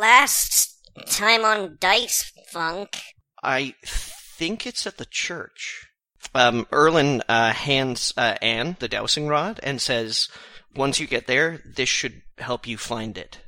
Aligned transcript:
last 0.00 0.74
time 1.06 1.44
on 1.44 1.76
Dice 1.78 2.32
Funk. 2.48 2.96
I 3.42 3.74
think 3.84 4.66
it's 4.66 4.86
at 4.86 4.96
the 4.96 5.04
church. 5.04 5.86
Um, 6.34 6.66
Erlin 6.72 7.22
uh, 7.28 7.52
hands 7.52 8.12
uh, 8.16 8.36
Anne 8.42 8.76
the 8.78 8.88
dowsing 8.88 9.28
rod 9.28 9.60
and 9.62 9.80
says, 9.80 10.28
"Once 10.74 11.00
you 11.00 11.06
get 11.06 11.26
there, 11.26 11.60
this 11.64 11.88
should 11.88 12.22
help 12.38 12.66
you 12.66 12.76
find 12.76 13.16
it." 13.16 13.40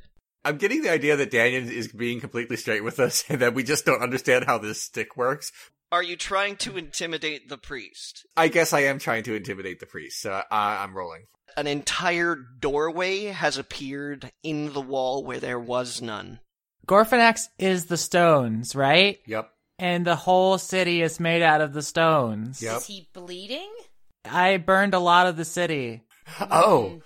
I'm 0.45 0.57
getting 0.57 0.81
the 0.81 0.91
idea 0.91 1.15
that 1.15 1.31
Daniel 1.31 1.69
is 1.69 1.87
being 1.87 2.19
completely 2.19 2.57
straight 2.57 2.83
with 2.83 2.99
us 2.99 3.23
and 3.29 3.41
that 3.41 3.53
we 3.53 3.63
just 3.63 3.85
don't 3.85 4.01
understand 4.01 4.45
how 4.45 4.57
this 4.57 4.81
stick 4.81 5.15
works. 5.17 5.51
Are 5.93 6.01
you 6.01 6.15
trying 6.15 6.55
to 6.55 6.75
intimidate 6.75 7.49
the 7.49 7.57
priest? 7.59 8.25
I 8.35 8.47
guess 8.47 8.73
I 8.73 8.79
am 8.79 8.97
trying 8.97 9.21
to 9.25 9.35
intimidate 9.35 9.79
the 9.79 9.85
priest, 9.85 10.21
so 10.21 10.41
I- 10.49 10.77
I'm 10.77 10.97
rolling. 10.97 11.27
An 11.55 11.67
entire 11.67 12.35
doorway 12.35 13.25
has 13.25 13.59
appeared 13.59 14.31
in 14.41 14.73
the 14.73 14.81
wall 14.81 15.23
where 15.23 15.39
there 15.39 15.59
was 15.59 16.01
none. 16.01 16.39
Gorfanax 16.87 17.41
is 17.59 17.85
the 17.85 17.97
stones, 17.97 18.75
right? 18.75 19.19
Yep. 19.27 19.51
And 19.77 20.03
the 20.03 20.15
whole 20.15 20.57
city 20.57 21.03
is 21.03 21.19
made 21.19 21.43
out 21.43 21.61
of 21.61 21.73
the 21.73 21.83
stones. 21.83 22.59
Yep. 22.59 22.77
Is 22.77 22.87
he 22.87 23.09
bleeding? 23.13 23.71
I 24.25 24.57
burned 24.57 24.95
a 24.95 24.99
lot 24.99 25.27
of 25.27 25.37
the 25.37 25.45
city. 25.45 26.01
Oh, 26.39 27.03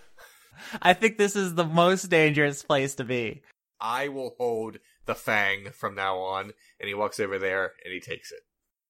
I 0.82 0.94
think 0.94 1.18
this 1.18 1.36
is 1.36 1.56
the 1.56 1.66
most 1.66 2.04
dangerous 2.04 2.64
place 2.64 2.96
to 2.96 3.04
be. 3.04 3.42
I 3.82 4.08
will 4.08 4.36
hold 4.38 4.78
the 5.08 5.16
fang 5.16 5.72
from 5.72 5.94
now 5.94 6.20
on. 6.20 6.54
And 6.80 6.88
he 6.88 6.94
walks 6.94 7.20
over 7.20 7.38
there 7.38 7.74
and 7.84 7.94
he 7.94 8.00
takes 8.00 8.32
it. 8.32 8.40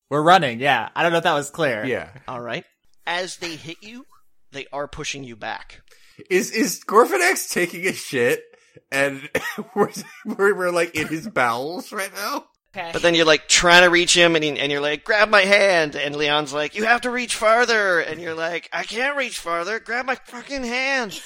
We're 0.09 0.21
running, 0.21 0.59
yeah. 0.59 0.89
I 0.95 1.03
don't 1.03 1.11
know 1.11 1.17
if 1.19 1.23
that 1.25 1.33
was 1.33 1.49
clear. 1.49 1.85
Yeah. 1.85 2.09
All 2.27 2.41
right. 2.41 2.63
As 3.05 3.37
they 3.37 3.55
hit 3.55 3.77
you, 3.81 4.05
they 4.51 4.67
are 4.71 4.87
pushing 4.87 5.23
you 5.23 5.35
back. 5.35 5.81
Is 6.29 6.51
is 6.51 6.79
Gorfanax 6.83 7.51
taking 7.51 7.85
a 7.87 7.93
shit? 7.93 8.43
And 8.91 9.29
we're, 9.75 9.89
we're 10.25 10.55
we're 10.55 10.71
like 10.71 10.95
in 10.95 11.07
his 11.07 11.27
bowels 11.27 11.91
right 11.91 12.13
now. 12.15 12.45
Okay. 12.75 12.89
But 12.93 13.01
then 13.01 13.15
you're 13.15 13.25
like 13.25 13.47
trying 13.47 13.83
to 13.83 13.89
reach 13.89 14.15
him, 14.15 14.35
and, 14.35 14.43
he, 14.43 14.59
and 14.59 14.71
you're 14.71 14.81
like, 14.81 15.03
grab 15.03 15.29
my 15.29 15.41
hand. 15.41 15.95
And 15.95 16.15
Leon's 16.15 16.53
like, 16.53 16.75
you 16.75 16.83
have 16.85 17.01
to 17.01 17.09
reach 17.09 17.35
farther. 17.35 17.99
And 17.99 18.21
you're 18.21 18.35
like, 18.35 18.69
I 18.71 18.83
can't 18.83 19.17
reach 19.17 19.39
farther. 19.39 19.79
Grab 19.79 20.05
my 20.05 20.15
fucking 20.15 20.63
hand. 20.63 21.19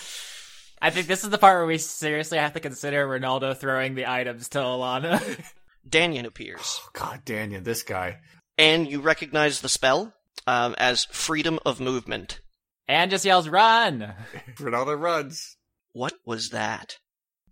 I 0.82 0.90
think 0.90 1.08
this 1.08 1.24
is 1.24 1.30
the 1.30 1.38
part 1.38 1.60
where 1.60 1.68
we 1.68 1.78
seriously 1.78 2.38
have 2.38 2.54
to 2.54 2.60
consider 2.60 3.08
Ronaldo 3.08 3.56
throwing 3.56 3.96
the 3.96 4.10
items 4.10 4.50
to 4.50 4.60
Alana. 4.60 5.22
Daniel 5.90 6.26
appears. 6.26 6.80
Oh, 6.84 6.90
God, 6.94 7.26
Daniel, 7.26 7.62
this 7.62 7.84
guy. 7.84 8.20
And 8.62 8.88
you 8.88 9.02
recognize 9.02 9.62
the 9.62 9.70
spell 9.70 10.14
um, 10.46 10.76
as 10.78 11.06
freedom 11.06 11.58
of 11.66 11.80
movement. 11.80 12.40
and 12.88 13.10
just 13.10 13.26
yells, 13.26 13.50
run! 13.50 14.14
Ronaldo 14.58 15.00
runs. 15.00 15.58
What 15.94 16.14
was 16.26 16.50
that? 16.52 16.98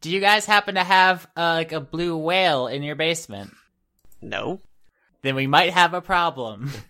Do 0.02 0.10
you 0.12 0.20
guys 0.20 0.46
happen 0.46 0.76
to 0.76 0.84
have 0.84 1.28
uh, 1.36 1.54
like 1.56 1.72
a 1.72 1.82
blue 1.82 2.16
whale 2.16 2.68
in 2.68 2.84
your 2.84 2.96
basement? 2.96 3.52
No. 4.22 4.62
Then 5.24 5.36
we 5.36 5.48
might 5.48 5.72
have 5.74 5.94
a 5.94 6.02
problem. 6.02 6.72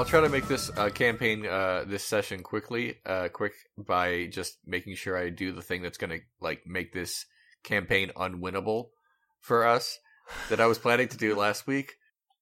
I'll 0.00 0.06
try 0.06 0.22
to 0.22 0.30
make 0.30 0.48
this 0.48 0.70
uh, 0.78 0.88
campaign, 0.88 1.44
uh, 1.44 1.84
this 1.86 2.02
session 2.02 2.42
quickly, 2.42 2.94
uh, 3.04 3.28
quick 3.28 3.52
by 3.76 4.28
just 4.30 4.56
making 4.64 4.94
sure 4.94 5.14
I 5.14 5.28
do 5.28 5.52
the 5.52 5.60
thing 5.60 5.82
that's 5.82 5.98
gonna 5.98 6.20
like 6.40 6.62
make 6.66 6.94
this 6.94 7.26
campaign 7.64 8.10
unwinnable 8.16 8.86
for 9.40 9.66
us 9.66 9.98
that 10.48 10.58
I 10.58 10.64
was 10.64 10.78
planning 10.78 11.08
to 11.08 11.18
do 11.18 11.34
last 11.36 11.66
week. 11.66 11.96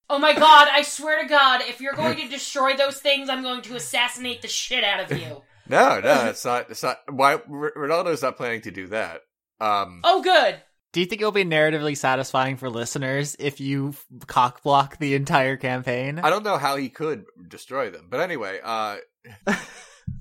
oh 0.09 0.21
my 0.21 0.35
god, 0.35 0.69
I 0.71 0.83
swear 0.83 1.21
to 1.21 1.29
god, 1.29 1.63
if 1.63 1.81
you're 1.81 1.95
going 1.95 2.17
to 2.21 2.29
destroy 2.29 2.77
those 2.77 3.01
things, 3.01 3.29
I'm 3.29 3.43
going 3.43 3.63
to 3.63 3.75
assassinate 3.75 4.41
the 4.41 4.47
shit 4.47 4.85
out 4.85 5.11
of 5.11 5.19
you. 5.19 5.43
No, 5.69 5.99
no, 5.99 6.27
it's 6.29 6.45
not. 6.45 6.71
It's 6.71 6.85
not. 6.85 6.99
Why 7.11 7.33
R- 7.33 7.73
Ronaldo's 7.77 8.23
not 8.23 8.37
planning 8.37 8.61
to 8.63 8.71
do 8.71 8.87
that. 8.87 9.23
Um, 9.61 10.03
Oh, 10.05 10.23
good. 10.23 10.63
Do 10.93 11.01
you 11.01 11.07
think 11.07 11.21
it'll 11.21 11.33
be 11.33 11.45
narratively 11.45 11.97
satisfying 11.97 12.57
for 12.57 12.71
listeners 12.71 13.37
if 13.39 13.61
you 13.61 13.95
cock 14.27 14.63
block 14.63 14.99
the 14.99 15.15
entire 15.15 15.57
campaign? 15.57 16.19
I 16.19 16.31
don't 16.31 16.45
know 16.45 16.57
how 16.57 16.77
he 16.77 16.89
could 16.89 17.27
destroy 17.47 17.91
them, 17.91 18.07
but 18.09 18.21
anyway, 18.21 18.61
uh, 18.65 18.97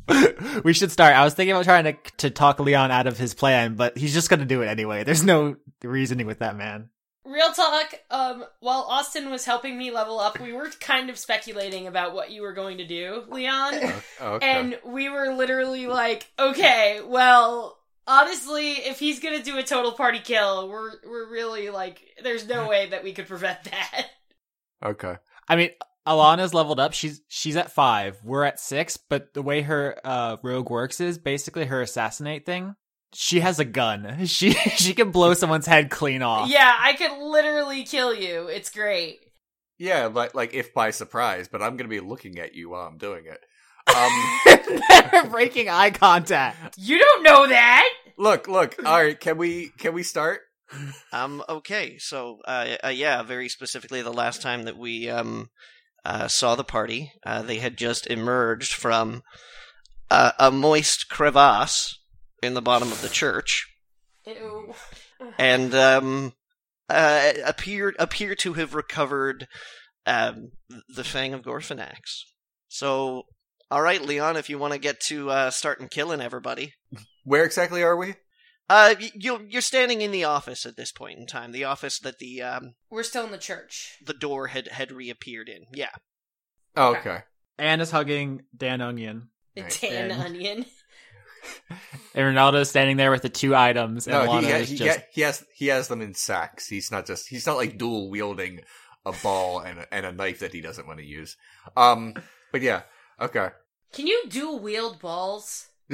we 0.63 0.73
should 0.73 0.91
start. 0.91 1.15
I 1.15 1.23
was 1.23 1.33
thinking 1.33 1.53
about 1.53 1.63
trying 1.65 1.85
to 1.85 1.95
to 2.17 2.29
talk 2.29 2.59
Leon 2.59 2.91
out 2.91 3.07
of 3.07 3.17
his 3.17 3.33
plan, 3.33 3.75
but 3.75 3.97
he's 3.97 4.13
just 4.13 4.29
going 4.29 4.41
to 4.41 4.45
do 4.45 4.61
it 4.61 4.67
anyway. 4.67 5.03
There's 5.03 5.23
no 5.23 5.55
reasoning 5.83 6.27
with 6.27 6.39
that 6.39 6.57
man. 6.57 6.89
Real 7.23 7.51
talk, 7.51 7.93
um, 8.09 8.45
while 8.61 8.85
Austin 8.89 9.29
was 9.29 9.43
helping 9.43 9.77
me 9.77 9.91
level 9.91 10.17
up, 10.17 10.39
we 10.39 10.53
were 10.53 10.69
kind 10.79 11.09
of 11.09 11.17
speculating 11.17 11.85
about 11.85 12.13
what 12.13 12.31
you 12.31 12.41
were 12.41 12.53
going 12.53 12.77
to 12.77 12.87
do, 12.87 13.23
Leon. 13.29 13.73
oh, 14.21 14.33
okay. 14.35 14.49
And 14.49 14.79
we 14.85 15.09
were 15.09 15.33
literally 15.33 15.87
like, 15.87 16.31
okay, 16.39 17.01
well, 17.05 17.76
honestly, 18.07 18.71
if 18.71 18.99
he's 18.99 19.19
gonna 19.19 19.43
do 19.43 19.57
a 19.57 19.63
total 19.63 19.91
party 19.91 20.19
kill, 20.19 20.69
we're 20.69 20.91
we're 21.05 21.29
really 21.29 21.69
like, 21.69 22.01
there's 22.23 22.47
no 22.47 22.67
way 22.67 22.89
that 22.89 23.03
we 23.03 23.13
could 23.13 23.27
prevent 23.27 23.63
that. 23.65 24.05
okay. 24.85 25.17
I 25.47 25.55
mean, 25.55 25.69
Alana's 26.07 26.53
leveled 26.53 26.79
up. 26.79 26.93
She's 26.93 27.21
she's 27.27 27.57
at 27.57 27.71
five. 27.71 28.17
We're 28.23 28.45
at 28.45 28.59
six. 28.59 28.97
But 28.97 29.33
the 29.33 29.41
way 29.41 29.61
her 29.61 29.99
uh, 30.03 30.37
rogue 30.41 30.69
works 30.69 31.01
is 31.01 31.17
basically 31.17 31.65
her 31.65 31.81
assassinate 31.81 32.45
thing. 32.45 32.75
She 33.13 33.41
has 33.41 33.59
a 33.59 33.65
gun. 33.65 34.17
She 34.25 34.51
she 34.53 34.93
can 34.93 35.11
blow 35.11 35.33
someone's 35.33 35.65
head 35.65 35.89
clean 35.89 36.21
off. 36.21 36.49
Yeah, 36.49 36.73
I 36.79 36.93
could 36.93 37.17
literally 37.19 37.83
kill 37.83 38.13
you. 38.13 38.47
It's 38.47 38.69
great. 38.69 39.19
Yeah, 39.77 40.07
like 40.07 40.33
like 40.33 40.53
if 40.53 40.73
by 40.73 40.91
surprise, 40.91 41.47
but 41.47 41.61
I'm 41.61 41.77
gonna 41.77 41.89
be 41.89 41.99
looking 41.99 42.39
at 42.39 42.55
you 42.55 42.69
while 42.69 42.87
I'm 42.87 42.97
doing 42.97 43.25
it. 43.25 43.39
Um, 43.95 44.11
They're 45.11 45.25
breaking 45.29 45.69
eye 45.69 45.91
contact. 45.91 46.77
You 46.77 46.99
don't 46.99 47.23
know 47.23 47.47
that. 47.47 47.89
look, 48.17 48.47
look. 48.47 48.75
All 48.85 49.01
right, 49.01 49.19
can 49.19 49.37
we 49.37 49.69
can 49.77 49.93
we 49.93 50.03
start? 50.03 50.41
Um. 51.13 51.43
Okay. 51.47 51.97
So, 51.97 52.39
uh, 52.45 52.75
uh, 52.83 52.89
yeah. 52.89 53.23
Very 53.23 53.47
specifically, 53.49 54.01
the 54.01 54.11
last 54.11 54.41
time 54.41 54.63
that 54.63 54.77
we 54.77 55.09
um 55.09 55.49
uh, 56.03 56.27
saw 56.27 56.55
the 56.55 56.63
party, 56.63 57.11
uh, 57.25 57.41
they 57.41 57.59
had 57.59 57.77
just 57.77 58.07
emerged 58.07 58.73
from 58.73 59.23
uh, 60.11 60.31
a 60.39 60.51
moist 60.51 61.07
crevasse 61.09 61.99
in 62.43 62.53
the 62.53 62.61
bottom 62.61 62.91
of 62.91 63.01
the 63.01 63.09
church, 63.09 63.67
Ew. 64.25 64.73
and 65.37 65.73
um 65.73 66.33
uh, 66.89 67.31
appeared 67.45 67.95
appear 67.97 68.35
to 68.35 68.53
have 68.53 68.75
recovered 68.75 69.47
um 70.05 70.51
the 70.89 71.03
Fang 71.05 71.33
of 71.33 71.43
Gorfanax. 71.43 72.23
So, 72.67 73.23
all 73.69 73.81
right, 73.81 74.01
Leon, 74.01 74.37
if 74.37 74.49
you 74.49 74.57
want 74.57 74.73
to 74.73 74.79
get 74.79 74.99
to 75.01 75.29
uh, 75.29 75.51
starting 75.51 75.87
killing 75.87 76.21
everybody. 76.21 76.73
Where 77.23 77.43
exactly 77.43 77.83
are 77.83 77.95
we? 77.97 78.15
Uh, 78.69 78.95
you 79.13 79.45
you're 79.49 79.61
standing 79.61 80.01
in 80.01 80.11
the 80.11 80.25
office 80.25 80.65
at 80.65 80.75
this 80.75 80.91
point 80.91 81.17
in 81.19 81.25
time. 81.25 81.51
The 81.53 81.63
office 81.63 81.99
that 81.99 82.19
the 82.19 82.41
um 82.41 82.73
We're 82.89 83.03
still 83.03 83.25
in 83.25 83.31
the 83.31 83.37
church. 83.37 83.97
the 84.05 84.13
door 84.13 84.47
had 84.47 84.67
had 84.67 84.91
reappeared 84.91 85.47
in. 85.49 85.65
Yeah. 85.73 85.91
Oh, 86.75 86.91
Okay. 86.91 86.99
okay. 87.09 87.19
Anne 87.57 87.79
is 87.81 87.91
hugging 87.91 88.43
Dan 88.55 88.81
Onion. 88.81 89.29
Right. 89.57 89.69
Tan 89.69 90.11
And- 90.11 90.21
onion. 90.21 90.65
And 92.13 92.35
Ronaldo's 92.35 92.69
standing 92.69 92.97
there 92.97 93.11
with 93.11 93.21
the 93.21 93.29
two 93.29 93.55
items. 93.55 94.07
And 94.07 94.13
No, 94.15 94.27
Alana 94.31 94.41
he, 94.41 94.51
ha- 94.51 94.57
is 94.57 94.69
he, 94.69 94.75
just 94.75 94.99
ha- 94.99 95.05
he 95.13 95.21
has 95.21 95.45
he 95.55 95.67
has 95.67 95.87
them 95.87 96.01
in 96.01 96.13
sacks. 96.13 96.67
He's 96.67 96.91
not 96.91 97.05
just 97.05 97.27
he's 97.29 97.45
not 97.45 97.55
like 97.57 97.77
dual 97.77 98.09
wielding 98.09 98.61
a 99.05 99.11
ball 99.23 99.59
and 99.59 99.79
a, 99.79 99.93
and 99.93 100.05
a 100.05 100.11
knife 100.11 100.39
that 100.39 100.51
he 100.53 100.59
doesn't 100.61 100.87
want 100.87 100.99
to 100.99 101.05
use. 101.05 101.37
Um, 101.77 102.15
but 102.51 102.61
yeah, 102.61 102.81
okay. 103.21 103.49
Can 103.93 104.07
you 104.07 104.23
do 104.29 104.55
wield 104.57 104.99
balls? 104.99 105.67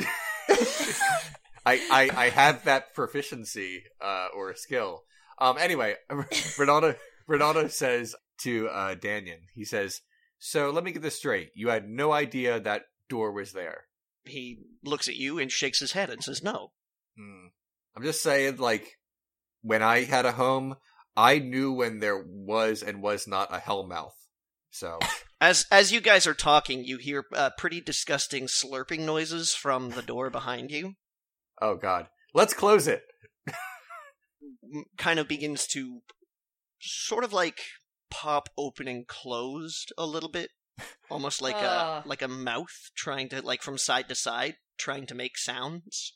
I, 1.65 1.79
I 1.89 2.09
I 2.15 2.29
have 2.29 2.65
that 2.65 2.93
proficiency 2.93 3.83
uh 4.01 4.27
or 4.35 4.55
skill. 4.55 5.03
Um, 5.39 5.57
anyway, 5.57 5.95
Ronaldo 6.09 6.95
Ronaldo 7.29 7.71
says 7.71 8.15
to 8.39 8.67
uh 8.67 8.95
Daniel, 8.95 9.37
he 9.53 9.65
says, 9.65 10.01
"So 10.39 10.71
let 10.71 10.83
me 10.83 10.91
get 10.91 11.01
this 11.01 11.17
straight. 11.17 11.51
You 11.55 11.69
had 11.69 11.87
no 11.87 12.11
idea 12.11 12.59
that 12.59 12.83
door 13.09 13.31
was 13.31 13.53
there." 13.53 13.85
He 14.25 14.59
looks 14.83 15.07
at 15.07 15.15
you 15.15 15.39
and 15.39 15.51
shakes 15.51 15.79
his 15.79 15.93
head 15.93 16.09
and 16.09 16.23
says, 16.23 16.43
"No." 16.43 16.71
Hmm. 17.17 17.47
I'm 17.95 18.03
just 18.03 18.23
saying, 18.23 18.57
like, 18.57 18.97
when 19.61 19.83
I 19.83 20.03
had 20.03 20.25
a 20.25 20.31
home, 20.31 20.75
I 21.15 21.39
knew 21.39 21.71
when 21.71 21.99
there 21.99 22.23
was 22.25 22.81
and 22.81 23.03
was 23.03 23.27
not 23.27 23.53
a 23.53 23.59
hellmouth. 23.59 24.15
So, 24.71 24.97
As 25.43 25.65
as 25.69 25.91
you 25.91 25.99
guys 25.99 26.25
are 26.25 26.33
talking, 26.33 26.85
you 26.85 26.97
hear 26.97 27.25
uh, 27.35 27.49
pretty 27.57 27.81
disgusting 27.81 28.45
slurping 28.45 28.99
noises 29.01 29.53
from 29.53 29.89
the 29.89 30.01
door 30.01 30.29
behind 30.29 30.71
you. 30.71 30.93
oh 31.61 31.75
god, 31.75 32.07
let's 32.33 32.53
close 32.53 32.87
it. 32.87 33.03
Kind 34.97 35.19
of 35.19 35.27
begins 35.27 35.67
to 35.67 35.99
sort 36.79 37.25
of 37.25 37.33
like 37.33 37.59
pop 38.09 38.47
open 38.57 38.87
and 38.87 39.05
closed 39.05 39.91
a 39.97 40.05
little 40.05 40.29
bit, 40.31 40.51
almost 41.11 41.41
like 41.41 41.57
Ah. 41.57 42.03
a 42.05 42.07
like 42.07 42.21
a 42.21 42.29
mouth 42.29 42.89
trying 42.95 43.27
to 43.27 43.41
like 43.41 43.61
from 43.61 43.77
side 43.77 44.07
to 44.07 44.15
side 44.15 44.55
trying 44.77 45.05
to 45.07 45.13
make 45.13 45.37
sounds. 45.37 46.13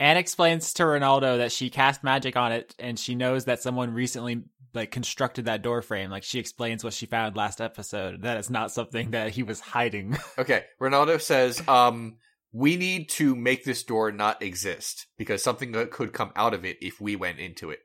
Anne 0.00 0.16
explains 0.16 0.72
to 0.72 0.84
Ronaldo 0.84 1.36
that 1.38 1.52
she 1.52 1.68
cast 1.68 2.02
magic 2.02 2.34
on 2.34 2.52
it 2.52 2.74
and 2.78 2.98
she 2.98 3.14
knows 3.14 3.44
that 3.44 3.60
someone 3.60 3.92
recently 3.92 4.42
like 4.72 4.90
constructed 4.90 5.44
that 5.44 5.62
door 5.62 5.82
frame. 5.82 6.10
Like 6.10 6.22
she 6.22 6.38
explains 6.38 6.82
what 6.82 6.94
she 6.94 7.04
found 7.04 7.36
last 7.36 7.60
episode. 7.60 8.22
That 8.22 8.38
is 8.38 8.48
not 8.48 8.72
something 8.72 9.10
that 9.10 9.32
he 9.32 9.42
was 9.42 9.60
hiding. 9.60 10.16
Okay, 10.38 10.64
Ronaldo 10.80 11.20
says, 11.20 11.62
um, 11.68 12.16
we 12.50 12.76
need 12.76 13.10
to 13.10 13.36
make 13.36 13.64
this 13.64 13.82
door 13.82 14.10
not 14.10 14.42
exist 14.42 15.06
because 15.18 15.42
something 15.42 15.72
could 15.90 16.14
come 16.14 16.32
out 16.34 16.54
of 16.54 16.64
it 16.64 16.78
if 16.80 16.98
we 16.98 17.14
went 17.14 17.38
into 17.38 17.68
it. 17.70 17.80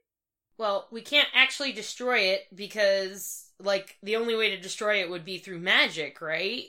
Well, 0.58 0.88
we 0.90 1.02
can't 1.02 1.28
actually 1.34 1.74
destroy 1.74 2.20
it 2.20 2.44
because, 2.56 3.50
like, 3.60 3.98
the 4.02 4.16
only 4.16 4.38
way 4.38 4.52
to 4.52 4.62
destroy 4.62 5.02
it 5.02 5.10
would 5.10 5.26
be 5.26 5.38
through 5.38 5.60
magic, 5.60 6.22
right? 6.22 6.64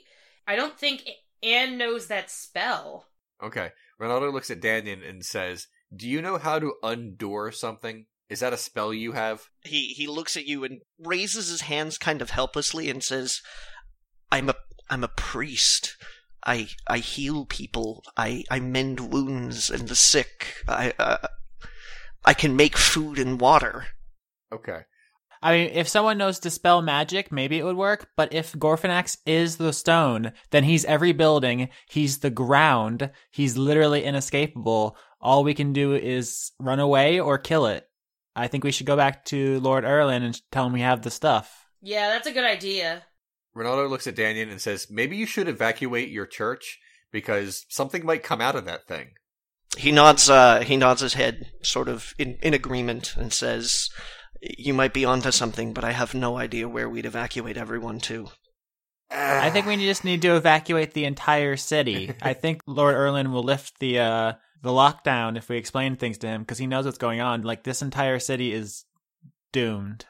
I 0.45 0.57
don't 0.57 0.77
think 0.77 1.07
Anne 1.41 1.77
knows 1.77 2.07
that 2.07 2.29
spell. 2.29 3.05
Okay, 3.41 3.71
Ronaldo 3.99 4.31
looks 4.31 4.51
at 4.51 4.61
Danyon 4.61 5.07
and 5.07 5.25
says, 5.25 5.67
"Do 5.95 6.07
you 6.07 6.21
know 6.21 6.37
how 6.37 6.59
to 6.59 6.75
undoor 6.83 7.51
something? 7.51 8.05
Is 8.29 8.41
that 8.41 8.53
a 8.53 8.57
spell 8.57 8.93
you 8.93 9.13
have?" 9.13 9.49
He 9.63 9.93
he 9.93 10.07
looks 10.07 10.37
at 10.37 10.45
you 10.45 10.63
and 10.63 10.81
raises 10.99 11.47
his 11.47 11.61
hands 11.61 11.97
kind 11.97 12.21
of 12.21 12.31
helplessly 12.31 12.89
and 12.89 13.03
says, 13.03 13.41
"I'm 14.31 14.49
a 14.49 14.55
I'm 14.89 15.03
a 15.03 15.09
priest. 15.09 15.97
I 16.45 16.69
I 16.87 16.99
heal 16.99 17.45
people. 17.45 18.03
I 18.15 18.43
I 18.49 18.59
mend 18.59 19.11
wounds 19.11 19.69
and 19.69 19.87
the 19.87 19.95
sick. 19.95 20.63
I 20.67 20.93
uh, 20.99 21.27
I 22.23 22.33
can 22.33 22.55
make 22.55 22.77
food 22.77 23.17
and 23.17 23.41
water." 23.41 23.87
Okay. 24.51 24.81
I 25.41 25.53
mean, 25.53 25.71
if 25.73 25.87
someone 25.87 26.17
knows 26.17 26.39
Dispel 26.39 26.81
magic, 26.81 27.31
maybe 27.31 27.57
it 27.57 27.63
would 27.63 27.77
work. 27.77 28.09
But 28.15 28.33
if 28.33 28.53
Gorfanax 28.53 29.17
is 29.25 29.57
the 29.57 29.73
stone, 29.73 30.33
then 30.51 30.63
he's 30.63 30.85
every 30.85 31.11
building. 31.11 31.69
He's 31.89 32.19
the 32.19 32.29
ground. 32.29 33.11
He's 33.31 33.57
literally 33.57 34.03
inescapable. 34.03 34.97
All 35.21 35.43
we 35.43 35.53
can 35.53 35.73
do 35.73 35.93
is 35.93 36.51
run 36.59 36.79
away 36.79 37.19
or 37.19 37.37
kill 37.37 37.67
it. 37.67 37.87
I 38.35 38.47
think 38.47 38.63
we 38.63 38.71
should 38.71 38.85
go 38.85 38.95
back 38.95 39.25
to 39.25 39.59
Lord 39.59 39.83
Erlin 39.83 40.23
and 40.23 40.39
tell 40.51 40.65
him 40.65 40.73
we 40.73 40.81
have 40.81 41.01
the 41.01 41.11
stuff. 41.11 41.65
Yeah, 41.81 42.09
that's 42.09 42.27
a 42.27 42.31
good 42.31 42.45
idea. 42.45 43.03
Ronaldo 43.55 43.89
looks 43.89 44.05
at 44.05 44.15
Danyon 44.15 44.51
and 44.51 44.61
says, 44.61 44.87
"Maybe 44.91 45.17
you 45.17 45.25
should 45.25 45.47
evacuate 45.47 46.09
your 46.09 46.27
church 46.27 46.79
because 47.11 47.65
something 47.69 48.05
might 48.05 48.21
come 48.23 48.41
out 48.41 48.55
of 48.55 48.65
that 48.65 48.87
thing." 48.87 49.11
He 49.75 49.91
nods 49.91 50.29
uh 50.29 50.61
he 50.61 50.77
nods 50.77 51.01
his 51.01 51.15
head 51.15 51.51
sort 51.63 51.87
of 51.89 52.13
in 52.19 52.37
in 52.41 52.53
agreement 52.53 53.15
and 53.17 53.33
says, 53.33 53.89
"You 54.41 54.73
might 54.73 54.93
be 54.93 55.05
onto 55.05 55.31
something, 55.31 55.73
but 55.73 55.83
I 55.83 55.91
have 55.91 56.13
no 56.13 56.37
idea 56.37 56.67
where 56.69 56.89
we'd 56.89 57.05
evacuate 57.05 57.57
everyone 57.57 57.99
to." 58.01 58.29
I 59.09 59.49
think 59.51 59.65
we 59.65 59.77
just 59.77 60.03
need 60.03 60.21
to 60.23 60.35
evacuate 60.35 60.93
the 60.93 61.05
entire 61.05 61.55
city. 61.55 62.13
I 62.21 62.33
think 62.41 62.61
Lord 62.67 62.95
Erlin 62.95 63.31
will 63.31 63.43
lift 63.43 63.79
the 63.79 63.99
uh 63.99 64.33
the 64.61 64.71
lockdown 64.71 65.37
if 65.37 65.47
we 65.49 65.57
explain 65.57 65.95
things 65.95 66.17
to 66.19 66.27
him 66.27 66.41
because 66.41 66.57
he 66.57 66.67
knows 66.67 66.85
what's 66.85 66.97
going 66.97 67.21
on. 67.21 67.43
Like 67.43 67.63
this 67.63 67.81
entire 67.81 68.19
city 68.19 68.51
is 68.51 68.83
doomed. 69.53 70.05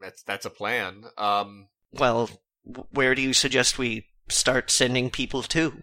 that's 0.00 0.22
that's 0.22 0.46
a 0.46 0.50
plan. 0.50 1.04
Um, 1.16 1.68
Well, 1.92 2.30
where 2.90 3.14
do 3.14 3.22
you 3.22 3.32
suggest 3.32 3.78
we 3.78 4.06
start 4.28 4.70
sending 4.70 5.10
people 5.10 5.42
to? 5.42 5.82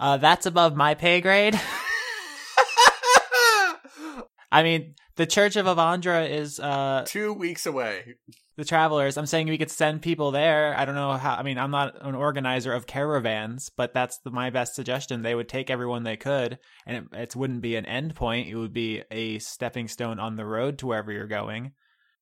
Uh, 0.00 0.16
that's 0.16 0.46
above 0.46 0.76
my 0.76 0.94
pay 0.94 1.20
grade. 1.20 1.60
I 4.50 4.62
mean, 4.62 4.94
the 5.18 5.26
Church 5.26 5.56
of 5.56 5.66
Avandra 5.66 6.30
is 6.30 6.58
uh 6.60 7.04
two 7.06 7.34
weeks 7.34 7.66
away. 7.66 8.14
the 8.56 8.64
travelers. 8.64 9.18
I'm 9.18 9.26
saying 9.26 9.48
we 9.48 9.58
could 9.58 9.70
send 9.70 10.00
people 10.00 10.30
there. 10.30 10.74
I 10.76 10.84
don't 10.84 10.94
know 10.94 11.12
how. 11.12 11.34
I 11.34 11.42
mean, 11.42 11.58
I'm 11.58 11.72
not 11.72 12.00
an 12.00 12.14
organizer 12.14 12.72
of 12.72 12.86
caravans, 12.86 13.68
but 13.76 13.92
that's 13.92 14.18
the, 14.20 14.30
my 14.30 14.50
best 14.50 14.74
suggestion. 14.74 15.22
They 15.22 15.34
would 15.34 15.48
take 15.48 15.70
everyone 15.70 16.04
they 16.04 16.16
could, 16.16 16.58
and 16.86 16.96
it, 16.96 17.18
it 17.18 17.36
wouldn't 17.36 17.62
be 17.62 17.74
an 17.76 17.84
end 17.84 18.14
point. 18.14 18.48
It 18.48 18.54
would 18.54 18.72
be 18.72 19.02
a 19.10 19.40
stepping 19.40 19.88
stone 19.88 20.20
on 20.20 20.36
the 20.36 20.46
road 20.46 20.78
to 20.78 20.86
wherever 20.86 21.12
you're 21.12 21.26
going. 21.26 21.72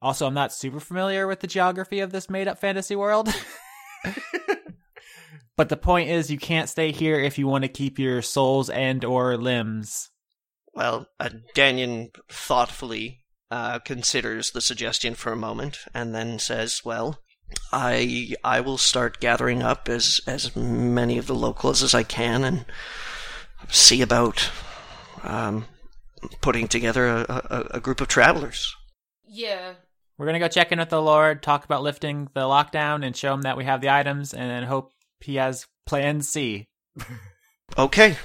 Also, 0.00 0.26
I'm 0.26 0.34
not 0.34 0.52
super 0.52 0.80
familiar 0.80 1.26
with 1.26 1.40
the 1.40 1.46
geography 1.46 2.00
of 2.00 2.12
this 2.12 2.30
made-up 2.30 2.58
fantasy 2.58 2.96
world. 2.96 3.32
but 5.56 5.68
the 5.68 5.76
point 5.76 6.08
is, 6.08 6.30
you 6.30 6.38
can't 6.38 6.68
stay 6.68 6.92
here 6.92 7.20
if 7.20 7.38
you 7.38 7.46
want 7.46 7.64
to 7.64 7.68
keep 7.68 7.98
your 7.98 8.22
souls 8.22 8.70
and 8.70 9.04
or 9.04 9.36
limbs. 9.36 10.10
Well, 10.76 11.08
uh, 11.18 11.30
Danyon 11.54 12.14
thoughtfully 12.28 13.24
uh, 13.50 13.78
considers 13.78 14.50
the 14.50 14.60
suggestion 14.60 15.14
for 15.14 15.32
a 15.32 15.36
moment 15.36 15.78
and 15.94 16.14
then 16.14 16.38
says, 16.38 16.82
"Well, 16.84 17.20
I 17.72 18.34
I 18.44 18.60
will 18.60 18.76
start 18.76 19.18
gathering 19.18 19.62
up 19.62 19.88
as 19.88 20.20
as 20.26 20.54
many 20.54 21.16
of 21.16 21.26
the 21.26 21.34
locals 21.34 21.82
as 21.82 21.94
I 21.94 22.02
can 22.02 22.44
and 22.44 22.66
see 23.70 24.02
about 24.02 24.50
um, 25.22 25.64
putting 26.42 26.68
together 26.68 27.06
a, 27.06 27.24
a, 27.28 27.66
a 27.78 27.80
group 27.80 28.02
of 28.02 28.08
travelers." 28.08 28.74
Yeah. 29.26 29.74
We're 30.18 30.26
gonna 30.26 30.38
go 30.38 30.48
check 30.48 30.72
in 30.72 30.78
with 30.78 30.90
the 30.90 31.00
Lord, 31.00 31.42
talk 31.42 31.64
about 31.64 31.82
lifting 31.82 32.28
the 32.34 32.40
lockdown, 32.42 33.04
and 33.04 33.16
show 33.16 33.32
him 33.32 33.42
that 33.42 33.56
we 33.56 33.64
have 33.64 33.80
the 33.80 33.90
items, 33.90 34.34
and 34.34 34.50
then 34.50 34.62
hope 34.62 34.92
he 35.20 35.36
has 35.36 35.66
Plan 35.86 36.20
C. 36.20 36.68
Okay. 37.76 38.16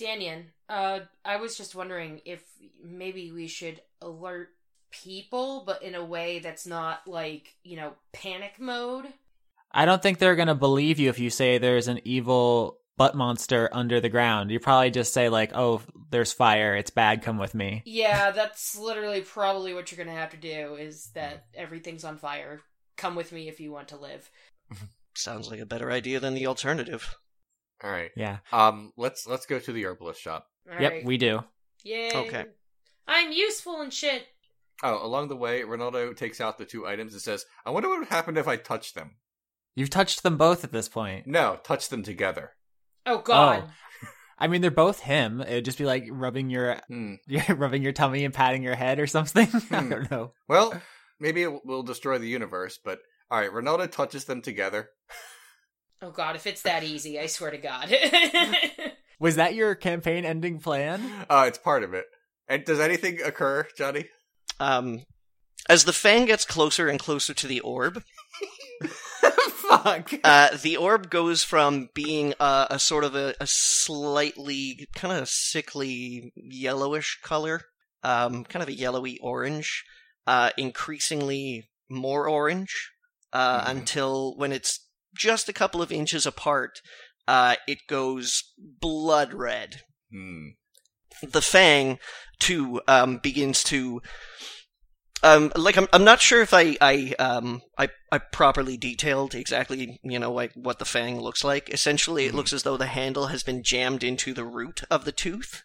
Danyan, 0.00 0.46
uh, 0.68 1.00
I 1.24 1.36
was 1.36 1.56
just 1.56 1.74
wondering 1.74 2.20
if 2.24 2.42
maybe 2.82 3.32
we 3.32 3.46
should 3.46 3.80
alert 4.00 4.50
people, 4.90 5.64
but 5.66 5.82
in 5.82 5.94
a 5.94 6.04
way 6.04 6.38
that's 6.38 6.66
not 6.66 7.06
like, 7.06 7.54
you 7.62 7.76
know, 7.76 7.94
panic 8.12 8.54
mode. 8.58 9.06
I 9.72 9.84
don't 9.84 10.02
think 10.02 10.18
they're 10.18 10.36
gonna 10.36 10.54
believe 10.54 10.98
you 10.98 11.08
if 11.10 11.18
you 11.18 11.30
say 11.30 11.58
there's 11.58 11.88
an 11.88 12.00
evil 12.04 12.78
butt 12.96 13.14
monster 13.14 13.68
under 13.72 14.00
the 14.00 14.08
ground. 14.08 14.50
You 14.50 14.58
probably 14.60 14.90
just 14.90 15.12
say 15.12 15.28
like, 15.28 15.52
"Oh, 15.54 15.82
there's 16.10 16.32
fire. 16.32 16.74
It's 16.74 16.90
bad. 16.90 17.22
Come 17.22 17.38
with 17.38 17.54
me." 17.54 17.82
Yeah, 17.84 18.30
that's 18.34 18.76
literally 18.78 19.20
probably 19.20 19.74
what 19.74 19.90
you're 19.90 20.04
gonna 20.04 20.16
have 20.16 20.30
to 20.30 20.36
do 20.36 20.74
is 20.74 21.10
that 21.14 21.46
everything's 21.54 22.04
on 22.04 22.18
fire. 22.18 22.60
Come 22.96 23.14
with 23.14 23.30
me 23.30 23.48
if 23.48 23.60
you 23.60 23.70
want 23.70 23.88
to 23.88 23.96
live. 23.96 24.30
Sounds 25.14 25.50
like 25.50 25.60
a 25.60 25.66
better 25.66 25.90
idea 25.90 26.20
than 26.20 26.34
the 26.34 26.46
alternative. 26.46 27.16
All 27.82 27.90
right. 27.90 28.10
Yeah. 28.16 28.38
Um, 28.52 28.92
let's 28.96 29.26
let's 29.26 29.46
go 29.46 29.58
to 29.58 29.72
the 29.72 29.84
herbalist 29.86 30.20
shop. 30.20 30.46
All 30.70 30.80
yep, 30.80 30.92
right. 30.92 31.04
we 31.04 31.16
do. 31.16 31.44
Yay. 31.84 32.10
Okay. 32.14 32.44
I'm 33.06 33.32
useful 33.32 33.80
and 33.80 33.92
shit. 33.92 34.26
Oh, 34.82 35.04
along 35.04 35.28
the 35.28 35.36
way, 35.36 35.62
Ronaldo 35.62 36.16
takes 36.16 36.40
out 36.40 36.58
the 36.58 36.64
two 36.64 36.86
items 36.86 37.12
and 37.12 37.22
says, 37.22 37.44
"I 37.64 37.70
wonder 37.70 37.88
what 37.88 37.98
would 38.00 38.08
happen 38.08 38.36
if 38.36 38.46
I 38.48 38.56
touched 38.56 38.94
them." 38.94 39.16
You've 39.74 39.90
touched 39.90 40.22
them 40.22 40.36
both 40.36 40.64
at 40.64 40.72
this 40.72 40.88
point. 40.88 41.26
No, 41.26 41.58
touch 41.62 41.88
them 41.88 42.02
together. 42.02 42.52
Oh 43.06 43.18
god. 43.18 43.70
I 44.40 44.46
mean, 44.46 44.60
they're 44.60 44.70
both 44.70 45.00
him. 45.00 45.40
It'd 45.40 45.64
just 45.64 45.78
be 45.78 45.84
like 45.84 46.04
rubbing 46.10 46.48
your, 46.50 46.80
Hmm. 46.88 47.14
rubbing 47.48 47.82
your 47.82 47.92
tummy 47.92 48.24
and 48.24 48.32
patting 48.34 48.62
your 48.62 48.76
head 48.76 49.00
or 49.00 49.06
something. 49.06 49.48
I 49.70 49.80
Hmm. 49.80 49.88
don't 49.88 50.10
know. 50.10 50.32
Well, 50.48 50.80
maybe 51.18 51.42
it 51.42 51.64
will 51.64 51.82
destroy 51.82 52.18
the 52.18 52.28
universe, 52.28 52.78
but 52.84 53.00
all 53.30 53.40
right. 53.40 53.50
Ronaldo 53.50 53.90
touches 53.90 54.24
them 54.26 54.42
together. 54.42 54.90
Oh 56.00 56.10
god, 56.10 56.36
if 56.36 56.46
it's 56.46 56.62
that 56.62 56.84
easy, 56.84 57.18
I 57.18 57.26
swear 57.26 57.50
to 57.50 57.58
god. 57.58 57.92
Was 59.20 59.36
that 59.36 59.54
your 59.54 59.74
campaign 59.74 60.24
ending 60.24 60.60
plan? 60.60 61.02
Uh, 61.28 61.44
it's 61.48 61.58
part 61.58 61.82
of 61.82 61.92
it. 61.94 62.04
And 62.46 62.64
does 62.64 62.78
anything 62.80 63.20
occur, 63.22 63.66
Johnny? 63.76 64.06
Um, 64.60 65.02
as 65.68 65.84
the 65.84 65.92
fang 65.92 66.26
gets 66.26 66.44
closer 66.44 66.88
and 66.88 66.98
closer 67.00 67.34
to 67.34 67.46
the 67.48 67.60
orb, 67.60 68.02
Fuck. 69.50 70.12
uh, 70.24 70.56
the 70.62 70.76
orb 70.76 71.10
goes 71.10 71.42
from 71.42 71.88
being 71.94 72.32
uh, 72.40 72.68
a 72.70 72.78
sort 72.78 73.04
of 73.04 73.14
a, 73.14 73.34
a 73.40 73.46
slightly 73.46 74.86
kind 74.94 75.20
of 75.20 75.28
sickly 75.28 76.32
yellowish 76.36 77.18
color, 77.22 77.62
um, 78.02 78.44
kind 78.44 78.62
of 78.62 78.68
a 78.68 78.72
yellowy 78.74 79.18
orange, 79.20 79.84
uh, 80.26 80.50
increasingly 80.56 81.68
more 81.90 82.28
orange, 82.28 82.90
uh, 83.32 83.62
Mhm. 83.64 83.70
until 83.70 84.36
when 84.36 84.52
it's 84.52 84.86
just 85.16 85.48
a 85.48 85.52
couple 85.52 85.82
of 85.82 85.92
inches 85.92 86.26
apart, 86.26 86.80
uh, 87.26 87.56
it 87.66 87.78
goes 87.88 88.42
blood 88.58 89.32
red. 89.34 89.82
Hmm. 90.12 90.48
the 91.22 91.42
fang 91.42 91.98
too 92.38 92.80
um, 92.86 93.18
begins 93.18 93.64
to 93.64 94.00
um, 95.22 95.50
like 95.56 95.76
I'm 95.76 95.88
I'm 95.92 96.04
not 96.04 96.20
sure 96.20 96.40
if 96.42 96.54
I 96.54 96.76
I 96.80 97.12
um 97.18 97.60
I 97.76 97.88
I 98.12 98.18
properly 98.18 98.76
detailed 98.76 99.34
exactly 99.34 99.98
you 100.04 100.18
know 100.18 100.32
like 100.32 100.52
what 100.54 100.78
the 100.78 100.84
fang 100.84 101.20
looks 101.20 101.42
like. 101.42 101.68
Essentially, 101.70 102.26
it 102.26 102.32
Mhm. 102.32 102.36
looks 102.36 102.52
as 102.52 102.62
though 102.62 102.76
the 102.76 102.86
handle 102.86 103.26
has 103.26 103.42
been 103.42 103.64
jammed 103.64 104.04
into 104.04 104.32
the 104.32 104.44
root 104.44 104.82
of 104.90 105.04
the 105.04 105.12
tooth. 105.12 105.62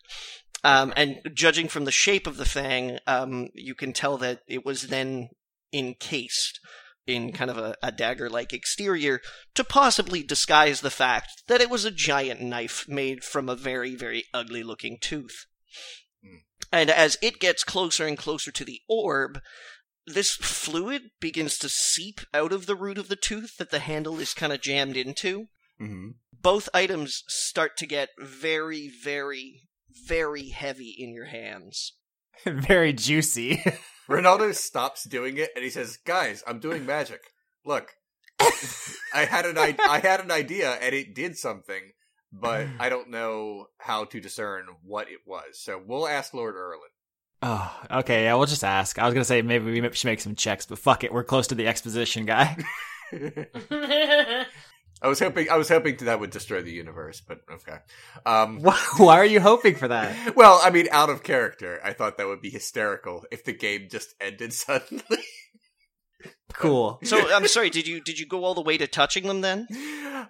Um, 0.63 0.91
and 0.95 1.19
judging 1.33 1.67
from 1.67 1.85
the 1.85 1.91
shape 1.91 2.25
of 2.25 2.37
the 2.37 2.45
fang, 2.45 2.97
um, 3.05 3.49
you 3.53 3.75
can 3.75 3.93
tell 3.93 4.17
that 4.17 4.39
it 4.47 4.65
was 4.65 4.83
then 4.87 5.29
encased 5.71 6.59
in 7.05 7.31
kind 7.31 7.51
of 7.51 7.57
a, 7.57 7.75
a 7.83 7.91
dagger-like 7.91 8.53
exterior 8.53 9.19
to 9.55 9.63
possibly 9.63 10.23
disguise 10.23 10.81
the 10.81 10.89
fact 10.89 11.43
that 11.47 11.61
it 11.61 11.69
was 11.69 11.85
a 11.85 11.91
giant 11.91 12.41
knife 12.41 12.85
made 12.87 13.23
from 13.23 13.49
a 13.49 13.55
very, 13.55 13.95
very 13.95 14.25
ugly-looking 14.33 14.97
tooth. 15.01 15.45
Hmm. 16.23 16.37
And 16.71 16.89
as 16.89 17.17
it 17.21 17.39
gets 17.39 17.63
closer 17.63 18.07
and 18.07 18.17
closer 18.17 18.51
to 18.51 18.65
the 18.65 18.81
orb, 18.87 19.39
this 20.05 20.31
fluid 20.31 21.11
begins 21.19 21.57
to 21.59 21.69
seep 21.69 22.21
out 22.33 22.51
of 22.51 22.65
the 22.65 22.75
root 22.75 22.97
of 22.97 23.07
the 23.07 23.15
tooth 23.15 23.57
that 23.57 23.69
the 23.69 23.79
handle 23.79 24.19
is 24.19 24.33
kind 24.33 24.53
of 24.53 24.61
jammed 24.61 24.97
into. 24.97 25.47
hmm 25.77 26.11
Both 26.41 26.69
items 26.73 27.23
start 27.27 27.77
to 27.77 27.85
get 27.85 28.09
very, 28.19 28.89
very, 28.89 29.69
very 30.07 30.49
heavy 30.49 30.95
in 30.97 31.13
your 31.13 31.27
hands. 31.27 31.93
Very 32.45 32.93
juicy. 32.93 33.63
Ronaldo 34.09 34.53
stops 34.53 35.03
doing 35.05 35.37
it 35.37 35.51
and 35.55 35.63
he 35.63 35.69
says, 35.69 35.97
"Guys, 35.97 36.43
I'm 36.45 36.59
doing 36.59 36.85
magic. 36.85 37.21
Look, 37.65 37.95
I 38.39 39.25
had 39.25 39.45
an 39.45 39.57
I-, 39.57 39.77
I 39.87 39.99
had 39.99 40.19
an 40.19 40.31
idea 40.31 40.71
and 40.73 40.93
it 40.93 41.15
did 41.15 41.37
something, 41.37 41.91
but 42.31 42.67
I 42.79 42.89
don't 42.89 43.09
know 43.09 43.67
how 43.77 44.05
to 44.05 44.19
discern 44.19 44.65
what 44.83 45.09
it 45.09 45.19
was. 45.25 45.59
So 45.59 45.81
we'll 45.85 46.07
ask 46.07 46.33
Lord 46.33 46.55
Erlin." 46.55 46.79
Oh, 47.41 47.81
okay. 47.91 48.23
Yeah, 48.23 48.35
we'll 48.35 48.45
just 48.45 48.63
ask. 48.63 48.97
I 48.99 49.05
was 49.05 49.13
gonna 49.13 49.25
say 49.25 49.41
maybe 49.41 49.79
we 49.79 49.93
should 49.93 50.07
make 50.07 50.21
some 50.21 50.35
checks, 50.35 50.65
but 50.65 50.79
fuck 50.79 51.03
it. 51.03 51.13
We're 51.13 51.23
close 51.23 51.47
to 51.47 51.55
the 51.55 51.67
exposition 51.67 52.25
guy. 52.25 52.57
I 55.03 55.07
was 55.07 55.19
hoping 55.19 55.49
I 55.49 55.57
was 55.57 55.67
hoping 55.67 55.97
that 55.97 56.21
would 56.21 56.29
destroy 56.29 56.61
the 56.61 56.71
universe, 56.71 57.21
but 57.21 57.41
okay. 57.51 57.77
Um, 58.25 58.59
Why 58.61 58.79
why 58.97 59.17
are 59.17 59.25
you 59.25 59.41
hoping 59.41 59.75
for 59.75 59.89
that? 59.89 60.35
well, 60.35 60.61
I 60.63 60.69
mean, 60.69 60.87
out 60.91 61.09
of 61.09 61.23
character, 61.23 61.81
I 61.83 61.91
thought 61.91 62.17
that 62.17 62.27
would 62.27 62.41
be 62.41 62.49
hysterical 62.49 63.25
if 63.29 63.43
the 63.43 63.53
game 63.53 63.89
just 63.91 64.15
ended 64.21 64.53
suddenly. 64.53 65.23
Cool. 66.53 66.99
So 67.03 67.33
I'm 67.33 67.47
sorry. 67.47 67.69
Did 67.69 67.87
you 67.87 67.99
did 67.99 68.17
you 68.17 68.25
go 68.25 68.45
all 68.45 68.53
the 68.53 68.61
way 68.61 68.77
to 68.77 68.87
touching 68.87 69.27
them 69.27 69.41
then? 69.41 69.67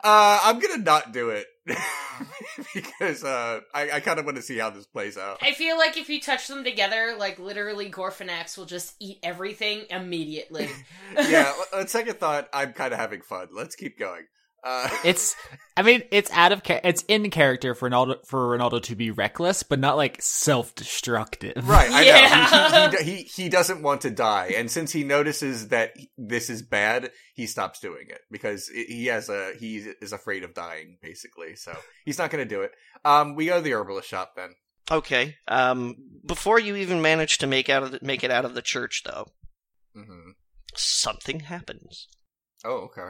Uh, 0.03 0.39
I'm 0.43 0.57
gonna 0.59 0.81
not 0.81 1.11
do 1.11 1.29
it 1.29 1.45
because 2.73 3.23
uh, 3.23 3.59
I, 3.75 3.91
I 3.91 3.99
kind 3.99 4.19
of 4.19 4.25
want 4.25 4.37
to 4.37 4.41
see 4.41 4.57
how 4.57 4.69
this 4.69 4.87
plays 4.87 5.17
out. 5.17 5.37
I 5.41 5.51
feel 5.51 5.77
like 5.77 5.97
if 5.97 6.09
you 6.09 6.19
touch 6.19 6.47
them 6.47 6.63
together, 6.63 7.15
like 7.19 7.37
literally 7.39 7.91
Gorfanax 7.91 8.57
will 8.57 8.65
just 8.65 8.95
eat 8.99 9.19
everything 9.21 9.83
immediately. 9.89 10.69
yeah, 11.15 11.53
on 11.73 11.87
second 11.87 12.19
thought, 12.19 12.49
I'm 12.53 12.73
kind 12.73 12.93
of 12.93 12.99
having 12.99 13.21
fun. 13.21 13.49
Let's 13.51 13.75
keep 13.75 13.99
going. 13.99 14.23
Uh, 14.63 14.89
It's, 15.03 15.35
I 15.75 15.81
mean, 15.81 16.03
it's 16.11 16.31
out 16.31 16.51
of, 16.51 16.63
cha- 16.63 16.79
it's 16.83 17.03
in 17.07 17.29
character 17.31 17.75
for 17.75 17.89
Ronaldo 17.89 18.25
for 18.25 18.57
Ronaldo 18.57 18.81
to 18.83 18.95
be 18.95 19.11
reckless, 19.11 19.63
but 19.63 19.79
not 19.79 19.97
like 19.97 20.21
self-destructive. 20.21 21.53
right, 21.67 21.91
I 21.91 22.03
Yeah. 22.03 22.89
know. 22.91 22.97
He, 22.99 23.03
he, 23.03 23.15
he, 23.17 23.23
he 23.43 23.49
doesn't 23.49 23.81
want 23.81 24.01
to 24.01 24.09
die, 24.09 24.53
and 24.55 24.69
since 24.71 24.91
he 24.91 25.03
notices 25.03 25.69
that 25.69 25.93
this 26.17 26.49
is 26.49 26.61
bad, 26.61 27.11
he 27.35 27.45
stops 27.47 27.79
doing 27.79 28.05
it 28.09 28.21
because 28.31 28.67
he 28.69 29.07
has 29.07 29.29
a 29.29 29.53
he 29.59 29.77
is 29.77 30.13
afraid 30.13 30.43
of 30.43 30.53
dying, 30.53 30.97
basically. 31.01 31.55
So 31.55 31.75
he's 32.05 32.17
not 32.17 32.31
going 32.31 32.47
to 32.47 32.55
do 32.55 32.61
it. 32.61 32.71
Um, 33.03 33.35
we 33.35 33.47
go 33.47 33.57
to 33.57 33.61
the 33.61 33.73
herbalist 33.73 34.07
shop 34.07 34.33
then. 34.35 34.51
Okay. 34.91 35.35
Um, 35.47 35.95
before 36.25 36.59
you 36.59 36.75
even 36.75 37.01
manage 37.01 37.37
to 37.39 37.47
make 37.47 37.69
out 37.69 37.83
of 37.83 37.91
the, 37.91 37.99
make 38.01 38.23
it 38.23 38.31
out 38.31 38.45
of 38.45 38.53
the 38.53 38.61
church, 38.61 39.03
though, 39.05 39.27
mm-hmm. 39.95 40.31
something 40.75 41.41
happens. 41.41 42.07
Oh, 42.65 42.89
okay. 42.91 43.09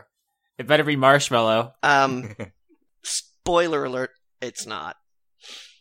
It 0.57 0.67
better 0.67 0.83
be 0.83 0.95
marshmallow. 0.95 1.73
Um, 1.81 2.35
spoiler 3.03 3.85
alert: 3.85 4.11
it's 4.41 4.65
not. 4.65 4.97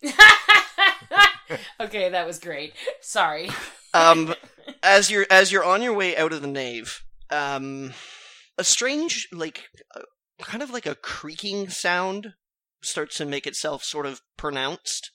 okay, 1.81 2.09
that 2.09 2.27
was 2.27 2.39
great. 2.39 2.75
Sorry. 3.01 3.51
Um, 3.95 4.35
as 4.83 5.11
you're 5.11 5.27
as 5.31 5.53
you're 5.53 5.65
on 5.65 5.83
your 5.83 5.95
way 5.95 6.17
out 6.17 6.33
of 6.33 6.43
the 6.43 6.49
nave, 6.49 7.03
um, 7.31 7.93
a 8.59 8.65
strange 8.65 9.29
like 9.33 9.65
uh, 9.95 10.03
kind 10.41 10.63
of 10.63 10.71
like 10.71 10.87
a 10.87 10.95
creaking 10.95 11.69
sound 11.69 12.35
starts 12.83 13.17
to 13.19 13.27
make 13.27 13.47
itself 13.47 13.85
sort 13.85 14.07
of 14.07 14.21
pronounced. 14.37 15.11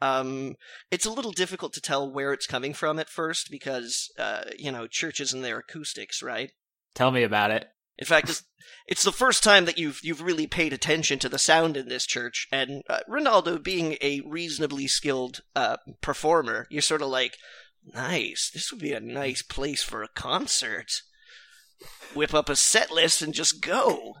Um, 0.00 0.56
it's 0.90 1.06
a 1.06 1.12
little 1.12 1.30
difficult 1.30 1.72
to 1.74 1.80
tell 1.80 2.10
where 2.10 2.32
it's 2.32 2.46
coming 2.46 2.74
from 2.74 2.98
at 2.98 3.08
first 3.08 3.48
because 3.50 4.10
uh, 4.18 4.44
you 4.58 4.72
know 4.72 4.86
churches 4.86 5.32
and 5.32 5.44
their 5.44 5.58
acoustics, 5.58 6.22
right? 6.22 6.50
Tell 6.94 7.10
me 7.10 7.22
about 7.22 7.50
it. 7.50 7.68
In 7.98 8.06
fact, 8.06 8.28
it's, 8.28 8.44
it's 8.86 9.04
the 9.04 9.12
first 9.12 9.44
time 9.44 9.64
that 9.66 9.78
you've 9.78 10.00
you've 10.02 10.22
really 10.22 10.46
paid 10.46 10.72
attention 10.72 11.18
to 11.20 11.28
the 11.28 11.38
sound 11.38 11.76
in 11.76 11.88
this 11.88 12.06
church, 12.06 12.48
and 12.50 12.82
uh, 12.88 13.00
Ronaldo, 13.08 13.62
being 13.62 13.96
a 14.00 14.20
reasonably 14.26 14.86
skilled 14.86 15.40
uh, 15.54 15.76
performer, 16.00 16.66
you're 16.70 16.82
sort 16.82 17.02
of 17.02 17.08
like, 17.08 17.36
nice. 17.84 18.50
This 18.52 18.70
would 18.72 18.80
be 18.80 18.92
a 18.92 19.00
nice 19.00 19.42
place 19.42 19.82
for 19.82 20.02
a 20.02 20.08
concert. 20.08 21.02
Whip 22.14 22.32
up 22.32 22.48
a 22.48 22.56
set 22.56 22.90
list 22.90 23.22
and 23.22 23.34
just 23.34 23.60
go. 23.60 24.14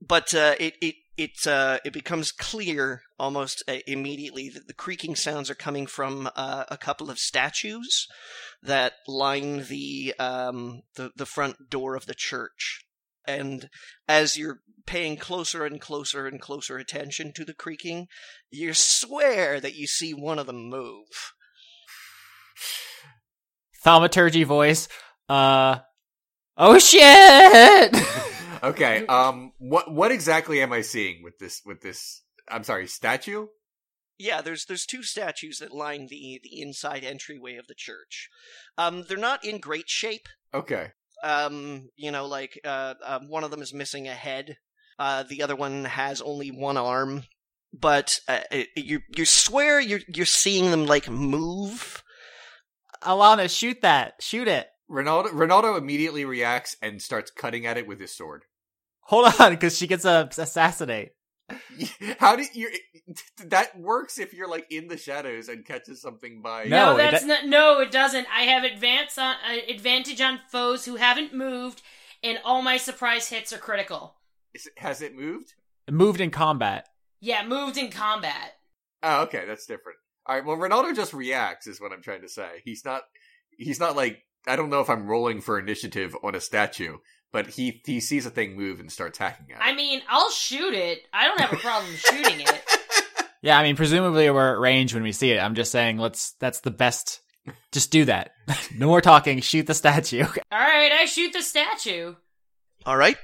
But 0.00 0.34
uh, 0.34 0.56
it 0.58 0.74
it 0.80 0.94
it 1.16 1.46
uh, 1.46 1.78
it 1.84 1.92
becomes 1.92 2.32
clear 2.32 3.02
almost 3.18 3.62
uh, 3.68 3.76
immediately 3.86 4.48
that 4.48 4.66
the 4.66 4.74
creaking 4.74 5.14
sounds 5.14 5.48
are 5.48 5.54
coming 5.54 5.86
from 5.86 6.28
uh, 6.34 6.64
a 6.68 6.76
couple 6.76 7.10
of 7.10 7.18
statues 7.18 8.08
that 8.62 8.94
line 9.06 9.64
the 9.68 10.14
um 10.18 10.82
the 10.96 11.10
the 11.16 11.26
front 11.26 11.70
door 11.70 11.94
of 11.96 12.06
the 12.06 12.14
church. 12.14 12.84
And 13.26 13.68
as 14.08 14.36
you're 14.36 14.60
paying 14.86 15.16
closer 15.16 15.64
and 15.64 15.80
closer 15.80 16.26
and 16.26 16.40
closer 16.40 16.76
attention 16.76 17.32
to 17.34 17.44
the 17.44 17.54
creaking, 17.54 18.08
you 18.50 18.74
swear 18.74 19.60
that 19.60 19.76
you 19.76 19.86
see 19.86 20.12
one 20.12 20.38
of 20.38 20.46
them 20.46 20.68
move. 20.68 21.32
Thaumaturgy 23.84 24.44
voice. 24.44 24.88
Uh, 25.28 25.78
oh 26.56 26.78
shit! 26.78 27.96
Okay. 28.62 29.04
Um. 29.06 29.52
What 29.58 29.92
what 29.92 30.12
exactly 30.12 30.62
am 30.62 30.72
I 30.72 30.82
seeing 30.82 31.22
with 31.22 31.38
this 31.38 31.62
with 31.66 31.80
this? 31.80 32.22
I'm 32.48 32.64
sorry, 32.64 32.86
statue. 32.86 33.46
Yeah, 34.22 34.40
there's 34.40 34.66
there's 34.66 34.86
two 34.86 35.02
statues 35.02 35.58
that 35.58 35.74
line 35.74 36.06
the 36.06 36.40
the 36.44 36.60
inside 36.60 37.02
entryway 37.02 37.56
of 37.56 37.66
the 37.66 37.74
church. 37.74 38.28
Um, 38.78 39.04
they're 39.08 39.18
not 39.18 39.44
in 39.44 39.58
great 39.58 39.88
shape. 39.88 40.28
Okay. 40.54 40.92
Um, 41.24 41.88
you 41.96 42.12
know, 42.12 42.26
like 42.26 42.60
uh, 42.64 42.94
um, 43.04 43.28
one 43.28 43.42
of 43.42 43.50
them 43.50 43.62
is 43.62 43.74
missing 43.74 44.06
a 44.06 44.14
head. 44.14 44.58
Uh, 44.96 45.24
the 45.24 45.42
other 45.42 45.56
one 45.56 45.84
has 45.84 46.20
only 46.20 46.50
one 46.52 46.76
arm. 46.76 47.24
But 47.72 48.20
uh, 48.28 48.40
you 48.76 49.00
you 49.16 49.24
swear 49.24 49.80
you're 49.80 50.02
you're 50.06 50.24
seeing 50.24 50.70
them 50.70 50.86
like 50.86 51.10
move. 51.10 52.04
Alana, 53.02 53.50
shoot 53.50 53.82
that. 53.82 54.14
Shoot 54.20 54.46
it. 54.46 54.68
Ronaldo 54.88 55.30
Ronaldo 55.30 55.76
immediately 55.76 56.24
reacts 56.24 56.76
and 56.80 57.02
starts 57.02 57.32
cutting 57.32 57.66
at 57.66 57.76
it 57.76 57.88
with 57.88 57.98
his 57.98 58.14
sword. 58.14 58.44
Hold 59.06 59.34
on, 59.40 59.52
because 59.52 59.76
she 59.76 59.88
gets 59.88 60.04
a 60.04 60.28
assassinate. 60.38 61.16
How 62.18 62.36
do 62.36 62.44
you? 62.52 62.70
That 63.46 63.78
works 63.78 64.18
if 64.18 64.32
you're 64.32 64.48
like 64.48 64.66
in 64.70 64.86
the 64.88 64.96
shadows 64.96 65.48
and 65.48 65.64
catches 65.66 66.00
something 66.00 66.40
by. 66.40 66.64
No, 66.64 66.92
No, 66.92 66.96
that's 66.96 67.22
do- 67.22 67.28
not. 67.28 67.46
No, 67.46 67.80
it 67.80 67.90
doesn't. 67.90 68.26
I 68.32 68.42
have 68.42 68.64
advance 68.64 69.18
on 69.18 69.34
uh, 69.34 69.56
advantage 69.68 70.20
on 70.20 70.38
foes 70.50 70.84
who 70.84 70.96
haven't 70.96 71.34
moved, 71.34 71.82
and 72.22 72.38
all 72.44 72.62
my 72.62 72.76
surprise 72.76 73.28
hits 73.28 73.52
are 73.52 73.58
critical. 73.58 74.14
Is 74.54 74.66
it- 74.66 74.78
Has 74.78 75.02
it 75.02 75.14
moved? 75.16 75.54
Moved 75.90 76.20
in 76.20 76.30
combat. 76.30 76.88
Yeah, 77.20 77.44
moved 77.46 77.76
in 77.76 77.90
combat. 77.90 78.52
Oh, 79.02 79.22
okay, 79.22 79.44
that's 79.46 79.66
different. 79.66 79.98
All 80.26 80.36
right. 80.36 80.44
Well, 80.44 80.56
Ronaldo 80.56 80.94
just 80.94 81.12
reacts, 81.12 81.66
is 81.66 81.80
what 81.80 81.92
I'm 81.92 82.02
trying 82.02 82.22
to 82.22 82.28
say. 82.28 82.62
He's 82.64 82.84
not. 82.84 83.02
He's 83.58 83.80
not 83.80 83.96
like. 83.96 84.22
I 84.46 84.56
don't 84.56 84.70
know 84.70 84.80
if 84.80 84.88
I'm 84.90 85.06
rolling 85.06 85.40
for 85.40 85.58
initiative 85.58 86.16
on 86.22 86.34
a 86.34 86.40
statue, 86.40 86.96
but 87.32 87.48
he 87.48 87.80
he 87.84 88.00
sees 88.00 88.26
a 88.26 88.30
thing 88.30 88.56
move 88.56 88.78
and 88.78 88.92
starts 88.92 89.18
hacking 89.18 89.52
at 89.52 89.58
it. 89.58 89.64
I 89.64 89.74
mean, 89.74 90.02
I'll 90.08 90.30
shoot 90.30 90.74
it. 90.74 91.00
I 91.12 91.26
don't 91.26 91.40
have 91.40 91.52
a 91.52 91.56
problem 91.56 91.92
shooting 91.96 92.40
it. 92.40 92.62
Yeah, 93.42 93.58
I 93.58 93.64
mean, 93.64 93.74
presumably 93.74 94.30
we're 94.30 94.52
at 94.54 94.60
range 94.60 94.94
when 94.94 95.02
we 95.02 95.10
see 95.10 95.32
it. 95.32 95.40
I'm 95.40 95.56
just 95.56 95.72
saying, 95.72 95.98
let's. 95.98 96.32
That's 96.38 96.60
the 96.60 96.70
best. 96.70 97.20
Just 97.72 97.90
do 97.90 98.04
that. 98.04 98.34
no 98.76 98.86
more 98.86 99.00
talking. 99.00 99.40
Shoot 99.40 99.66
the 99.66 99.74
statue. 99.74 100.22
All 100.52 100.58
right, 100.58 100.92
I 100.92 101.06
shoot 101.06 101.32
the 101.32 101.42
statue. 101.42 102.14
All 102.86 102.96
right. 102.96 103.16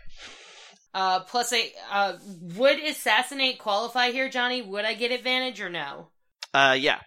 Uh, 0.92 1.20
plus 1.20 1.52
a 1.52 1.72
uh, 1.92 2.14
would 2.56 2.80
assassinate 2.80 3.60
qualify 3.60 4.10
here, 4.10 4.28
Johnny? 4.28 4.60
Would 4.60 4.84
I 4.84 4.94
get 4.94 5.12
advantage 5.12 5.60
or 5.60 5.70
no? 5.70 6.08
Uh, 6.52 6.76
yeah. 6.78 6.98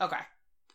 Okay. 0.00 0.16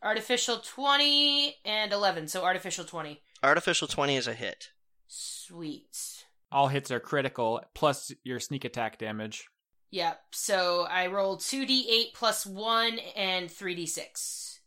Artificial 0.03 0.57
twenty 0.57 1.55
and 1.63 1.93
eleven, 1.93 2.27
so 2.27 2.43
artificial 2.43 2.83
twenty. 2.83 3.21
Artificial 3.41 3.87
twenty 3.87 4.17
is 4.17 4.27
a 4.27 4.33
hit. 4.33 4.69
Sweet. 5.07 6.25
All 6.51 6.67
hits 6.67 6.91
are 6.91 6.99
critical, 6.99 7.61
plus 7.73 8.11
your 8.23 8.39
sneak 8.39 8.65
attack 8.65 8.97
damage. 8.97 9.47
Yep. 9.91 10.19
So 10.31 10.87
I 10.89 11.07
rolled 11.07 11.41
two 11.41 11.65
d 11.65 11.87
eight 11.89 12.13
plus 12.13 12.45
one 12.45 12.99
and 13.15 13.49
three 13.49 13.75
d 13.75 13.85
six. 13.85 14.59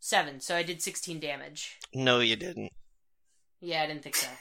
Seven. 0.00 0.40
So 0.40 0.56
I 0.56 0.62
did 0.62 0.82
sixteen 0.82 1.20
damage. 1.20 1.78
No, 1.94 2.20
you 2.20 2.36
didn't. 2.36 2.72
Yeah, 3.60 3.82
I 3.82 3.86
didn't 3.86 4.02
think 4.02 4.16
so. 4.16 4.28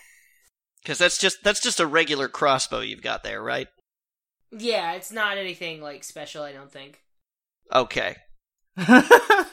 Because 0.82 0.98
that's 0.98 1.20
just 1.20 1.44
that's 1.44 1.60
just 1.62 1.80
a 1.80 1.86
regular 1.86 2.28
crossbow 2.28 2.80
you've 2.80 3.04
got 3.04 3.24
there, 3.24 3.40
right? 3.40 3.68
Yeah, 4.52 4.94
it's 4.94 5.12
not 5.12 5.38
anything 5.38 5.80
like 5.80 6.04
special. 6.04 6.42
I 6.42 6.54
don't 6.54 6.72
think. 6.72 7.00
Okay. 7.72 8.16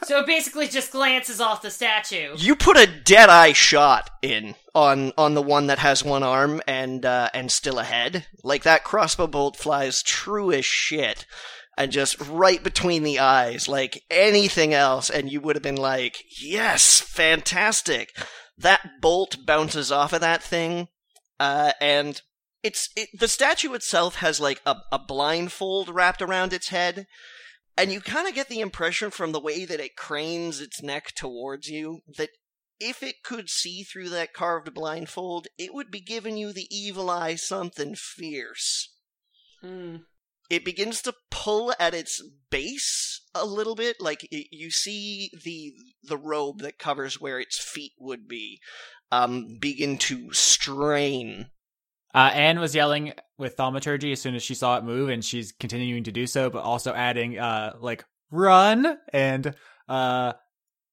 So 0.08 0.20
it 0.20 0.26
basically 0.26 0.68
just 0.68 0.92
glances 0.92 1.38
off 1.38 1.60
the 1.60 1.70
statue. 1.70 2.34
You 2.38 2.56
put 2.56 2.78
a 2.78 2.86
dead 2.86 3.28
eye 3.28 3.52
shot 3.52 4.08
in 4.22 4.54
on 4.74 5.12
on 5.18 5.34
the 5.34 5.42
one 5.42 5.66
that 5.66 5.80
has 5.80 6.02
one 6.02 6.22
arm 6.22 6.62
and 6.66 7.04
uh, 7.04 7.28
and 7.34 7.52
still 7.52 7.78
a 7.78 7.84
head. 7.84 8.26
Like 8.42 8.62
that 8.62 8.84
crossbow 8.84 9.26
bolt 9.26 9.58
flies 9.58 10.02
true 10.02 10.50
as 10.50 10.64
shit, 10.64 11.26
and 11.76 11.92
just 11.92 12.18
right 12.26 12.62
between 12.62 13.02
the 13.02 13.18
eyes, 13.18 13.68
like 13.68 14.02
anything 14.10 14.72
else, 14.72 15.10
and 15.10 15.30
you 15.30 15.42
would 15.42 15.56
have 15.56 15.62
been 15.62 15.76
like, 15.76 16.24
"Yes, 16.40 17.02
fantastic!" 17.02 18.16
That 18.56 19.02
bolt 19.02 19.44
bounces 19.44 19.92
off 19.92 20.14
of 20.14 20.22
that 20.22 20.42
thing, 20.42 20.88
uh, 21.38 21.72
and 21.82 22.22
it's 22.62 22.88
it, 22.96 23.10
the 23.12 23.28
statue 23.28 23.74
itself 23.74 24.16
has 24.16 24.40
like 24.40 24.62
a, 24.64 24.76
a 24.90 24.98
blindfold 24.98 25.90
wrapped 25.90 26.22
around 26.22 26.54
its 26.54 26.68
head. 26.68 27.06
And 27.78 27.92
you 27.92 28.00
kind 28.00 28.28
of 28.28 28.34
get 28.34 28.48
the 28.48 28.60
impression 28.60 29.10
from 29.10 29.32
the 29.32 29.40
way 29.40 29.64
that 29.64 29.80
it 29.80 29.96
cranes 29.96 30.60
its 30.60 30.82
neck 30.82 31.14
towards 31.14 31.68
you 31.68 32.00
that 32.18 32.30
if 32.80 33.02
it 33.02 33.22
could 33.24 33.48
see 33.48 33.82
through 33.82 34.08
that 34.10 34.32
carved 34.32 34.74
blindfold, 34.74 35.46
it 35.56 35.72
would 35.72 35.90
be 35.90 36.00
giving 36.00 36.36
you 36.36 36.52
the 36.52 36.66
evil 36.70 37.08
eye 37.08 37.36
something 37.36 37.94
fierce. 37.94 38.92
Hmm. 39.60 39.96
It 40.50 40.64
begins 40.64 41.02
to 41.02 41.14
pull 41.30 41.74
at 41.78 41.94
its 41.94 42.22
base 42.50 43.22
a 43.34 43.44
little 43.44 43.74
bit, 43.74 43.96
like 44.00 44.24
it, 44.30 44.48
you 44.50 44.70
see 44.70 45.30
the 45.44 45.72
the 46.02 46.16
robe 46.16 46.60
that 46.60 46.78
covers 46.78 47.20
where 47.20 47.38
its 47.38 47.58
feet 47.60 47.92
would 47.98 48.26
be, 48.26 48.60
um, 49.12 49.58
begin 49.60 49.98
to 49.98 50.32
strain 50.32 51.50
Uh, 52.14 52.30
Anne 52.32 52.58
was 52.58 52.74
yelling 52.74 53.12
with 53.38 53.54
thaumaturgy 53.54 54.12
as 54.12 54.20
soon 54.20 54.34
as 54.34 54.42
she 54.42 54.54
saw 54.54 54.76
it 54.78 54.84
move, 54.84 55.08
and 55.08 55.24
she's 55.24 55.52
continuing 55.52 56.04
to 56.04 56.12
do 56.12 56.26
so, 56.26 56.50
but 56.50 56.62
also 56.62 56.92
adding 56.92 57.38
uh 57.38 57.74
like 57.80 58.04
run 58.30 58.98
and 59.12 59.54
uh 59.88 60.32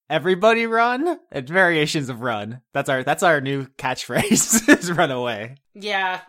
everybody 0.09 0.67
run 0.67 1.19
and 1.31 1.49
variations 1.49 2.09
of 2.09 2.21
run. 2.21 2.61
That's 2.73 2.89
our 2.89 3.03
that's 3.03 3.23
our 3.23 3.41
new 3.41 3.65
catchphrase 3.77 4.69
is 4.79 4.91
run 4.91 5.11
away. 5.11 5.57
Yeah, 5.73 6.21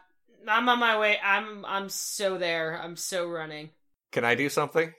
I'm 0.48 0.68
on 0.68 0.78
my 0.78 0.98
way. 0.98 1.18
I'm 1.22 1.64
I'm 1.64 1.88
so 1.88 2.38
there. 2.38 2.80
I'm 2.80 2.96
so 2.96 3.28
running. 3.28 3.70
Can 4.12 4.24
I 4.24 4.34
do 4.34 4.48
something? 4.48 4.92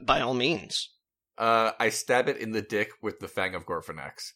by 0.00 0.20
all 0.20 0.34
means. 0.34 0.90
Uh, 1.38 1.72
I 1.78 1.90
stab 1.90 2.28
it 2.28 2.38
in 2.38 2.52
the 2.52 2.62
dick 2.62 2.90
with 3.02 3.20
the 3.20 3.28
Fang 3.28 3.54
of 3.54 3.66
Gorfanax. 3.66 4.32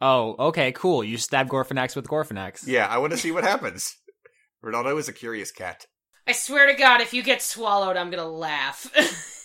Oh, 0.00 0.34
okay, 0.48 0.72
cool. 0.72 1.04
You 1.04 1.18
stab 1.18 1.48
Gorfanax 1.48 1.94
with 1.94 2.08
Gorfanax. 2.08 2.66
Yeah, 2.66 2.86
I 2.86 2.98
want 2.98 3.12
to 3.12 3.18
see 3.18 3.30
what 3.32 3.44
happens. 3.44 3.96
Ronaldo 4.64 4.98
is 4.98 5.08
a 5.08 5.12
curious 5.12 5.50
cat. 5.50 5.86
I 6.26 6.32
swear 6.32 6.66
to 6.66 6.74
God, 6.74 7.00
if 7.00 7.12
you 7.12 7.22
get 7.22 7.42
swallowed, 7.42 7.96
I'm 7.96 8.10
gonna 8.10 8.28
laugh. 8.28 8.90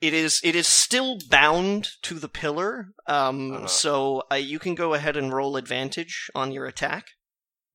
It 0.00 0.14
is 0.14 0.40
it 0.42 0.56
is 0.56 0.66
still 0.66 1.18
bound 1.28 1.88
to 2.04 2.14
the 2.18 2.28
pillar, 2.30 2.86
um, 3.06 3.52
Uh-huh. 3.52 3.66
so 3.66 4.22
uh, 4.32 4.36
you 4.36 4.58
can 4.58 4.74
go 4.74 4.94
ahead 4.94 5.14
and 5.14 5.30
roll 5.30 5.58
advantage 5.58 6.30
on 6.34 6.52
your 6.52 6.64
attack. 6.64 7.08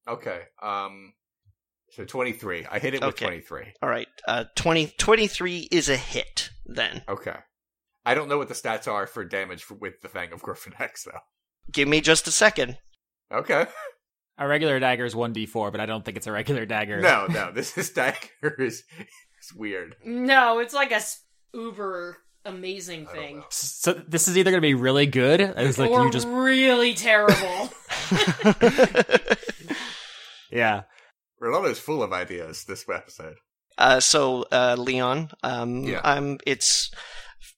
Okay. 0.07 0.41
Um. 0.59 1.13
So 1.91 2.03
twenty 2.03 2.31
three. 2.33 2.65
I 2.65 2.79
hit 2.79 2.95
it 2.95 3.05
with 3.05 3.15
twenty 3.17 3.41
three. 3.41 3.73
All 3.79 3.89
right, 3.89 4.07
uh, 4.27 4.45
20, 4.55 4.95
23 4.97 5.67
is 5.71 5.87
a 5.87 5.97
hit. 5.97 6.49
Then 6.65 7.03
Okay. 7.07 7.35
I 8.07 8.15
don't 8.15 8.27
know 8.27 8.39
what 8.39 8.47
the 8.47 8.55
stats 8.55 8.87
are 8.91 9.05
for 9.05 9.23
damage 9.23 9.61
for, 9.63 9.75
with 9.75 10.01
the 10.01 10.09
Fang 10.09 10.33
of 10.33 10.41
Gorfanax 10.41 11.03
though. 11.05 11.19
give 11.71 11.87
me 11.87 12.01
just 12.01 12.27
a 12.27 12.31
second. 12.31 12.79
Okay. 13.31 13.67
A 14.37 14.47
regular 14.47 14.79
dagger 14.79 15.05
is 15.05 15.15
one 15.15 15.33
d 15.33 15.45
four, 15.45 15.71
but 15.71 15.79
I 15.79 15.85
don't 15.85 16.03
think 16.03 16.17
it's 16.17 16.27
a 16.27 16.31
regular 16.31 16.65
dagger. 16.65 16.99
No, 16.99 17.25
no. 17.29 17.51
This 17.51 17.77
is 17.77 17.89
dagger 17.91 18.55
is 18.59 18.83
is 19.41 19.53
weird. 19.55 19.95
no, 20.03 20.59
it's 20.59 20.73
like 20.73 20.91
a 20.91 21.01
uber 21.53 22.17
amazing 22.43 23.07
thing. 23.07 23.43
So 23.49 23.93
this 23.93 24.27
is 24.27 24.37
either 24.37 24.51
gonna 24.51 24.61
be 24.61 24.73
really 24.73 25.05
good, 25.05 25.39
as 25.41 25.79
like 25.79 25.91
or 25.91 26.05
you 26.05 26.11
just 26.11 26.27
really 26.27 26.93
terrible. 26.93 27.69
yeah. 30.51 30.83
Ronaldo's 31.41 31.79
full 31.79 32.01
of 32.03 32.13
ideas 32.13 32.63
this 32.65 32.85
episode. 32.89 33.35
uh, 33.77 33.99
so 33.99 34.45
uh, 34.51 34.75
Leon, 34.77 35.29
um, 35.43 35.83
Yeah. 35.83 36.01
I'm 36.03 36.37
it's 36.45 36.91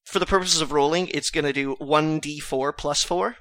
for 0.06 0.20
the 0.20 0.26
purposes 0.26 0.62
of 0.62 0.72
rolling, 0.72 1.08
it's 1.10 1.30
going 1.30 1.46
to 1.46 1.54
do 1.54 1.74
one 1.80 2.20
d4 2.22 2.76
plus 2.76 3.04
four. 3.04 3.36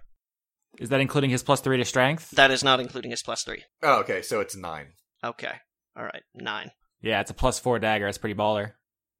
Is 0.78 0.88
that 0.90 1.00
including 1.00 1.30
his 1.30 1.42
plus 1.42 1.60
three 1.60 1.76
to 1.78 1.84
strength? 1.84 2.30
That 2.32 2.50
is 2.50 2.62
not 2.64 2.80
including 2.80 3.10
his 3.10 3.22
plus 3.22 3.42
three. 3.44 3.64
Oh, 3.82 4.00
okay. 4.00 4.22
So 4.22 4.40
it's 4.40 4.56
nine. 4.56 4.88
Okay, 5.24 5.52
all 5.96 6.04
right, 6.04 6.22
nine. 6.34 6.70
Yeah, 7.00 7.20
it's 7.20 7.30
a 7.30 7.34
plus 7.34 7.58
four 7.58 7.78
dagger. 7.78 8.06
It's 8.08 8.18
pretty 8.18 8.34
baller. 8.38 8.72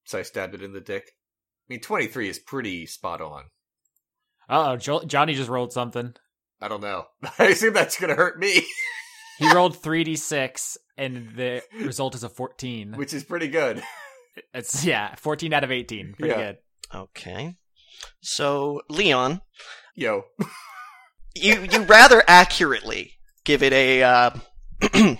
So 0.05 0.19
I 0.19 0.23
stabbed 0.23 0.55
it 0.55 0.63
in 0.63 0.73
the 0.73 0.81
dick. 0.81 1.05
I 1.09 1.73
mean, 1.73 1.81
twenty 1.81 2.07
three 2.07 2.29
is 2.29 2.39
pretty 2.39 2.87
spot 2.87 3.21
on. 3.21 3.45
Uh 4.49 4.73
oh, 4.73 4.77
jo- 4.77 5.05
Johnny 5.05 5.35
just 5.35 5.49
rolled 5.51 5.73
something. 5.73 6.15
I 6.61 6.69
don't 6.69 6.81
know. 6.83 7.07
I 7.39 7.47
assume 7.47 7.75
that's 7.75 7.99
gonna 7.99 8.15
hurt 8.15 8.39
me, 8.39 8.63
He 9.39 9.53
rolled 9.53 9.77
three 9.83 10.05
d 10.05 10.17
six, 10.17 10.79
and 10.97 11.35
the 11.37 11.63
result 11.81 12.15
is 12.15 12.23
a 12.25 12.29
fourteen. 12.29 12.93
which 12.97 13.13
is 13.15 13.25
pretty 13.25 13.49
good. 13.49 13.83
It's 14.53 14.85
yeah, 14.85 15.15
fourteen 15.15 15.55
out 15.55 15.65
of 15.65 15.73
eighteen. 15.73 16.13
Pretty 16.19 16.35
Yeah. 16.39 16.53
good. 16.53 16.59
Okay, 16.95 17.57
so 18.21 18.83
Leon, 18.91 19.41
Yo. 19.95 20.25
You 21.37 21.67
you 21.71 21.83
rather 21.83 22.23
accurately 22.27 23.13
give 23.45 23.63
it 23.63 23.73
a 23.73 24.03
uh, 24.03 24.31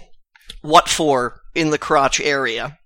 what 0.63 0.89
for 0.89 1.41
in 1.55 1.71
the 1.71 1.79
crotch 1.79 2.21
area. 2.21 2.79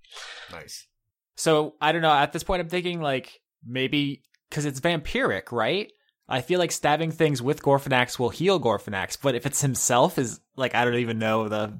Nice. 0.51 0.87
So 1.35 1.75
I 1.81 1.91
don't 1.91 2.01
know. 2.01 2.11
At 2.11 2.33
this 2.33 2.43
point, 2.43 2.61
I'm 2.61 2.69
thinking 2.69 3.01
like 3.01 3.39
maybe 3.65 4.23
because 4.49 4.65
it's 4.65 4.79
vampiric, 4.79 5.51
right? 5.51 5.91
I 6.27 6.41
feel 6.41 6.59
like 6.59 6.71
stabbing 6.71 7.11
things 7.11 7.41
with 7.41 7.61
Gorfanax 7.61 8.17
will 8.17 8.29
heal 8.29 8.59
Gorfanax, 8.59 9.17
but 9.21 9.35
if 9.35 9.45
it's 9.45 9.61
himself, 9.61 10.17
is 10.17 10.39
like 10.55 10.75
I 10.75 10.85
don't 10.85 10.95
even 10.95 11.19
know 11.19 11.49
the. 11.49 11.79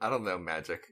I 0.00 0.10
don't 0.10 0.24
know 0.24 0.38
magic. 0.38 0.86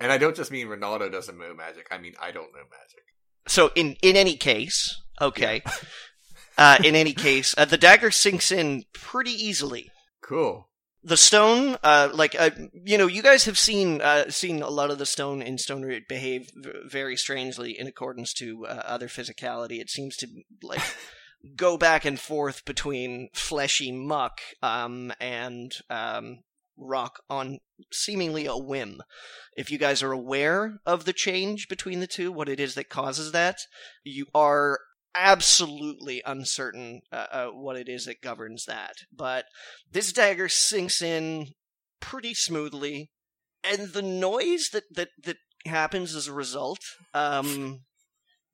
And 0.00 0.10
I 0.10 0.18
don't 0.18 0.34
just 0.34 0.50
mean 0.50 0.66
Ronaldo 0.68 1.10
doesn't 1.12 1.38
know 1.38 1.54
magic. 1.54 1.88
I 1.90 1.98
mean 1.98 2.14
I 2.20 2.30
don't 2.32 2.52
know 2.52 2.62
magic. 2.70 3.04
So 3.48 3.70
in 3.74 3.96
in 4.02 4.16
any 4.16 4.36
case, 4.36 5.00
okay. 5.20 5.62
uh, 6.58 6.78
in 6.84 6.94
any 6.94 7.12
case, 7.12 7.54
uh, 7.56 7.64
the 7.64 7.78
dagger 7.78 8.10
sinks 8.10 8.52
in 8.52 8.84
pretty 8.92 9.32
easily. 9.32 9.90
Cool. 10.22 10.68
The 11.04 11.16
stone, 11.16 11.76
uh, 11.82 12.10
like 12.14 12.36
uh, 12.38 12.50
you 12.72 12.96
know, 12.96 13.08
you 13.08 13.22
guys 13.22 13.46
have 13.46 13.58
seen 13.58 14.00
uh, 14.00 14.30
seen 14.30 14.62
a 14.62 14.70
lot 14.70 14.90
of 14.90 14.98
the 14.98 15.06
stone 15.06 15.42
in 15.42 15.58
Stone 15.58 15.82
Root 15.82 16.04
behave 16.08 16.48
v- 16.54 16.70
very 16.86 17.16
strangely 17.16 17.76
in 17.76 17.88
accordance 17.88 18.32
to 18.34 18.66
uh, 18.66 18.82
other 18.84 19.08
physicality. 19.08 19.80
It 19.80 19.90
seems 19.90 20.16
to 20.18 20.28
like 20.62 20.80
go 21.56 21.76
back 21.76 22.04
and 22.04 22.20
forth 22.20 22.64
between 22.64 23.30
fleshy 23.34 23.90
muck 23.90 24.40
um, 24.62 25.12
and 25.20 25.74
um, 25.90 26.44
rock 26.76 27.20
on 27.28 27.58
seemingly 27.90 28.46
a 28.46 28.56
whim. 28.56 29.02
If 29.56 29.70
you 29.70 29.78
guys 29.78 30.02
are 30.02 30.12
aware 30.12 30.80
of 30.86 31.04
the 31.04 31.12
change 31.12 31.68
between 31.68 32.00
the 32.00 32.06
two, 32.06 32.32
what 32.32 32.48
it 32.48 32.60
is 32.60 32.74
that 32.74 32.88
causes 32.88 33.32
that, 33.32 33.58
you 34.04 34.26
are 34.34 34.78
absolutely 35.14 36.22
uncertain 36.24 37.00
uh, 37.12 37.26
uh, 37.32 37.46
what 37.48 37.76
it 37.76 37.88
is 37.88 38.06
that 38.06 38.22
governs 38.22 38.64
that. 38.66 38.92
But 39.12 39.46
this 39.90 40.12
dagger 40.12 40.48
sinks 40.48 41.00
in 41.02 41.48
pretty 42.00 42.34
smoothly, 42.34 43.10
and 43.64 43.92
the 43.92 44.02
noise 44.02 44.70
that 44.72 44.84
that 44.94 45.08
that 45.24 45.36
happens 45.66 46.14
as 46.14 46.28
a 46.28 46.32
result, 46.32 46.80
um, 47.14 47.80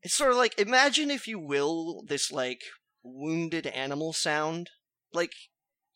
it's 0.03 0.14
sort 0.14 0.31
of 0.33 0.37
like 0.37 0.59
imagine, 0.59 1.11
if 1.11 1.27
you 1.27 1.38
will, 1.38 2.03
this 2.07 2.31
like 2.33 2.61
wounded 3.03 3.66
animal 3.66 4.12
sound, 4.12 4.71
like. 5.12 5.33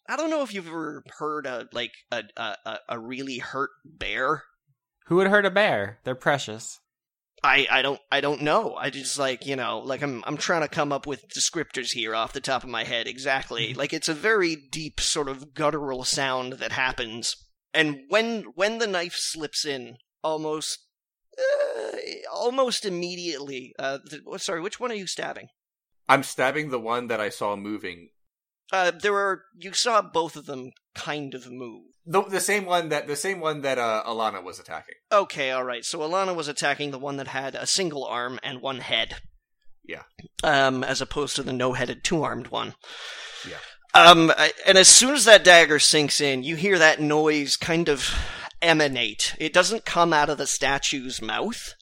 I 0.09 0.17
don't 0.17 0.31
know 0.31 0.43
if 0.43 0.53
you've 0.53 0.67
ever 0.67 1.05
heard 1.21 1.47
a 1.47 1.69
like 1.73 1.93
a 2.11 2.25
a, 2.37 2.57
a- 2.67 2.79
a 2.89 2.99
really 2.99 3.39
hurt 3.39 3.71
bear. 3.85 4.43
Who 5.07 5.15
would 5.17 5.29
hurt 5.29 5.47
a 5.47 5.51
bear? 5.51 6.01
They're 6.03 6.17
precious. 6.17 6.81
I, 7.45 7.67
I 7.71 7.83
don't 7.83 8.01
I 8.11 8.21
don't 8.21 8.43
know. 8.43 8.77
I 8.77 8.91
just 8.91 9.19
like 9.19 9.47
you 9.47 9.57
know 9.57 9.81
like 9.81 10.03
I'm 10.03 10.23
I'm 10.27 10.37
trying 10.37 10.63
to 10.63 10.69
come 10.69 10.93
up 10.93 11.07
with 11.07 11.29
descriptors 11.29 11.93
here 11.93 12.15
off 12.15 12.33
the 12.33 12.41
top 12.41 12.63
of 12.63 12.71
my 12.71 12.85
head 12.85 13.09
exactly. 13.09 13.75
like 13.75 13.93
it's 13.93 14.09
a 14.09 14.15
very 14.15 14.55
deep 14.57 15.01
sort 15.01 15.29
of 15.29 15.53
guttural 15.55 16.05
sound 16.05 16.55
that 16.55 16.73
happens, 16.73 17.37
and 17.75 18.03
when 18.09 18.45
when 18.55 18.79
the 18.79 18.87
knife 18.87 19.15
slips 19.17 19.65
in, 19.65 19.97
almost 20.23 20.87
uh, 21.37 21.97
almost 22.33 22.85
immediately. 22.85 23.75
Uh, 23.79 23.99
the, 24.05 24.39
sorry, 24.39 24.61
which 24.61 24.79
one 24.79 24.93
are 24.93 24.97
you 24.97 25.07
stabbing? 25.07 25.49
I'm 26.09 26.23
stabbing 26.23 26.71
the 26.71 26.81
one 26.81 27.09
that 27.09 27.21
I 27.21 27.29
saw 27.29 27.57
moving. 27.57 28.11
Uh, 28.73 28.91
there 28.91 29.17
are 29.17 29.43
you 29.59 29.73
saw 29.73 30.01
both 30.01 30.37
of 30.37 30.47
them 30.47 30.73
kind 30.95 31.35
of 31.35 31.51
move. 31.51 31.85
The, 32.05 32.23
the 32.23 32.41
same 32.41 32.65
one 32.65 32.89
that 32.89 33.07
the 33.07 33.17
same 33.17 33.41
one 33.41 33.61
that 33.63 33.79
uh, 33.79 34.03
Alana 34.07 34.43
was 34.43 34.59
attacking. 34.59 34.97
Okay, 35.13 35.51
all 35.51 35.65
right. 35.65 35.85
So 35.85 36.01
Alana 36.01 36.35
was 36.35 36.49
attacking 36.49 36.91
the 36.91 36.99
one 36.99 37.17
that 37.17 37.29
had 37.29 37.55
a 37.55 37.67
single 37.67 38.05
arm 38.05 38.41
and 38.43 38.61
one 38.61 38.81
head. 38.81 39.17
Yeah. 39.85 40.03
Um, 40.45 40.85
as 40.85 41.01
opposed 41.01 41.37
to 41.37 41.43
the 41.43 41.53
no-headed, 41.53 42.05
two-armed 42.05 42.49
one. 42.49 42.75
Yeah. 43.49 43.57
Um, 43.95 44.31
I- 44.37 44.53
and 44.67 44.79
as 44.79 44.89
soon 44.89 45.15
as 45.15 45.25
that 45.25 45.45
dagger 45.45 45.79
sinks 45.79 46.21
in, 46.21 46.43
you 46.45 46.57
hear 46.57 46.79
that 46.79 47.01
noise 47.01 47.57
kind 47.57 47.89
of 47.89 48.15
emanate. 48.61 49.35
It 49.39 49.53
doesn't 49.53 49.85
come 49.85 50.13
out 50.13 50.29
of 50.31 50.39
the 50.39 50.47
statue's 50.47 51.21
mouth. 51.21 51.75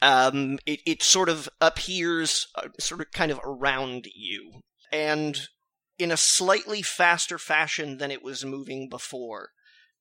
Um, 0.00 0.58
it 0.66 0.80
it 0.86 1.02
sort 1.02 1.28
of 1.28 1.48
appears, 1.60 2.46
uh, 2.54 2.68
sort 2.78 3.00
of 3.00 3.10
kind 3.12 3.32
of 3.32 3.40
around 3.44 4.06
you, 4.14 4.60
and 4.92 5.48
in 5.98 6.10
a 6.10 6.16
slightly 6.16 6.82
faster 6.82 7.38
fashion 7.38 7.98
than 7.98 8.10
it 8.10 8.22
was 8.22 8.44
moving 8.44 8.88
before 8.88 9.50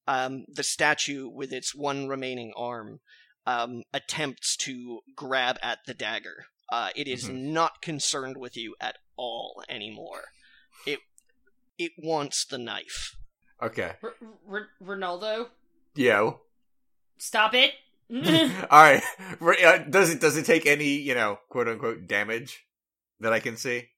um, 0.07 0.45
the 0.47 0.63
statue, 0.63 1.29
with 1.29 1.51
its 1.53 1.75
one 1.75 2.07
remaining 2.07 2.51
arm, 2.57 2.99
um, 3.45 3.83
attempts 3.93 4.55
to 4.57 5.01
grab 5.15 5.57
at 5.61 5.79
the 5.85 5.93
dagger. 5.93 6.45
Uh, 6.71 6.89
it 6.95 7.07
is 7.07 7.25
Mhm. 7.25 7.51
not 7.51 7.81
concerned 7.81 8.37
with 8.37 8.57
you 8.57 8.75
at 8.81 8.97
all 9.15 9.63
anymore. 9.69 10.31
It 10.87 10.99
it 11.77 11.91
wants 11.97 12.45
the 12.45 12.57
knife. 12.57 13.15
Okay. 13.61 13.93
R- 14.01 14.15
R- 14.49 14.69
Ronaldo, 14.83 15.49
Yo. 15.95 16.41
stop 17.17 17.53
it! 17.53 17.73
All 18.09 18.81
right. 18.81 19.03
Re- 19.39 19.63
uh, 19.63 19.77
Does 19.79 20.09
it 20.09 20.19
does 20.19 20.35
it 20.37 20.45
take 20.45 20.65
any 20.65 20.93
you 20.95 21.13
know 21.13 21.39
quote 21.49 21.67
unquote 21.67 22.07
damage 22.07 22.65
that 23.19 23.33
I 23.33 23.39
can 23.39 23.55
see? 23.57 23.89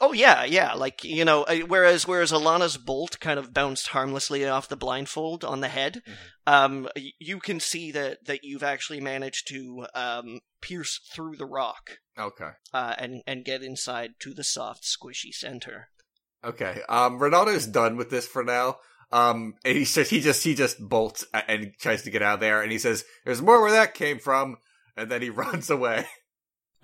Oh 0.00 0.12
yeah, 0.12 0.44
yeah. 0.44 0.74
Like 0.74 1.02
you 1.04 1.24
know, 1.24 1.42
uh, 1.44 1.56
whereas 1.66 2.06
whereas 2.06 2.30
Alana's 2.32 2.76
bolt 2.76 3.18
kind 3.20 3.38
of 3.38 3.52
bounced 3.52 3.88
harmlessly 3.88 4.46
off 4.46 4.68
the 4.68 4.76
blindfold 4.76 5.44
on 5.44 5.60
the 5.60 5.68
head, 5.68 6.02
Mhm. 6.06 6.52
um, 6.52 6.88
you 7.18 7.40
can 7.40 7.58
see 7.60 7.90
that 7.92 8.24
that 8.26 8.44
you've 8.44 8.62
actually 8.62 9.00
managed 9.00 9.48
to 9.48 9.86
um 9.94 10.40
pierce 10.60 11.00
through 11.12 11.36
the 11.36 11.46
rock, 11.46 11.98
Okay. 12.18 12.50
uh, 12.72 12.94
and 12.98 13.22
and 13.26 13.44
get 13.44 13.62
inside 13.62 14.12
to 14.20 14.32
the 14.34 14.44
soft, 14.44 14.84
squishy 14.84 15.32
center. 15.32 15.88
Okay. 16.44 16.82
Um, 16.88 17.18
Ronaldo's 17.18 17.66
done 17.66 17.96
with 17.96 18.10
this 18.10 18.26
for 18.26 18.44
now. 18.44 18.78
Um, 19.12 19.54
and 19.64 19.76
he 19.76 19.84
says 19.84 20.08
he 20.10 20.20
just 20.20 20.44
he 20.44 20.54
just 20.54 20.78
bolts 20.88 21.24
and 21.34 21.72
tries 21.80 22.02
to 22.02 22.10
get 22.10 22.22
out 22.22 22.34
of 22.34 22.40
there, 22.40 22.62
and 22.62 22.70
he 22.70 22.78
says, 22.78 23.04
"There's 23.24 23.42
more 23.42 23.60
where 23.60 23.72
that 23.72 23.92
came 23.94 24.20
from," 24.20 24.58
and 24.96 25.10
then 25.10 25.20
he 25.20 25.30
runs 25.30 25.68
away. 25.68 26.06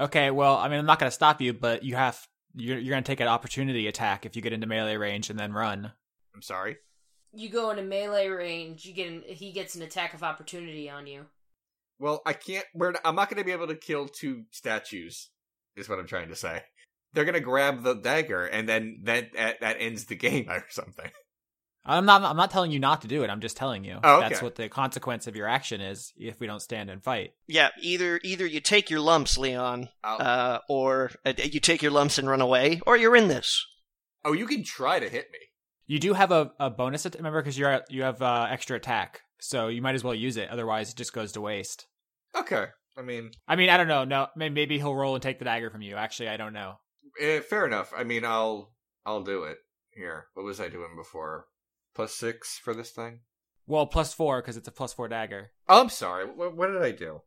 Okay, 0.00 0.32
well, 0.32 0.56
I 0.56 0.68
mean, 0.68 0.80
I'm 0.80 0.86
not 0.86 0.98
going 0.98 1.08
to 1.08 1.14
stop 1.14 1.40
you, 1.40 1.52
but 1.52 1.84
you 1.84 1.94
have 1.94 2.26
you're 2.56 2.78
you're 2.78 2.90
going 2.90 3.04
to 3.04 3.06
take 3.06 3.20
an 3.20 3.28
opportunity 3.28 3.86
attack 3.86 4.26
if 4.26 4.34
you 4.34 4.42
get 4.42 4.52
into 4.52 4.66
melee 4.66 4.96
range 4.96 5.30
and 5.30 5.38
then 5.38 5.52
run. 5.52 5.92
I'm 6.34 6.42
sorry. 6.42 6.78
you 7.32 7.48
go 7.48 7.70
into 7.70 7.82
melee 7.82 8.28
range, 8.28 8.84
you 8.84 8.92
get 8.92 9.08
an, 9.08 9.22
he 9.26 9.52
gets 9.52 9.74
an 9.74 9.82
attack 9.82 10.14
of 10.14 10.22
opportunity 10.22 10.90
on 10.90 11.06
you. 11.06 11.26
Well, 11.98 12.22
I 12.26 12.32
can't. 12.34 12.64
We're. 12.74 12.94
I'm 13.04 13.14
not 13.14 13.30
going 13.30 13.38
to 13.38 13.44
be 13.44 13.52
able 13.52 13.68
to 13.68 13.74
kill 13.76 14.08
two 14.08 14.44
statues. 14.50 15.30
Is 15.76 15.88
what 15.88 15.98
I'm 15.98 16.06
trying 16.06 16.28
to 16.28 16.36
say. 16.36 16.62
They're 17.12 17.24
going 17.24 17.34
to 17.34 17.40
grab 17.40 17.82
the 17.82 17.94
dagger, 17.94 18.44
and 18.44 18.68
then 18.68 19.00
that 19.04 19.32
that, 19.34 19.60
that 19.60 19.76
ends 19.80 20.04
the 20.04 20.16
game 20.26 20.46
or 20.50 20.64
something. 20.70 21.10
I'm 21.86 22.04
not 22.04 22.22
I'm 22.22 22.36
not 22.36 22.50
telling 22.50 22.70
you 22.72 22.78
not 22.80 23.02
to 23.02 23.08
do 23.08 23.22
it. 23.22 23.30
I'm 23.30 23.40
just 23.40 23.56
telling 23.56 23.84
you 23.84 23.98
Oh, 24.02 24.16
okay. 24.18 24.28
that's 24.28 24.42
what 24.42 24.56
the 24.56 24.68
consequence 24.68 25.26
of 25.26 25.36
your 25.36 25.46
action 25.48 25.80
is 25.80 26.12
if 26.18 26.40
we 26.40 26.46
don't 26.46 26.60
stand 26.60 26.90
and 26.90 27.02
fight. 27.02 27.32
Yeah, 27.46 27.68
either 27.80 28.20
either 28.24 28.44
you 28.46 28.60
take 28.60 28.90
your 28.90 29.00
lumps, 29.00 29.38
Leon, 29.38 29.88
I'll- 30.04 30.20
uh, 30.20 30.58
or 30.68 31.12
uh, 31.24 31.32
you 31.36 31.60
take 31.60 31.82
your 31.82 31.92
lumps 31.92 32.18
and 32.18 32.28
run 32.28 32.40
away, 32.40 32.80
or 32.86 32.96
you're 32.96 33.16
in 33.16 33.28
this. 33.28 33.64
oh, 34.24 34.32
you 34.32 34.46
can 34.46 34.64
try 34.64 34.98
to 34.98 35.08
hit 35.08 35.26
me. 35.32 35.38
You 35.86 36.00
do 36.00 36.14
have 36.14 36.32
a, 36.32 36.50
a 36.58 36.68
bonus, 36.68 37.06
at- 37.06 37.14
remember, 37.14 37.40
because 37.40 37.56
you're 37.56 37.80
you 37.88 38.02
have 38.02 38.20
uh, 38.20 38.48
extra 38.50 38.76
attack, 38.76 39.20
so 39.40 39.68
you 39.68 39.80
might 39.80 39.94
as 39.94 40.02
well 40.02 40.14
use 40.14 40.36
it. 40.36 40.48
Otherwise, 40.50 40.90
it 40.90 40.96
just 40.96 41.12
goes 41.12 41.30
to 41.32 41.40
waste. 41.40 41.86
Okay. 42.36 42.66
I 42.98 43.02
mean, 43.02 43.30
I 43.46 43.54
mean, 43.56 43.68
I 43.70 43.76
don't 43.76 43.86
know. 43.88 44.04
No, 44.04 44.26
maybe 44.34 44.78
he'll 44.78 44.94
roll 44.96 45.14
and 45.14 45.22
take 45.22 45.38
the 45.38 45.44
dagger 45.44 45.70
from 45.70 45.82
you. 45.82 45.94
Actually, 45.96 46.30
I 46.30 46.36
don't 46.38 46.52
know. 46.54 46.78
eh, 47.20 47.40
fair 47.40 47.64
enough. 47.66 47.92
I 47.96 48.02
mean, 48.04 48.24
I'll 48.24 48.72
I'll 49.04 49.22
do 49.22 49.44
it. 49.44 49.58
Here. 49.94 50.26
What 50.34 50.44
was 50.44 50.60
I 50.60 50.68
doing 50.68 50.96
before? 50.96 51.46
Plus 51.96 52.14
six 52.14 52.58
for 52.58 52.74
this 52.74 52.90
thing. 52.90 53.20
Well, 53.66 53.86
plus 53.86 54.12
four 54.14 54.40
because 54.40 54.56
it's 54.56 54.68
a 54.68 54.72
plus 54.72 54.92
four 54.92 55.08
dagger. 55.08 55.50
Oh, 55.68 55.80
I'm 55.80 55.88
sorry. 55.88 56.26
What, 56.26 56.54
what 56.54 56.68
did 56.68 56.82
I 56.82 56.92
do? 56.92 57.22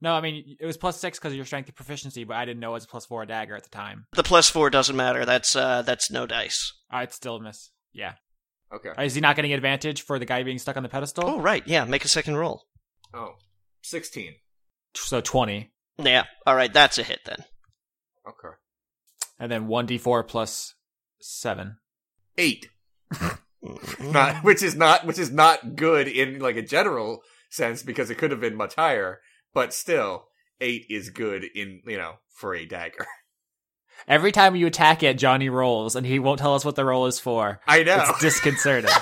No, 0.00 0.14
I 0.14 0.20
mean 0.20 0.56
it 0.60 0.64
was 0.64 0.76
plus 0.76 0.98
six 0.98 1.18
because 1.18 1.32
of 1.32 1.36
your 1.36 1.44
strength 1.44 1.66
and 1.68 1.74
proficiency, 1.74 2.24
but 2.24 2.36
I 2.36 2.44
didn't 2.44 2.60
know 2.60 2.70
it 2.70 2.74
was 2.74 2.84
a 2.84 2.88
plus 2.88 3.04
four 3.06 3.26
dagger 3.26 3.56
at 3.56 3.64
the 3.64 3.68
time. 3.70 4.06
The 4.12 4.22
plus 4.22 4.48
four 4.48 4.70
doesn't 4.70 4.94
matter. 4.96 5.24
That's 5.24 5.56
uh, 5.56 5.82
that's 5.82 6.10
no 6.10 6.26
dice. 6.26 6.72
Uh, 6.92 6.98
it's 6.98 7.16
still 7.16 7.36
a 7.36 7.42
miss. 7.42 7.70
Yeah. 7.92 8.12
Okay. 8.72 8.90
Is 9.04 9.14
he 9.14 9.20
not 9.20 9.36
getting 9.36 9.52
advantage 9.52 10.02
for 10.02 10.18
the 10.18 10.24
guy 10.24 10.42
being 10.42 10.58
stuck 10.58 10.76
on 10.76 10.82
the 10.82 10.88
pedestal? 10.88 11.24
Oh 11.26 11.40
right, 11.40 11.62
yeah. 11.66 11.84
Make 11.84 12.04
a 12.04 12.08
second 12.08 12.36
roll. 12.36 12.62
Oh, 13.12 13.34
16. 13.82 14.34
So 14.94 15.20
twenty, 15.20 15.72
Yeah. 15.98 16.24
All 16.46 16.54
right, 16.56 16.72
that's 16.72 16.98
a 16.98 17.02
hit 17.02 17.20
then. 17.26 17.44
Okay. 18.28 18.54
and 19.38 19.50
then 19.50 19.66
one 19.66 19.86
d 19.86 19.98
four 19.98 20.22
plus 20.24 20.74
seven. 21.20 21.78
Eight. 22.38 22.68
Not 24.00 24.44
which 24.44 24.62
is 24.62 24.74
not 24.76 25.06
which 25.06 25.18
is 25.18 25.30
not 25.30 25.76
good 25.76 26.08
in 26.08 26.38
like 26.38 26.56
a 26.56 26.62
general 26.62 27.22
sense 27.50 27.82
because 27.82 28.10
it 28.10 28.16
could 28.18 28.30
have 28.30 28.40
been 28.40 28.56
much 28.56 28.74
higher, 28.74 29.20
but 29.54 29.72
still, 29.74 30.26
eight 30.60 30.86
is 30.88 31.10
good 31.10 31.44
in 31.54 31.80
you 31.86 31.96
know 31.96 32.14
for 32.28 32.54
a 32.54 32.66
dagger. 32.66 33.06
Every 34.08 34.30
time 34.30 34.54
you 34.56 34.66
attack 34.66 35.02
it, 35.02 35.18
Johnny 35.18 35.48
rolls, 35.48 35.96
and 35.96 36.06
he 36.06 36.18
won't 36.18 36.38
tell 36.38 36.54
us 36.54 36.64
what 36.64 36.76
the 36.76 36.84
roll 36.84 37.06
is 37.06 37.18
for. 37.18 37.60
I 37.66 37.82
know. 37.82 38.04
It's 38.10 38.20
disconcerting. 38.20 38.90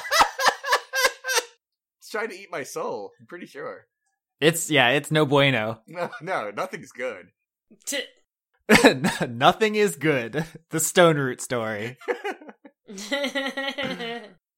it's 1.98 2.10
trying 2.10 2.28
to 2.28 2.34
eat 2.38 2.48
my 2.52 2.62
soul. 2.62 3.10
I'm 3.20 3.26
pretty 3.26 3.46
sure. 3.46 3.86
it's 4.40 4.70
yeah, 4.70 4.90
it's 4.90 5.10
no 5.10 5.26
bueno. 5.26 5.80
No, 5.88 6.10
no, 6.22 6.50
nothing's 6.50 6.92
good. 6.92 7.26
T- 7.86 8.04
Nothing 9.28 9.74
is 9.74 9.96
good. 9.96 10.46
The 10.70 10.80
Stone 10.80 11.18
Root 11.18 11.40
story. 11.42 11.98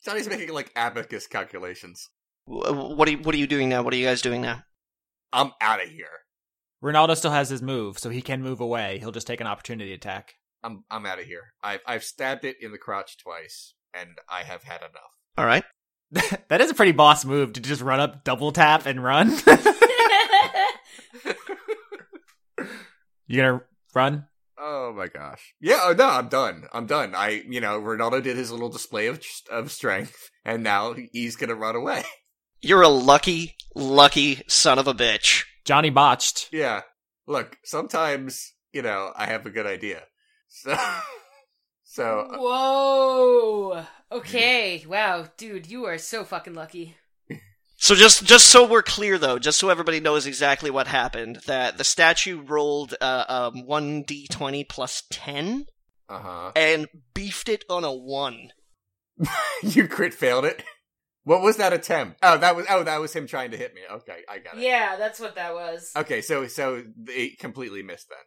Johnny's 0.07 0.29
making 0.29 0.55
like 0.55 0.71
abacus 0.77 1.27
calculations. 1.27 2.11
What 2.45 3.09
are 3.09 3.11
you, 3.11 3.19
what 3.19 3.35
are 3.35 3.39
you 3.39 3.49
doing 3.49 3.69
now? 3.69 3.83
What 3.83 3.93
are 3.93 3.97
you 3.97 4.07
guys 4.07 4.23
doing 4.23 4.41
now? 4.41 4.63
I'm 5.33 5.51
out 5.61 5.83
of 5.83 5.89
here. 5.89 6.07
Ronaldo 6.83 7.17
still 7.17 7.33
has 7.33 7.49
his 7.49 7.61
move, 7.61 7.99
so 7.99 8.11
he 8.11 8.23
can 8.23 8.41
move 8.41 8.61
away. 8.61 9.01
He'll 9.01 9.11
just 9.11 9.27
take 9.27 9.41
an 9.41 9.49
opportunity 9.49 9.93
attack. 9.93 10.35
I'm 10.63 10.85
I'm 10.93 11.07
out 11.07 11.19
of 11.19 11.25
here. 11.25 11.55
I've 11.61 11.81
I've 11.85 12.05
stabbed 12.05 12.45
it 12.45 12.57
in 12.61 12.71
the 12.71 12.79
crotch 12.79 13.19
twice, 13.19 13.75
and 13.93 14.11
I 14.31 14.45
have 14.45 14.63
had 14.63 14.83
enough. 14.83 15.19
All 15.37 15.45
right. 15.45 15.65
that 16.49 16.61
is 16.61 16.71
a 16.71 16.75
pretty 16.75 16.93
boss 16.93 17.25
move 17.25 17.55
to 17.55 17.61
just 17.61 17.83
run 17.83 17.99
up, 17.99 18.23
double 18.23 18.53
tap, 18.53 18.87
and 18.87 19.03
run. 19.03 19.31
you 23.27 23.39
gonna 23.39 23.63
run? 23.93 24.27
Oh 24.69 24.93
my 24.93 25.07
gosh. 25.07 25.55
Yeah, 25.61 25.79
oh 25.85 25.93
no, 25.93 26.09
I'm 26.09 26.27
done. 26.27 26.65
I'm 26.73 26.87
done. 26.87 27.15
I, 27.15 27.45
you 27.49 27.61
know, 27.61 27.81
Ronaldo 27.81 28.21
did 28.21 28.37
his 28.37 28.51
little 28.51 28.69
display 28.69 29.07
of 29.07 29.23
of 29.49 29.71
strength, 29.71 30.29
and 30.45 30.65
now 30.65 30.95
he's 31.13 31.37
gonna 31.37 31.55
run 31.55 31.77
away. 31.77 32.03
You're 32.63 32.83
a 32.83 32.89
lucky, 32.89 33.55
lucky 33.77 34.43
son 34.49 34.81
of 34.81 34.89
a 34.89 34.95
bitch. 34.95 35.45
Johnny 35.65 35.91
botched. 35.91 36.49
yeah. 36.53 36.81
Look, 37.29 37.59
sometimes, 37.65 38.55
you 38.73 38.83
know, 38.83 39.13
I 39.15 39.27
have 39.27 39.47
a 39.47 39.51
good 39.51 39.67
idea. 39.67 40.03
So, 40.49 40.77
so 41.85 42.21
uh 42.21 42.39
Whoa. 42.39 43.85
Okay. 44.11 44.85
Wow, 44.87 45.27
dude, 45.37 45.67
you 45.71 45.85
are 45.85 45.99
so 45.99 46.25
fucking 46.25 46.55
lucky. 46.55 46.97
So 47.87 47.95
just 47.95 48.25
just 48.25 48.47
so 48.47 48.67
we're 48.67 48.83
clear 48.83 49.17
though, 49.17 49.39
just 49.39 49.61
so 49.61 49.69
everybody 49.69 50.01
knows 50.01 50.27
exactly 50.27 50.73
what 50.73 50.89
happened, 50.89 51.39
that 51.47 51.79
the 51.79 51.85
statue 51.85 52.41
rolled 52.43 52.97
uh, 53.01 53.25
um, 53.29 53.63
1d20 53.63 54.69
plus 54.69 55.05
10 55.09 55.67
uh 56.09 56.19
huh. 56.19 56.53
and 56.57 56.89
beefed 57.15 57.49
it 57.49 57.65
on 57.71 57.85
a 57.85 57.93
1. 57.93 58.49
you 59.63 59.87
crit 59.87 60.15
failed 60.15 60.45
it. 60.45 60.65
What 61.23 61.43
was 61.43 61.59
that 61.59 61.73
attempt? 61.73 62.19
Oh, 62.25 62.37
that 62.39 62.57
was 62.57 62.67
oh, 62.69 62.83
that 62.83 63.01
was 63.01 63.13
him 63.13 63.29
trying 63.29 63.53
to 63.53 63.57
hit 63.57 63.73
me. 63.73 63.83
Okay, 63.89 64.19
I 64.29 64.41
got 64.41 64.57
it. 64.57 64.63
Yeah, 64.63 64.97
that's 64.99 65.21
what 65.21 65.37
that 65.37 65.55
was. 65.55 65.93
Okay, 65.97 66.23
so 66.23 66.49
so 66.49 66.83
it 67.07 67.39
completely 67.39 67.85
missed 67.85 68.09
then. 68.09 68.19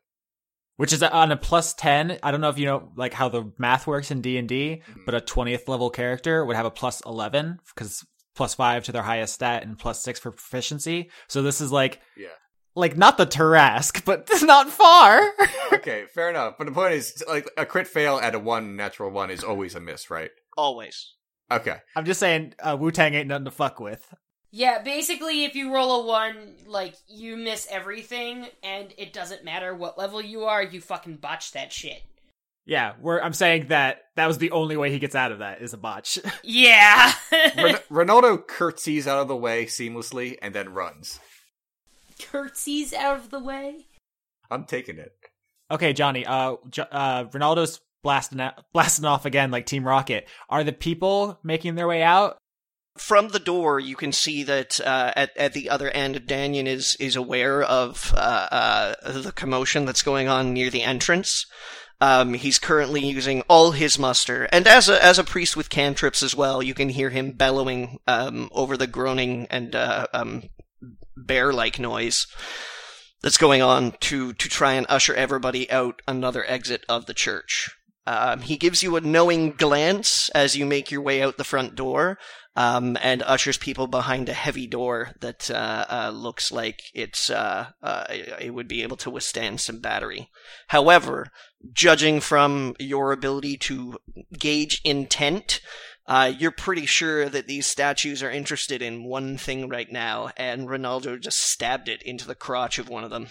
Which 0.78 0.93
is 0.93 1.04
on 1.04 1.34
a 1.34 1.38
plus 1.38 1.74
ten. 1.74 2.17
I 2.24 2.32
don't 2.32 2.39
know 2.39 2.48
if 2.48 2.58
you 2.58 2.65
know 2.65 2.93
like 2.95 3.13
how 3.13 3.28
the 3.28 3.52
math 3.58 3.88
works 3.88 4.10
in 4.10 4.22
D 4.22 4.38
and 4.38 4.48
D, 4.48 4.84
Mhm. 4.89 5.06
but 5.06 5.15
a 5.15 5.19
twentieth 5.19 5.67
level 5.67 5.89
character 5.89 6.45
would 6.45 6.56
have 6.56 6.65
a 6.65 6.72
plus 6.72 7.02
eleven 7.06 7.60
because 7.76 8.06
plus 8.39 8.56
five 8.56 8.86
to 8.86 8.93
their 8.93 9.02
highest 9.04 9.34
stat 9.34 9.63
and 9.63 9.78
plus 9.78 10.02
six 10.02 10.17
for 10.17 10.32
proficiency. 10.32 11.12
So 11.28 11.41
this 11.41 11.60
is 11.60 11.73
like 11.73 11.99
Yeah. 12.15 12.30
like 12.73 12.95
not 12.95 13.17
the 13.17 13.25
Tarrasque, 13.25 14.06
but 14.06 14.30
it's 14.32 14.41
not 14.56 14.69
far. 14.69 15.30
Okay, 15.73 16.06
fair 16.13 16.30
enough. 16.30 16.56
But 16.58 16.67
the 16.67 16.71
point 16.71 16.93
is, 16.93 17.21
like 17.28 17.49
a 17.58 17.65
crit 17.65 17.86
fail 17.86 18.15
at 18.15 18.36
a 18.36 18.39
one 18.39 18.78
natural 18.78 19.12
one 19.12 19.30
is 19.30 19.43
always 19.43 19.75
a 19.75 19.82
miss, 19.82 20.10
right? 20.10 20.32
Always. 20.56 21.15
Okay. 21.52 21.75
I'm 21.97 22.06
just 22.06 22.21
saying, 22.21 22.54
uh, 22.63 22.78
Wu 22.80 22.91
Tang 22.91 23.13
ain't 23.13 23.28
nothing 23.28 23.43
to 23.43 23.52
fuck 23.52 23.82
with. 23.82 24.13
Yeah, 24.52 24.82
basically, 24.82 25.43
if 25.43 25.54
you 25.54 25.73
roll 25.73 26.02
a 26.04 26.08
one, 26.08 26.56
like 26.65 26.95
you 27.10 27.36
miss 27.36 27.67
everything, 27.69 28.47
and 28.63 28.93
it 28.97 29.12
doesn't 29.12 29.43
matter 29.43 29.75
what 29.75 29.97
level 29.97 30.21
you 30.21 30.45
are, 30.45 30.63
you 30.63 30.80
fucking 30.80 31.17
botch 31.17 31.52
that 31.52 31.73
shit. 31.73 32.02
Yeah, 32.69 32.93
we're, 33.01 33.19
I'm 33.19 33.34
saying 33.34 33.69
that 33.69 34.01
that 34.15 34.27
was 34.27 34.38
the 34.38 34.51
only 34.51 34.77
way 34.77 34.91
he 34.91 34.99
gets 34.99 35.15
out 35.15 35.32
of 35.32 35.39
that 35.39 35.62
is 35.62 35.73
a 35.73 35.77
botch. 35.77 36.19
Yeah. 36.43 37.12
Ron- 37.58 37.73
Ronaldo 38.08 38.45
curtsies 38.47 39.08
out 39.08 39.17
of 39.19 39.27
the 39.27 39.36
way 39.36 39.65
seamlessly 39.65 40.38
and 40.41 40.53
then 40.53 40.69
runs. 40.69 41.19
Curtsies 42.21 42.93
out 42.93 43.17
of 43.17 43.29
the 43.32 43.39
way. 43.39 43.88
I'm 44.51 44.65
taking 44.65 44.97
it. 44.99 45.12
okay, 45.71 45.93
Johnny. 45.93 46.25
Uh, 46.25 46.55
jo- 46.69 46.86
uh, 46.91 47.25
Ronaldo's 47.25 47.79
blasting 48.03 48.39
out, 48.41 48.63
blasting 48.73 49.05
off 49.05 49.25
again 49.25 49.51
like 49.51 49.65
Team 49.65 49.88
Rocket. 49.88 50.27
Are 50.49 50.63
the 50.63 50.73
people 50.73 51.39
making 51.43 51.75
their 51.75 51.88
way 51.88 52.03
out? 52.03 52.38
From 52.97 53.29
the 53.29 53.39
door, 53.39 53.79
you 53.79 53.95
can 53.95 54.12
see 54.12 54.43
that 54.43 54.82
uh, 54.82 55.13
at 55.15 55.36
at 55.38 55.53
the 55.53 55.69
other 55.69 55.89
end, 55.89 56.15
Danyan 56.27 56.65
is 56.67 56.95
is 56.99 57.15
aware 57.15 57.63
of 57.63 58.13
uh, 58.15 58.47
uh, 59.01 59.12
the 59.21 59.32
commotion 59.32 59.86
that's 59.86 60.01
going 60.01 60.27
on 60.27 60.53
near 60.53 60.69
the 60.69 60.84
entrance. 60.84 61.45
Um, 62.01 62.33
he's 62.33 62.59
currently 62.59 63.05
using 63.05 63.41
all 63.49 63.71
his 63.71 63.99
muster, 63.99 64.47
and 64.53 64.67
as 64.67 64.88
a 64.88 65.03
as 65.03 65.19
a 65.19 65.23
priest 65.23 65.57
with 65.57 65.69
cantrips 65.69 66.23
as 66.23 66.33
well, 66.33 66.63
you 66.63 66.73
can 66.73 66.89
hear 66.89 67.09
him 67.09 67.31
bellowing 67.31 67.99
um, 68.07 68.49
over 68.53 68.77
the 68.77 68.88
groaning 68.88 69.47
and 69.49 69.75
uh, 69.75 70.07
um, 70.13 70.43
bear-like 71.17 71.77
noise 71.77 72.25
that's 73.21 73.38
going 73.38 73.62
on 73.62 73.93
to 73.99 74.31
to 74.33 74.47
try 74.47 74.73
and 74.73 74.85
usher 74.88 75.13
everybody 75.13 75.69
out 75.69 76.01
another 76.07 76.45
exit 76.47 76.85
of 76.88 77.05
the 77.05 77.13
church. 77.13 77.69
Um, 78.07 78.41
he 78.41 78.57
gives 78.57 78.81
you 78.81 78.95
a 78.95 79.01
knowing 79.01 79.51
glance 79.51 80.29
as 80.29 80.55
you 80.55 80.65
make 80.65 80.89
your 80.89 81.01
way 81.01 81.21
out 81.21 81.38
the 81.38 81.43
front 81.43 81.75
door, 81.75 82.17
um, 82.55 82.97
and 83.01 83.21
ushers 83.23 83.57
people 83.57 83.88
behind 83.88 84.27
a 84.29 84.33
heavy 84.33 84.67
door 84.67 85.12
that 85.21 85.51
uh, 85.51 85.85
uh, 85.89 86.12
looks 86.13 86.51
like 86.51 86.81
it's 86.93 87.29
uh, 87.29 87.67
uh, 87.83 88.05
it 88.09 88.53
would 88.53 88.67
be 88.67 88.83
able 88.83 88.97
to 88.97 89.09
withstand 89.09 89.62
some 89.62 89.79
battery. 89.79 90.29
However, 90.67 91.27
judging 91.74 92.19
from 92.22 92.76
your 92.80 93.12
ability 93.12 93.58
to 93.58 93.98
gauge 94.38 94.82
intent, 94.84 95.62
uh, 96.06 96.32
you're 96.38 96.52
pretty 96.52 96.86
sure 96.86 97.30
that 97.30 97.48
these 97.48 97.67
statues 97.67 98.24
are 98.24 98.32
interested 98.32 98.82
in 98.82 99.04
one 99.04 99.38
thing 99.38 99.69
right 99.69 99.91
now, 99.91 100.30
and 100.38 100.67
Ronaldo 100.67 101.19
just 101.19 101.39
stabbed 101.39 101.88
it 101.88 102.02
into 102.02 102.26
the 102.26 102.36
crotch 102.36 102.80
of 102.80 102.89
one 102.89 103.04
of 103.04 103.10
them. 103.10 103.28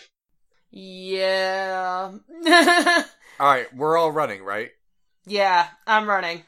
Yeah. 0.71 2.12
All 3.41 3.47
right, 3.47 3.75
we're 3.75 3.97
all 3.97 4.12
running, 4.12 4.43
right? 4.43 4.71
yeah, 5.27 5.69
I'm 5.87 6.09
running. 6.09 6.43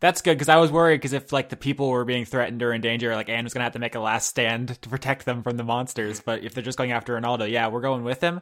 That's 0.00 0.20
good 0.20 0.34
because 0.34 0.50
I 0.50 0.56
was 0.56 0.70
worried 0.70 0.98
because 0.98 1.14
if 1.14 1.32
like 1.32 1.48
the 1.48 1.56
people 1.56 1.88
were 1.88 2.04
being 2.04 2.26
threatened 2.26 2.62
or 2.62 2.74
in 2.74 2.82
danger, 2.82 3.14
like 3.14 3.30
Anne 3.30 3.44
was 3.44 3.54
gonna 3.54 3.64
have 3.64 3.72
to 3.72 3.78
make 3.78 3.94
a 3.94 4.00
last 4.00 4.28
stand 4.28 4.80
to 4.82 4.88
protect 4.88 5.24
them 5.24 5.42
from 5.42 5.56
the 5.56 5.64
monsters. 5.64 6.20
But 6.20 6.44
if 6.44 6.52
they're 6.52 6.62
just 6.62 6.76
going 6.76 6.92
after 6.92 7.18
Ronaldo, 7.18 7.50
yeah, 7.50 7.68
we're 7.68 7.80
going 7.80 8.04
with 8.04 8.20
him. 8.20 8.40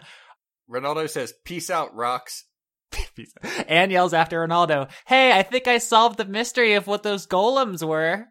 Ronaldo 0.69 1.09
says, 1.09 1.33
"Peace 1.45 1.71
out, 1.71 1.95
rocks." 1.95 2.47
Anne 3.69 3.91
yells 3.91 4.15
after 4.15 4.47
Ronaldo, 4.47 4.91
"Hey, 5.07 5.33
I 5.33 5.43
think 5.43 5.69
I 5.69 5.79
solved 5.79 6.19
the 6.19 6.25
mystery 6.25 6.75
of 6.75 6.87
what 6.87 7.03
those 7.03 7.27
golems 7.27 7.87
were. 7.87 8.27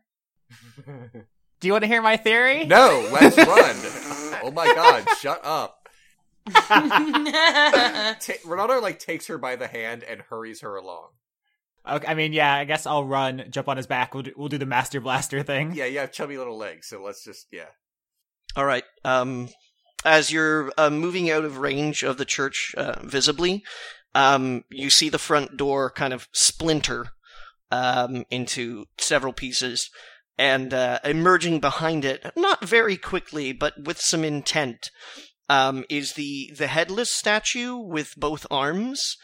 Do 0.86 1.67
you 1.67 1.74
want 1.74 1.84
to 1.84 1.88
hear 1.88 2.02
my 2.02 2.17
theory?" 2.17 2.65
no, 2.65 3.08
let's 3.12 3.38
run. 3.38 4.41
oh 4.44 4.52
my 4.54 4.65
god, 4.65 5.06
shut 5.20 5.41
up. 5.44 5.78
Ta- 6.46 6.63
Ronaldo 8.46 8.82
like 8.82 9.00
takes 9.00 9.28
her 9.28 9.38
by 9.38 9.56
the 9.56 9.67
hand 9.67 10.04
and 10.04 10.22
hurries 10.22 10.62
her 10.62 10.76
along. 10.76 11.10
Okay, 11.88 12.08
I 12.08 12.13
mean, 12.13 12.34
yeah, 12.34 12.54
I 12.54 12.65
guess 12.65 12.86
I'll 12.86 13.06
run, 13.06 13.46
jump 13.50 13.67
on 13.67 13.78
his 13.78 13.88
back. 13.88 14.13
We'll 14.13 14.24
do, 14.24 14.34
we'll 14.36 14.50
do 14.50 14.58
the 14.60 14.65
Master 14.65 15.02
Blaster 15.02 15.41
thing. 15.44 15.74
Yeah, 15.74 15.86
you 15.86 16.00
have 16.00 16.12
chubby 16.12 16.38
little 16.38 16.58
legs, 16.58 16.88
so 16.88 17.02
let's 17.04 17.24
just 17.24 17.48
yeah. 17.52 17.70
All 18.56 18.65
right. 18.65 18.84
Um, 19.04 19.50
as 20.04 20.32
you're 20.32 20.72
uh, 20.78 20.89
moving 20.89 21.30
out 21.30 21.46
of 21.46 21.58
range 21.58 22.04
of 22.04 22.17
the 22.17 22.26
church 22.26 22.74
uh, 22.78 23.00
visibly, 23.04 23.63
um, 24.13 24.63
you 24.69 24.89
see 24.89 25.10
the 25.10 25.19
front 25.19 25.58
door 25.58 25.89
kind 25.91 26.13
of 26.13 26.28
splinter 26.32 27.08
um, 27.71 28.26
into 28.30 28.86
several 28.97 29.34
pieces, 29.34 29.89
and 30.38 30.74
uh, 30.74 31.00
emerging 31.04 31.60
behind 31.60 32.04
it, 32.04 32.26
not 32.36 32.65
very 32.65 32.97
quickly, 32.97 33.54
but 33.54 33.74
with 33.86 34.02
some 34.02 34.24
intent, 34.24 34.91
um, 35.50 35.86
is 35.89 36.13
the 36.13 36.52
the 36.58 36.67
headless 36.67 37.12
statue 37.12 37.78
with 37.78 38.13
both 38.17 38.45
arms, 38.52 39.17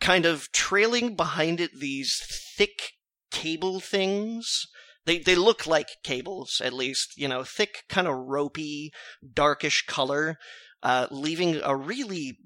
kind 0.00 0.26
of 0.26 0.50
trailing 0.52 1.16
behind 1.16 1.60
it 1.60 1.70
these 1.78 2.20
thick 2.56 2.92
cable 3.30 3.80
things. 3.80 4.66
They 5.06 5.18
they 5.18 5.34
look 5.34 5.66
like 5.66 5.88
cables, 6.02 6.60
at 6.62 6.72
least, 6.72 7.14
you 7.16 7.28
know, 7.28 7.44
thick, 7.44 7.84
kind 7.88 8.06
of 8.06 8.14
ropey, 8.14 8.92
darkish 9.34 9.86
color, 9.86 10.38
uh, 10.82 11.06
leaving 11.10 11.60
a 11.62 11.74
really 11.74 12.38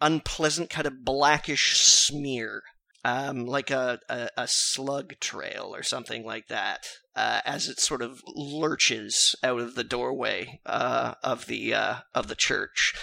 unpleasant 0.00 0.70
kind 0.70 0.86
of 0.86 1.04
blackish 1.04 1.76
smear, 1.76 2.62
um, 3.04 3.46
like 3.46 3.70
a, 3.70 4.00
a, 4.08 4.28
a 4.36 4.48
slug 4.48 5.14
trail 5.20 5.72
or 5.74 5.82
something 5.82 6.24
like 6.24 6.48
that, 6.48 6.86
uh, 7.16 7.40
as 7.44 7.68
it 7.68 7.80
sort 7.80 8.02
of 8.02 8.20
lurches 8.26 9.34
out 9.42 9.60
of 9.60 9.74
the 9.74 9.84
doorway 9.84 10.60
uh, 10.66 11.14
of 11.22 11.46
the 11.46 11.74
uh, 11.74 11.96
of 12.14 12.28
the 12.28 12.34
church 12.36 12.94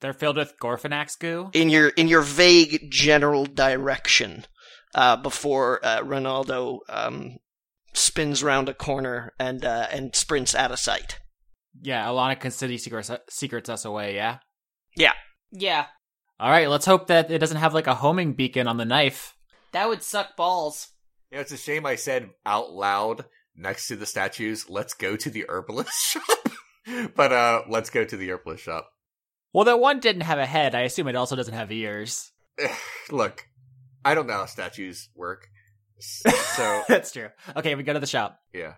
They're 0.00 0.12
filled 0.12 0.36
with 0.36 0.54
Gorfanax 0.62 1.18
goo. 1.18 1.50
in 1.52 1.68
your 1.68 1.88
in 1.90 2.08
your 2.08 2.22
vague 2.22 2.90
general 2.90 3.44
direction 3.46 4.46
uh, 4.94 5.16
before 5.16 5.80
uh, 5.84 5.98
Ronaldo 6.00 6.78
um, 6.88 7.36
spins 7.92 8.42
round 8.42 8.68
a 8.68 8.74
corner 8.74 9.32
and 9.38 9.64
uh, 9.64 9.88
and 9.90 10.14
sprints 10.16 10.54
out 10.54 10.72
of 10.72 10.78
sight. 10.78 11.18
Yeah, 11.80 12.06
Alana 12.06 12.50
City 12.52 12.78
secrets, 12.78 13.10
secrets 13.28 13.68
us 13.68 13.84
away. 13.84 14.14
Yeah. 14.14 14.38
Yeah. 14.96 15.12
Yeah, 15.52 15.86
All 16.40 16.48
right, 16.50 16.70
let's 16.70 16.86
hope 16.86 17.08
that 17.08 17.30
it 17.30 17.38
doesn't 17.38 17.58
have 17.58 17.74
like 17.74 17.86
a 17.86 17.94
homing 17.94 18.32
beacon 18.32 18.66
on 18.66 18.78
the 18.78 18.86
knife. 18.86 19.36
that 19.72 19.88
would 19.88 20.02
suck 20.02 20.36
balls. 20.36 20.88
You 21.30 21.36
know, 21.36 21.42
it's 21.42 21.52
a 21.52 21.56
shame 21.58 21.84
I 21.84 21.96
said 21.96 22.30
out 22.46 22.72
loud 22.72 23.26
next 23.54 23.88
to 23.88 23.96
the 23.96 24.06
statues, 24.06 24.68
"Let's 24.70 24.94
go 24.94 25.16
to 25.16 25.28
the 25.30 25.44
herbalist 25.48 25.92
shop." 26.02 26.48
but 27.14 27.30
uh, 27.32 27.62
let's 27.68 27.90
go 27.90 28.04
to 28.06 28.16
the 28.16 28.30
herbalist 28.30 28.64
shop. 28.64 28.90
Well, 29.52 29.64
that 29.66 29.80
one 29.80 30.00
didn't 30.00 30.22
have 30.22 30.38
a 30.38 30.46
head. 30.46 30.74
I 30.74 30.80
assume 30.80 31.08
it 31.08 31.14
also 31.16 31.36
doesn't 31.36 31.52
have 31.54 31.70
ears. 31.70 32.32
Look, 33.10 33.44
I 34.02 34.14
don't 34.14 34.26
know 34.26 34.32
how 34.34 34.46
statues 34.46 35.10
work, 35.14 35.46
so 35.98 36.82
That's 36.88 37.12
true. 37.12 37.28
Okay, 37.54 37.74
we 37.74 37.82
go 37.82 37.92
to 37.92 38.00
the 38.00 38.06
shop. 38.06 38.38
yeah. 38.54 38.74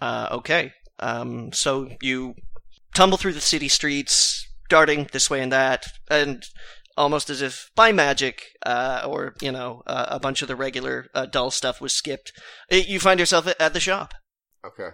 Uh, 0.00 0.28
okay, 0.32 0.72
um, 1.00 1.52
so 1.52 1.90
you 2.00 2.34
tumble 2.94 3.18
through 3.18 3.34
the 3.34 3.40
city 3.40 3.68
streets, 3.68 4.48
darting 4.70 5.06
this 5.12 5.28
way 5.28 5.42
and 5.42 5.52
that, 5.52 5.84
and 6.10 6.42
almost 7.00 7.30
as 7.30 7.40
if 7.42 7.70
by 7.74 7.92
magic, 7.92 8.42
uh, 8.64 9.02
or 9.06 9.34
you 9.40 9.50
know, 9.52 9.82
uh, 9.86 10.06
a 10.10 10.20
bunch 10.20 10.42
of 10.42 10.48
the 10.48 10.56
regular 10.56 11.06
uh, 11.14 11.26
dull 11.26 11.50
stuff 11.50 11.80
was 11.80 11.92
skipped, 11.92 12.32
uh, 12.72 12.76
you 12.76 13.00
find 13.00 13.18
yourself 13.18 13.46
at- 13.46 13.60
at 13.60 13.72
the 13.72 13.80
shop. 13.80 14.14
Okay. 14.64 14.90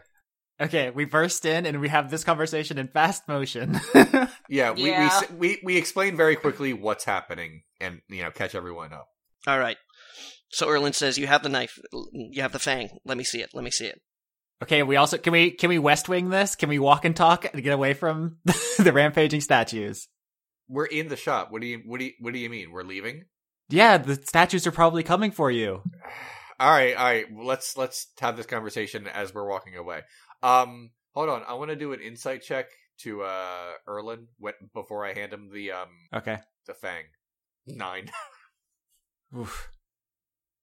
Okay, 0.59 0.89
we 0.91 1.05
burst 1.05 1.45
in 1.45 1.67
and 1.67 1.81
we 1.81 1.89
have 1.89 2.11
this 2.11 2.25
conversation 2.25 2.79
in 2.79 2.89
fast 2.89 3.29
motion. 3.29 3.79
Yeah, 4.49 4.71
we, 4.71 4.91
Yeah. 4.91 5.21
we 5.33 5.37
we 5.37 5.61
we 5.65 5.77
explain 5.77 6.17
very 6.17 6.37
quickly 6.37 6.73
what's 6.73 7.05
happening 7.05 7.63
and 7.81 8.01
you 8.09 8.23
know 8.23 8.31
catch 8.31 8.55
everyone 8.55 8.93
up. 8.93 9.09
All 9.47 9.59
right. 9.59 9.77
So 10.51 10.69
Erlin 10.69 10.93
says, 10.93 11.19
"You 11.19 11.27
have 11.27 11.43
the 11.43 11.49
knife. 11.49 11.77
You 12.13 12.43
have 12.43 12.53
the 12.53 12.61
fang. 12.61 12.91
Let 13.05 13.19
me 13.19 13.25
see 13.25 13.41
it. 13.43 13.51
Let 13.55 13.65
me 13.65 13.71
see 13.73 13.87
it." 13.87 14.01
okay, 14.63 14.83
we 14.85 14.97
also 14.97 15.19
can 15.19 15.33
we 15.33 15.51
can 15.51 15.69
we 15.69 15.79
West 15.81 16.09
Wing 16.09 16.31
this? 16.31 16.55
Can 16.55 16.69
we 16.69 16.79
walk 16.79 17.05
and 17.05 17.15
talk 17.17 17.45
and 17.53 17.63
get 17.63 17.73
away 17.75 17.93
from 17.93 18.39
the 18.79 18.93
rampaging 18.95 19.41
statues? 19.43 20.07
We're 20.69 20.87
in 20.87 21.09
the 21.09 21.17
shop. 21.17 21.51
What 21.51 21.61
do 21.61 21.67
you 21.67 21.83
what 21.87 21.99
do 22.01 22.07
you 22.07 22.13
what 22.21 22.33
do 22.33 22.39
you 22.39 22.51
mean? 22.51 22.71
We're 22.73 22.83
leaving? 22.83 23.25
Yeah, 23.69 23.99
the 23.99 24.15
statues 24.17 24.67
are 24.67 24.73
probably 24.73 25.03
coming 25.03 25.31
for 25.31 25.51
you. 25.51 25.83
All 26.59 26.71
right, 26.71 26.97
all 26.97 27.05
right. 27.05 27.27
Let's 27.37 27.77
let's 27.77 28.07
have 28.21 28.39
this 28.39 28.47
conversation 28.47 29.07
as 29.07 29.35
we're 29.35 29.47
walking 29.47 29.77
away. 29.77 30.01
Um, 30.43 30.89
hold 31.13 31.29
on. 31.29 31.43
I 31.47 31.53
want 31.53 31.69
to 31.71 31.77
do 31.77 31.93
an 31.93 32.01
insight 32.01 32.41
check 32.43 32.65
to 33.01 33.25
uh 33.25 33.73
Erlin 33.87 34.29
when, 34.39 34.55
before 34.73 35.05
I 35.05 35.13
hand 35.13 35.35
him 35.35 35.51
the 35.53 35.73
um 35.73 35.89
Okay. 36.15 36.39
the 36.67 36.73
fang. 36.73 37.05
Nine. 37.67 38.11
Oof. 39.37 39.69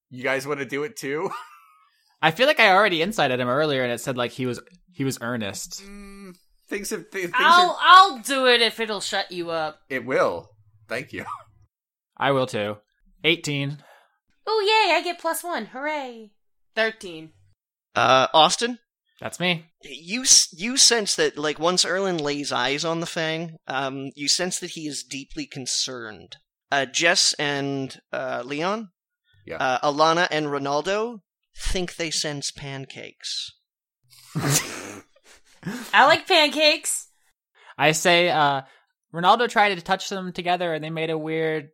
You 0.10 0.24
guys 0.24 0.48
want 0.48 0.62
to 0.62 0.66
do 0.66 0.84
it 0.84 0.96
too? 0.96 1.30
I 2.24 2.32
feel 2.32 2.48
like 2.48 2.60
I 2.60 2.72
already 2.72 3.02
incited 3.04 3.40
him 3.40 3.50
earlier, 3.50 3.84
and 3.84 3.92
it 3.92 4.00
said 4.00 4.18
like 4.18 4.32
he 4.32 4.48
was 4.48 4.60
he 4.94 5.04
was 5.04 5.20
earnest. 5.22 5.84
Mm, 5.84 6.36
things 6.74 6.90
have 6.90 7.12
th- 7.12 7.26
things 7.26 7.34
I'll 7.38 7.70
are, 7.72 7.78
I'll 7.82 8.20
do 8.20 8.48
it 8.48 8.62
if 8.62 8.80
it'll 8.80 9.00
shut 9.02 9.32
you 9.32 9.52
up. 9.52 9.80
It 9.90 10.06
will. 10.06 10.50
Thank 10.90 11.14
you. 11.14 11.26
I 12.18 12.32
will 12.32 12.48
too. 12.48 12.78
Eighteen. 13.24 13.78
Oh 14.48 14.60
yay! 14.88 14.96
I 14.96 15.02
get 15.04 15.20
plus 15.20 15.44
one. 15.44 15.68
Hooray! 15.68 16.32
Thirteen. 16.76 17.32
Uh, 17.96 18.28
Austin, 18.34 18.80
That's 19.22 19.40
me. 19.40 19.66
you 19.84 20.26
you 20.52 20.78
sense 20.78 21.16
that 21.16 21.38
like 21.38 21.60
once 21.60 21.86
Erlin 21.86 22.18
lays 22.18 22.52
eyes 22.52 22.84
on 22.84 23.00
the 23.02 23.06
fang, 23.06 23.58
um, 23.68 24.10
you 24.16 24.28
sense 24.28 24.60
that 24.60 24.72
he 24.72 24.88
is 24.88 25.04
deeply 25.04 25.46
concerned. 25.46 26.38
Uh, 26.72 26.86
Jess 26.88 27.34
and 27.36 28.00
uh, 28.12 28.42
Leon, 28.44 28.90
Yeah. 29.46 29.58
uh, 29.58 29.92
Alana 29.92 30.28
and 30.32 30.48
Ronaldo 30.48 31.20
think 31.56 31.96
they 31.98 32.10
sense 32.10 32.50
pancakes. 32.52 33.52
I 35.94 36.06
like 36.06 36.28
pancakes. 36.28 37.08
I 37.78 37.92
say, 37.94 38.30
uh, 38.30 38.62
Ronaldo 39.14 39.50
tried 39.50 39.76
to 39.76 39.82
touch 39.82 40.10
them 40.10 40.32
together, 40.34 40.74
and 40.74 40.84
they 40.84 40.90
made 40.90 41.10
a 41.10 41.18
weird. 41.18 41.70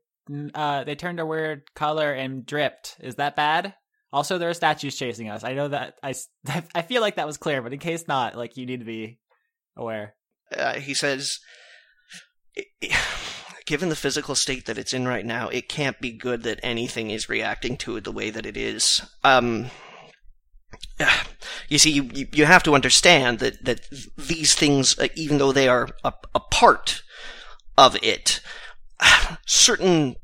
Uh, 0.53 0.83
they 0.83 0.95
turned 0.95 1.19
a 1.19 1.25
weird 1.25 1.63
color 1.75 2.11
and 2.13 2.45
dripped. 2.45 2.97
Is 2.99 3.15
that 3.15 3.35
bad? 3.35 3.73
Also, 4.13 4.37
there 4.37 4.49
are 4.49 4.53
statues 4.53 4.95
chasing 4.97 5.29
us. 5.29 5.43
I 5.43 5.53
know 5.53 5.67
that. 5.69 5.95
I, 6.03 6.13
I 6.75 6.81
feel 6.83 7.01
like 7.01 7.15
that 7.15 7.27
was 7.27 7.37
clear, 7.37 7.61
but 7.61 7.73
in 7.73 7.79
case 7.79 8.07
not, 8.07 8.35
like 8.35 8.57
you 8.57 8.65
need 8.65 8.79
to 8.79 8.85
be 8.85 9.19
aware. 9.77 10.15
uh, 10.55 10.73
he 10.75 10.93
says, 10.93 11.39
"I- 12.57 12.63
I- 12.83 12.97
given 13.65 13.89
the 13.89 13.95
physical 13.95 14.33
state 14.35 14.65
that 14.65 14.77
it's 14.79 14.93
in 14.93 15.07
right 15.07 15.25
now, 15.25 15.47
it 15.49 15.69
can't 15.69 15.99
be 16.01 16.11
good 16.11 16.41
that 16.43 16.59
anything 16.63 17.11
is 17.11 17.29
reacting 17.29 17.77
to 17.77 17.95
it 17.97 18.03
the 18.03 18.11
way 18.11 18.29
that 18.31 18.45
it 18.47 18.57
is. 18.57 19.01
Um, 19.23 19.69
you 21.69 21.77
see, 21.77 21.91
you, 21.91 22.27
you- 22.33 22.45
have 22.45 22.63
to 22.63 22.75
understand 22.75 23.39
that, 23.39 23.63
that 23.63 23.81
these 24.17 24.55
things, 24.55 24.97
uh, 24.99 25.07
even 25.15 25.37
though 25.37 25.51
they 25.51 25.67
are 25.67 25.89
a, 26.03 26.13
a 26.35 26.39
part 26.39 27.03
of 27.77 27.97
it, 28.03 28.41
certain 29.45 30.15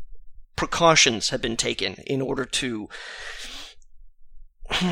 precautions 0.55 1.29
have 1.29 1.41
been 1.41 1.57
taken 1.57 1.95
in 2.07 2.21
order 2.21 2.45
to 2.45 2.89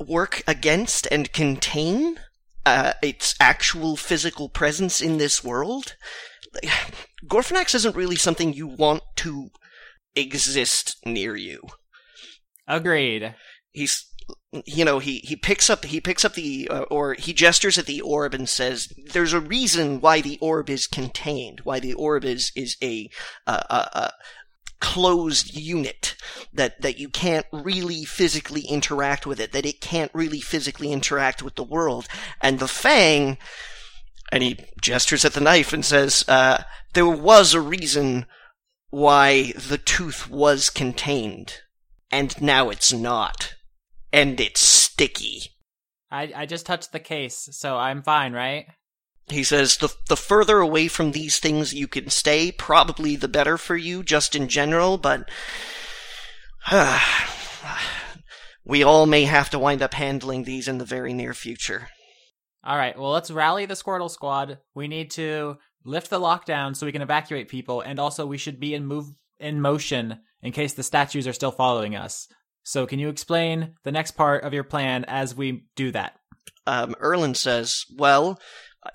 work 0.00 0.42
against 0.46 1.06
and 1.10 1.32
contain 1.32 2.18
uh, 2.66 2.94
its 3.02 3.34
actual 3.40 3.96
physical 3.96 4.48
presence 4.48 5.00
in 5.00 5.18
this 5.18 5.44
world. 5.44 5.96
Gorfanax 7.26 7.74
isn't 7.74 7.96
really 7.96 8.16
something 8.16 8.52
you 8.52 8.66
want 8.66 9.02
to 9.16 9.50
exist 10.14 10.96
near 11.06 11.36
you. 11.36 11.62
Agreed. 12.66 13.34
He's 13.72 14.06
you 14.66 14.84
know 14.84 14.98
he 15.00 15.18
he 15.18 15.36
picks 15.36 15.68
up 15.68 15.84
he 15.84 16.00
picks 16.00 16.24
up 16.24 16.34
the 16.34 16.68
uh, 16.68 16.82
or 16.82 17.14
he 17.14 17.32
gestures 17.32 17.76
at 17.76 17.86
the 17.86 18.00
orb 18.00 18.34
and 18.34 18.48
says 18.48 18.92
there's 19.12 19.32
a 19.32 19.40
reason 19.40 20.00
why 20.00 20.20
the 20.20 20.38
orb 20.40 20.70
is 20.70 20.86
contained 20.86 21.60
why 21.64 21.80
the 21.80 21.92
orb 21.94 22.24
is 22.24 22.52
is 22.54 22.76
a 22.82 23.10
uh, 23.46 24.10
closed 24.84 25.56
unit 25.56 26.14
that 26.52 26.82
that 26.82 26.98
you 26.98 27.08
can't 27.08 27.46
really 27.52 28.04
physically 28.04 28.60
interact 28.60 29.26
with 29.26 29.40
it 29.40 29.50
that 29.52 29.64
it 29.64 29.80
can't 29.80 30.10
really 30.12 30.42
physically 30.42 30.92
interact 30.92 31.42
with 31.42 31.54
the 31.54 31.64
world. 31.64 32.06
And 32.42 32.58
the 32.58 32.68
fang 32.68 33.38
and 34.30 34.42
he 34.42 34.58
gestures 34.82 35.24
at 35.24 35.32
the 35.32 35.40
knife 35.40 35.72
and 35.72 35.82
says 35.82 36.22
uh, 36.28 36.64
there 36.92 37.08
was 37.08 37.54
a 37.54 37.62
reason 37.62 38.26
why 38.90 39.52
the 39.52 39.78
tooth 39.78 40.28
was 40.28 40.68
contained 40.68 41.60
and 42.10 42.38
now 42.42 42.68
it's 42.68 42.92
not 42.92 43.53
and 44.14 44.40
it's 44.40 44.60
sticky. 44.60 45.42
I, 46.08 46.32
I 46.36 46.46
just 46.46 46.66
touched 46.66 46.92
the 46.92 47.00
case, 47.00 47.48
so 47.50 47.76
I'm 47.76 48.02
fine, 48.02 48.32
right? 48.32 48.66
He 49.28 49.42
says 49.42 49.78
the 49.78 49.92
the 50.08 50.16
further 50.16 50.58
away 50.58 50.86
from 50.86 51.10
these 51.10 51.40
things 51.40 51.74
you 51.74 51.88
can 51.88 52.10
stay, 52.10 52.52
probably 52.52 53.16
the 53.16 53.26
better 53.26 53.58
for 53.58 53.76
you, 53.76 54.04
just 54.04 54.36
in 54.36 54.48
general. 54.48 54.98
But 54.98 55.28
we 58.64 58.84
all 58.84 59.06
may 59.06 59.24
have 59.24 59.50
to 59.50 59.58
wind 59.58 59.82
up 59.82 59.94
handling 59.94 60.44
these 60.44 60.68
in 60.68 60.78
the 60.78 60.84
very 60.84 61.12
near 61.12 61.34
future. 61.34 61.88
All 62.62 62.76
right, 62.76 62.96
well, 62.96 63.10
let's 63.10 63.30
rally 63.30 63.66
the 63.66 63.74
Squirtle 63.74 64.10
Squad. 64.10 64.58
We 64.74 64.86
need 64.88 65.10
to 65.12 65.56
lift 65.84 66.08
the 66.08 66.20
lockdown 66.20 66.76
so 66.76 66.86
we 66.86 66.92
can 66.92 67.02
evacuate 67.02 67.48
people, 67.48 67.80
and 67.80 67.98
also 67.98 68.26
we 68.26 68.38
should 68.38 68.60
be 68.60 68.74
in 68.74 68.86
move 68.86 69.06
in 69.40 69.60
motion 69.60 70.20
in 70.40 70.52
case 70.52 70.74
the 70.74 70.82
statues 70.84 71.26
are 71.26 71.32
still 71.32 71.50
following 71.50 71.96
us. 71.96 72.28
So, 72.64 72.86
can 72.86 72.98
you 72.98 73.08
explain 73.08 73.74
the 73.84 73.92
next 73.92 74.12
part 74.12 74.42
of 74.42 74.52
your 74.52 74.64
plan 74.64 75.04
as 75.04 75.34
we 75.34 75.66
do 75.76 75.92
that? 75.92 76.16
Um, 76.66 76.94
says, 77.34 77.84
"Well, 77.94 78.40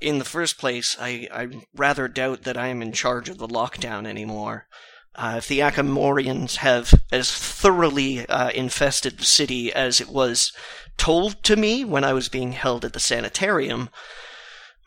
in 0.02 0.20
the 0.20 0.26
first 0.26 0.58
place, 0.58 0.96
I, 1.00 1.28
I 1.32 1.48
rather 1.76 2.08
doubt 2.08 2.44
that 2.44 2.58
I 2.58 2.68
am 2.68 2.82
in 2.82 2.92
charge 2.92 3.30
of 3.30 3.38
the 3.38 3.48
lockdown 3.48 4.06
anymore. 4.06 4.68
Uh, 5.16 5.36
if 5.38 5.48
the 5.48 5.60
Akamorians 5.60 6.58
have 6.58 6.94
as 7.12 7.32
thoroughly 7.32 8.26
uh, 8.28 8.50
infested 8.52 9.18
the 9.18 9.26
city 9.26 9.74
as 9.74 10.00
it 10.00 10.10
was 10.10 10.54
told 10.98 11.44
to 11.44 11.56
me 11.56 11.84
when 11.84 12.04
I 12.04 12.14
was 12.14 12.30
being 12.30 12.52
held 12.54 12.86
at 12.86 12.94
the 12.94 13.00
sanitarium, 13.00 13.90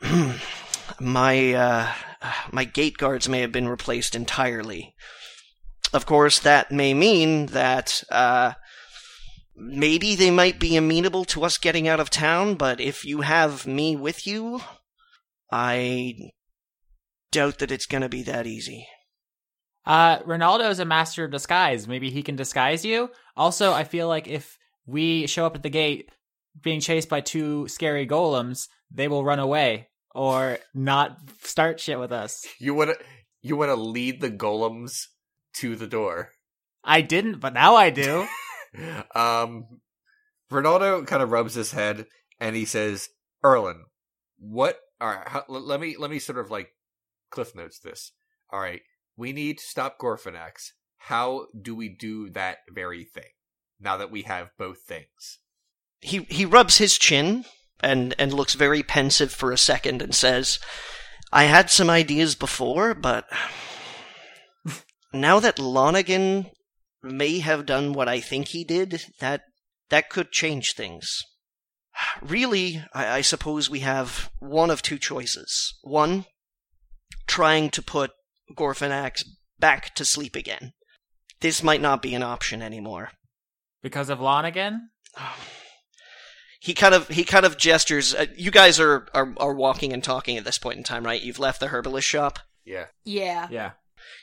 my 1.00 1.52
uh, 1.52 1.92
my 2.50 2.64
gate 2.64 2.96
guards 2.96 3.28
may 3.28 3.40
have 3.40 3.52
been 3.52 3.68
replaced 3.68 4.14
entirely. 4.14 4.94
Of 5.92 6.06
course, 6.06 6.38
that 6.38 6.70
may 6.70 6.94
mean 6.94 7.46
that 7.46 8.02
uh, 8.10 8.52
maybe 9.62 10.14
they 10.14 10.30
might 10.30 10.58
be 10.58 10.76
amenable 10.76 11.24
to 11.26 11.44
us 11.44 11.58
getting 11.58 11.86
out 11.86 12.00
of 12.00 12.10
town, 12.10 12.56
but 12.56 12.80
if 12.80 13.04
you 13.04 13.20
have 13.20 13.66
me 13.66 13.96
with 13.96 14.26
you, 14.26 14.60
I 15.50 16.32
doubt 17.30 17.58
that 17.60 17.70
it's 17.70 17.86
going 17.86 18.02
to 18.02 18.08
be 18.08 18.22
that 18.24 18.46
easy. 18.46 18.86
Uh, 19.86 20.18
Ronaldo 20.20 20.70
is 20.70 20.78
a 20.78 20.84
master 20.84 21.24
of 21.24 21.30
disguise. 21.30 21.88
Maybe 21.88 22.10
he 22.10 22.22
can 22.22 22.36
disguise 22.36 22.84
you. 22.84 23.10
Also, 23.36 23.72
I 23.72 23.84
feel 23.84 24.08
like 24.08 24.28
if 24.28 24.58
we 24.86 25.26
show 25.26 25.46
up 25.46 25.56
at 25.56 25.62
the 25.62 25.70
gate 25.70 26.10
being 26.60 26.80
chased 26.80 27.08
by 27.08 27.20
two 27.20 27.66
scary 27.68 28.06
golems, 28.06 28.68
they 28.90 29.08
will 29.08 29.24
run 29.24 29.38
away 29.38 29.88
or 30.14 30.58
not 30.74 31.18
start 31.40 31.80
shit 31.80 31.98
with 31.98 32.12
us. 32.12 32.44
You 32.58 32.74
want 32.74 32.90
to 32.90 32.96
you 33.40 33.56
want 33.56 33.70
to 33.70 33.76
lead 33.76 34.20
the 34.20 34.30
golems 34.30 35.06
to 35.56 35.74
the 35.74 35.86
door. 35.86 36.30
I 36.84 37.00
didn't, 37.00 37.40
but 37.40 37.54
now 37.54 37.74
I 37.76 37.90
do. 37.90 38.26
um, 39.14 39.80
Ronaldo 40.50 41.06
kind 41.06 41.22
of 41.22 41.30
rubs 41.30 41.54
his 41.54 41.72
head 41.72 42.06
and 42.40 42.56
he 42.56 42.64
says, 42.64 43.08
"Erlin, 43.44 43.84
what? 44.38 44.78
All 45.00 45.08
right, 45.08 45.28
how, 45.28 45.44
let 45.48 45.80
me 45.80 45.96
let 45.98 46.10
me 46.10 46.18
sort 46.18 46.38
of 46.38 46.50
like 46.50 46.70
cliff 47.30 47.54
notes 47.54 47.78
this. 47.78 48.12
All 48.50 48.60
right, 48.60 48.82
we 49.16 49.32
need 49.32 49.58
to 49.58 49.64
stop 49.64 49.98
Gorfanax. 49.98 50.70
How 50.96 51.46
do 51.60 51.74
we 51.74 51.88
do 51.88 52.30
that 52.30 52.58
very 52.70 53.04
thing? 53.04 53.30
Now 53.80 53.96
that 53.96 54.10
we 54.10 54.22
have 54.22 54.50
both 54.58 54.82
things." 54.82 55.38
He 56.00 56.24
he 56.28 56.44
rubs 56.44 56.78
his 56.78 56.98
chin 56.98 57.44
and 57.80 58.14
and 58.18 58.32
looks 58.32 58.54
very 58.54 58.82
pensive 58.82 59.32
for 59.32 59.52
a 59.52 59.58
second 59.58 60.02
and 60.02 60.14
says, 60.14 60.58
"I 61.32 61.44
had 61.44 61.70
some 61.70 61.90
ideas 61.90 62.34
before, 62.34 62.94
but 62.94 63.28
now 65.12 65.40
that 65.40 65.58
Lonergan 65.58 66.50
may 67.02 67.40
have 67.40 67.66
done 67.66 67.92
what 67.92 68.08
I 68.08 68.20
think 68.20 68.48
he 68.48 68.64
did, 68.64 69.06
that 69.20 69.42
that 69.90 70.10
could 70.10 70.30
change 70.32 70.74
things. 70.74 71.22
Really, 72.22 72.82
I, 72.94 73.18
I 73.18 73.20
suppose 73.20 73.68
we 73.68 73.80
have 73.80 74.30
one 74.38 74.70
of 74.70 74.82
two 74.82 74.98
choices. 74.98 75.78
One, 75.82 76.24
trying 77.26 77.70
to 77.70 77.82
put 77.82 78.12
Gorfanax 78.56 79.24
back 79.58 79.94
to 79.94 80.04
sleep 80.04 80.36
again. 80.36 80.72
This 81.40 81.62
might 81.62 81.80
not 81.80 82.02
be 82.02 82.14
an 82.14 82.22
option 82.22 82.62
anymore. 82.62 83.10
Because 83.82 84.08
of 84.08 84.20
Lonergan? 84.20 84.90
he 86.60 86.74
kind 86.74 86.94
of 86.94 87.08
he 87.08 87.24
kind 87.24 87.44
of 87.44 87.58
gestures. 87.58 88.14
Uh, 88.14 88.26
you 88.36 88.50
guys 88.50 88.78
are, 88.78 89.08
are 89.12 89.34
are 89.38 89.54
walking 89.54 89.92
and 89.92 90.02
talking 90.02 90.36
at 90.36 90.44
this 90.44 90.58
point 90.58 90.78
in 90.78 90.84
time, 90.84 91.04
right? 91.04 91.20
You've 91.20 91.40
left 91.40 91.60
the 91.60 91.68
herbalist 91.68 92.06
shop. 92.06 92.38
Yeah. 92.64 92.86
Yeah. 93.04 93.48
Yeah. 93.50 93.70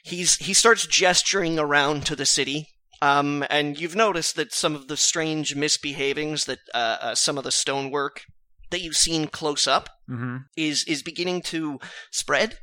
He's 0.04 0.38
he 0.38 0.54
starts 0.54 0.88
gesturing 0.88 1.60
around 1.60 2.06
to 2.08 2.16
the 2.16 2.26
city. 2.26 2.68
Um, 3.02 3.46
and 3.50 3.80
you've 3.80 3.96
noticed 3.96 4.36
that 4.36 4.54
some 4.54 4.76
of 4.76 4.90
the 4.90 4.98
strange 4.98 5.56
misbehavings 5.56 6.46
that 6.46 6.60
uh, 6.74 6.98
uh, 7.02 7.16
some 7.16 7.38
of 7.38 7.46
the 7.46 7.52
stonework 7.52 8.24
that 8.72 8.82
you've 8.82 8.98
seen 8.98 9.28
close 9.28 9.68
up 9.68 9.90
Mm-hmm. 10.10 10.38
is 10.58 10.84
is 10.86 11.04
beginning 11.04 11.44
to 11.44 11.80
spread. 12.12 12.58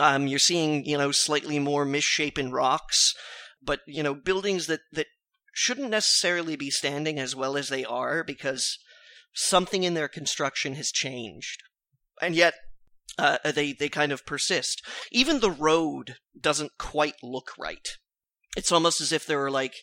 Um, 0.00 0.26
you're 0.26 0.40
seeing 0.40 0.84
you 0.84 0.98
know 0.98 1.12
slightly 1.12 1.60
more 1.60 1.84
misshapen 1.84 2.50
rocks, 2.50 3.14
but 3.62 3.80
you 3.86 4.02
know 4.02 4.14
buildings 4.14 4.66
that 4.66 4.80
that 4.92 5.06
shouldn't 5.54 5.90
necessarily 5.90 6.56
be 6.56 6.70
standing 6.70 7.20
as 7.20 7.36
well 7.36 7.56
as 7.56 7.68
they 7.68 7.84
are 7.84 8.24
because 8.24 8.78
something 9.32 9.84
in 9.84 9.94
their 9.94 10.08
construction 10.08 10.74
has 10.74 10.90
changed, 10.90 11.62
and 12.20 12.34
yet 12.34 12.54
uh, 13.18 13.38
they 13.52 13.72
they 13.72 13.88
kind 13.88 14.12
of 14.12 14.26
persist. 14.26 14.82
Even 15.10 15.40
the 15.40 15.50
road 15.50 16.16
doesn't 16.38 16.72
quite 16.78 17.16
look 17.22 17.52
right. 17.58 17.88
It's 18.56 18.72
almost 18.72 19.00
as 19.00 19.12
if 19.12 19.26
there 19.26 19.38
were 19.38 19.50
like 19.50 19.74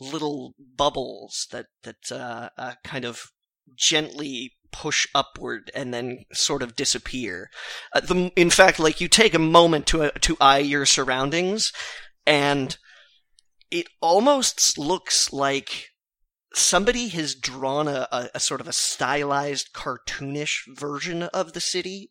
little 0.00 0.54
bubbles 0.76 1.46
that 1.50 1.66
that 1.82 2.12
uh, 2.12 2.50
uh, 2.56 2.74
kind 2.84 3.04
of 3.04 3.22
gently 3.74 4.52
push 4.70 5.06
upward 5.14 5.70
and 5.74 5.92
then 5.92 6.24
sort 6.32 6.62
of 6.62 6.76
disappear. 6.76 7.50
Uh, 7.92 8.00
the, 8.00 8.32
in 8.36 8.50
fact, 8.50 8.78
like 8.78 9.00
you 9.00 9.08
take 9.08 9.34
a 9.34 9.38
moment 9.38 9.86
to 9.88 10.04
uh, 10.04 10.10
to 10.20 10.36
eye 10.40 10.58
your 10.58 10.86
surroundings, 10.86 11.72
and 12.26 12.76
it 13.70 13.86
almost 14.00 14.78
looks 14.78 15.32
like 15.32 15.88
somebody 16.54 17.08
has 17.08 17.34
drawn 17.34 17.88
a, 17.88 18.08
a, 18.10 18.30
a 18.34 18.40
sort 18.40 18.60
of 18.60 18.68
a 18.68 18.72
stylized, 18.72 19.72
cartoonish 19.72 20.62
version 20.68 21.24
of 21.24 21.52
the 21.52 21.60
city, 21.60 22.10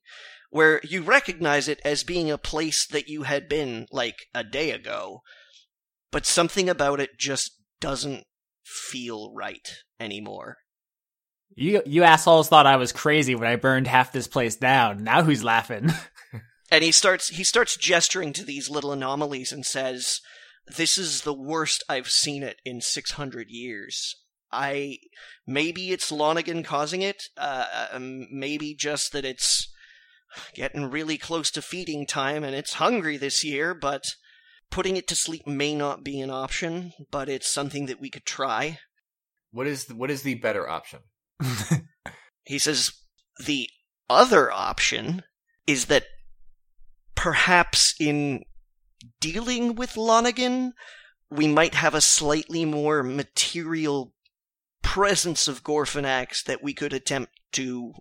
where 0.58 0.82
you 0.84 1.04
recognize 1.04 1.68
it 1.68 1.80
as 1.86 2.04
being 2.04 2.32
a 2.32 2.38
place 2.40 2.88
that 2.88 3.08
you 3.08 3.22
had 3.22 3.48
been 3.48 3.86
like 3.92 4.26
a 4.34 4.44
day 4.44 4.72
ago, 4.72 5.22
but 6.12 6.26
something 6.26 6.68
about 6.68 7.00
it 7.00 7.12
just 7.20 7.52
doesn't 7.80 8.24
feel 8.66 9.32
right 9.36 9.84
anymore. 10.00 10.58
You 11.54 11.84
you 11.86 12.02
assholes 12.02 12.50
thought 12.50 12.66
I 12.66 12.78
was 12.78 12.92
crazy 12.92 13.36
when 13.36 13.48
I 13.48 13.56
burned 13.56 13.86
half 13.86 14.12
this 14.12 14.28
place 14.28 14.56
down. 14.56 15.04
Now 15.04 15.22
who's 15.22 15.44
laughing? 15.44 15.92
and 16.72 16.84
he 16.84 16.92
starts 16.92 17.30
he 17.30 17.44
starts 17.44 17.78
gesturing 17.78 18.34
to 18.34 18.44
these 18.44 18.68
little 18.68 18.92
anomalies 18.92 19.52
and 19.52 19.64
says 19.64 20.22
this 20.76 20.98
is 20.98 21.22
the 21.22 21.34
worst 21.34 21.84
i've 21.88 22.10
seen 22.10 22.44
it 22.44 22.58
in 22.66 22.82
600 22.82 23.48
years 23.50 24.16
i 24.52 24.98
maybe 25.46 25.92
it's 25.92 26.12
lonergan 26.12 26.64
causing 26.64 27.02
it 27.02 27.24
uh, 27.38 27.88
um, 27.94 28.28
maybe 28.32 28.76
just 28.76 29.14
that 29.14 29.24
it's 29.24 29.70
getting 30.54 30.90
really 30.90 31.18
close 31.18 31.50
to 31.52 31.62
feeding 31.62 32.06
time 32.06 32.44
and 32.44 32.56
it's 32.56 32.74
hungry 32.74 33.18
this 33.18 33.44
year 33.44 33.74
but 33.74 34.04
putting 34.70 34.98
it 34.98 35.08
to 35.08 35.16
sleep 35.16 35.48
may 35.48 35.74
not 35.74 36.04
be 36.04 36.20
an 36.20 36.30
option 36.30 36.94
but 37.12 37.30
it's 37.30 37.48
something 37.48 37.86
that 37.86 38.02
we 38.02 38.10
could 38.10 38.26
try 38.26 38.80
What 39.52 39.68
is 39.68 39.86
the, 39.86 39.96
what 39.96 40.12
is 40.12 40.24
the 40.24 40.36
better 40.36 40.68
option? 40.70 41.00
he 42.44 42.60
says 42.60 42.92
the 43.46 43.70
other 44.10 44.52
option 44.52 45.24
is 45.66 45.86
that 45.86 46.06
perhaps 47.16 47.96
in 48.00 48.44
dealing 49.20 49.76
with 49.76 49.94
Lonigan, 49.94 50.72
we 51.30 51.48
might 51.48 51.76
have 51.76 51.94
a 51.94 52.02
slightly 52.02 52.66
more 52.66 53.04
material 53.04 54.14
presence 54.82 55.48
of 55.48 55.64
Gorfanax 55.64 56.44
that 56.46 56.64
we 56.64 56.74
could 56.74 56.94
attempt 56.94 57.32
to 57.54 57.94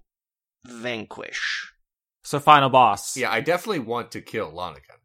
vanquish. 0.64 1.72
So 2.26 2.40
final 2.40 2.68
boss. 2.68 3.16
Yeah, 3.16 3.30
I 3.30 3.40
definitely 3.40 3.78
want 3.78 4.10
to 4.12 4.20
kill 4.20 4.50
Lonigan. 4.50 4.98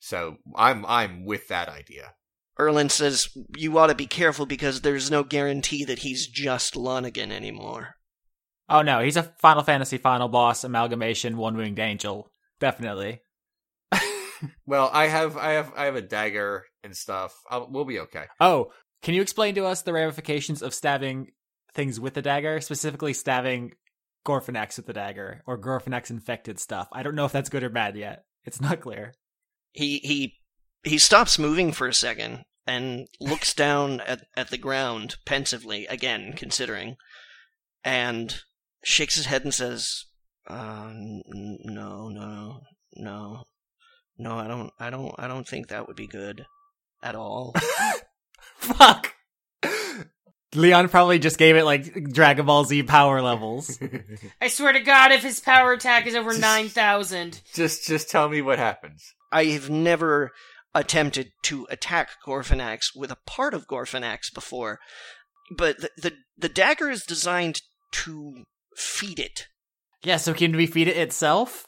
So 0.00 0.38
I'm 0.56 0.84
I'm 0.86 1.24
with 1.24 1.46
that 1.48 1.68
idea. 1.68 2.14
Erlin 2.58 2.88
says, 2.88 3.28
You 3.56 3.78
ought 3.78 3.86
to 3.86 3.94
be 3.94 4.06
careful 4.06 4.44
because 4.44 4.80
there's 4.80 5.10
no 5.10 5.22
guarantee 5.22 5.84
that 5.84 6.00
he's 6.00 6.26
just 6.26 6.74
Lonigan 6.74 7.30
anymore. 7.30 7.94
Oh 8.68 8.82
no, 8.82 9.00
he's 9.00 9.16
a 9.16 9.34
Final 9.40 9.62
Fantasy 9.62 9.98
final 9.98 10.28
boss 10.28 10.64
amalgamation 10.64 11.36
one 11.36 11.56
winged 11.56 11.78
angel. 11.78 12.32
Definitely. 12.60 13.20
Well, 14.66 14.90
I 14.92 15.06
have 15.06 15.38
I 15.38 15.52
have 15.52 15.72
I 15.74 15.84
have 15.86 15.96
a 15.96 16.02
dagger 16.02 16.64
and 16.82 16.94
stuff. 16.94 17.34
I'll, 17.48 17.66
we'll 17.70 17.86
be 17.86 18.00
okay. 18.00 18.24
Oh, 18.40 18.72
can 19.02 19.14
you 19.14 19.22
explain 19.22 19.54
to 19.54 19.64
us 19.64 19.80
the 19.80 19.92
ramifications 19.94 20.60
of 20.60 20.74
stabbing 20.74 21.28
things 21.72 21.98
with 21.98 22.12
the 22.12 22.20
dagger, 22.20 22.60
specifically 22.60 23.14
stabbing 23.14 23.72
Gorfanax 24.24 24.76
with 24.76 24.86
the 24.86 24.92
dagger 24.92 25.42
or 25.46 25.58
Gorfanax 25.58 26.10
infected 26.10 26.58
stuff? 26.58 26.88
I 26.92 27.02
don't 27.02 27.14
know 27.14 27.24
if 27.24 27.32
that's 27.32 27.48
good 27.50 27.62
or 27.62 27.70
bad 27.70 27.96
yet. 27.96 28.24
It's 28.44 28.60
not 28.60 28.80
clear. 28.80 29.14
He 29.72 29.98
he 29.98 30.34
he 30.82 30.98
stops 30.98 31.38
moving 31.38 31.72
for 31.72 31.88
a 31.88 31.94
second 31.94 32.44
and 32.66 33.08
looks 33.20 33.54
down 33.54 34.00
at, 34.00 34.26
at 34.36 34.50
the 34.50 34.58
ground 34.58 35.16
pensively, 35.24 35.86
again 35.86 36.32
considering, 36.34 36.96
and 37.82 38.42
shakes 38.82 39.16
his 39.16 39.26
head 39.26 39.44
and 39.44 39.54
says, 39.54 40.04
uh, 40.46 40.90
no, 40.94 42.08
no, 42.08 42.60
no. 42.96 43.44
No, 44.16 44.38
I 44.38 44.46
don't 44.46 44.70
I 44.78 44.90
don't 44.90 45.14
I 45.18 45.26
don't 45.26 45.46
think 45.46 45.68
that 45.68 45.88
would 45.88 45.96
be 45.96 46.06
good 46.06 46.46
at 47.02 47.16
all. 47.16 47.54
Fuck. 48.56 49.13
Leon 50.54 50.88
probably 50.88 51.18
just 51.18 51.38
gave 51.38 51.56
it 51.56 51.64
like 51.64 52.12
Dragon 52.12 52.46
Ball 52.46 52.64
Z 52.64 52.82
power 52.84 53.20
levels. 53.22 53.78
I 54.40 54.48
swear 54.48 54.72
to 54.72 54.80
God, 54.80 55.12
if 55.12 55.22
his 55.22 55.40
power 55.40 55.72
attack 55.72 56.06
is 56.06 56.14
over 56.14 56.30
Just- 56.30 56.40
9,000. 56.40 57.40
just 57.54 57.86
just 57.86 58.10
tell 58.10 58.28
me 58.28 58.40
what 58.42 58.58
happens. 58.58 59.04
I 59.32 59.44
have 59.46 59.68
never 59.70 60.30
attempted 60.74 61.30
to 61.42 61.66
attack 61.70 62.10
Gorfanax 62.26 62.86
with 62.96 63.10
a 63.10 63.18
part 63.26 63.54
of 63.54 63.66
Gorfanax 63.68 64.32
before, 64.34 64.78
but 65.56 65.78
the, 65.80 65.90
the 65.96 66.12
the 66.36 66.48
dagger 66.48 66.90
is 66.90 67.04
designed 67.04 67.60
to 67.92 68.44
feed 68.76 69.18
it. 69.20 69.46
yeah, 70.02 70.16
so 70.16 70.34
can 70.34 70.56
we 70.56 70.66
feed 70.66 70.88
it 70.88 70.96
itself? 70.96 71.66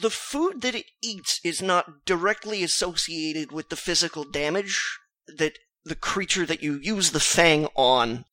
The 0.00 0.10
food 0.10 0.62
that 0.62 0.74
it 0.74 0.86
eats 1.02 1.40
is 1.44 1.60
not 1.60 2.04
directly 2.06 2.62
associated 2.62 3.52
with 3.52 3.68
the 3.68 3.76
physical 3.76 4.24
damage 4.24 4.82
that 5.36 5.58
the 5.84 5.94
creature 5.94 6.46
that 6.46 6.62
you 6.62 6.74
use 6.82 7.10
the 7.10 7.20
fang 7.20 7.66
on. 7.74 8.24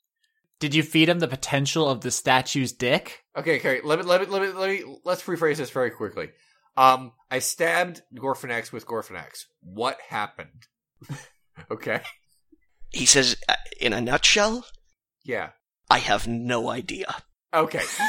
Did 0.59 0.73
you 0.73 0.83
feed 0.83 1.09
him 1.09 1.19
the 1.19 1.27
potential 1.27 1.89
of 1.89 2.01
the 2.01 2.11
statue's 2.11 2.71
dick? 2.71 3.23
Okay, 3.37 3.57
okay. 3.57 3.81
Let 3.83 3.99
me 3.99 4.05
let 4.05 4.21
me 4.21 4.27
let 4.27 4.41
me 4.41 4.47
let 4.49 4.69
me 4.69 4.99
let's 5.03 5.23
rephrase 5.23 5.57
this 5.57 5.69
very 5.69 5.91
quickly. 5.91 6.29
Um, 6.77 7.11
I 7.29 7.39
stabbed 7.39 8.01
Gorfanax 8.17 8.71
with 8.71 8.85
Gorfanax. 8.85 9.45
What 9.61 9.97
happened? 10.09 10.67
okay. 11.71 12.01
He 12.89 13.05
says, 13.05 13.35
uh, 13.49 13.55
in 13.79 13.93
a 13.93 14.01
nutshell, 14.01 14.65
Yeah. 15.23 15.49
I 15.89 15.99
have 15.99 16.27
no 16.27 16.69
idea. 16.69 17.13
Okay. 17.53 17.79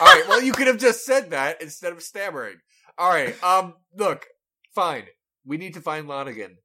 All 0.00 0.06
right. 0.06 0.24
Well, 0.28 0.42
you 0.42 0.52
could 0.52 0.66
have 0.66 0.78
just 0.78 1.04
said 1.04 1.30
that 1.30 1.62
instead 1.62 1.92
of 1.92 2.02
stammering. 2.02 2.56
All 2.98 3.10
right. 3.10 3.40
Um. 3.44 3.74
Look. 3.96 4.26
Fine. 4.74 5.04
We 5.44 5.56
need 5.58 5.74
to 5.74 5.80
find 5.80 6.06
Lonigan 6.08 6.56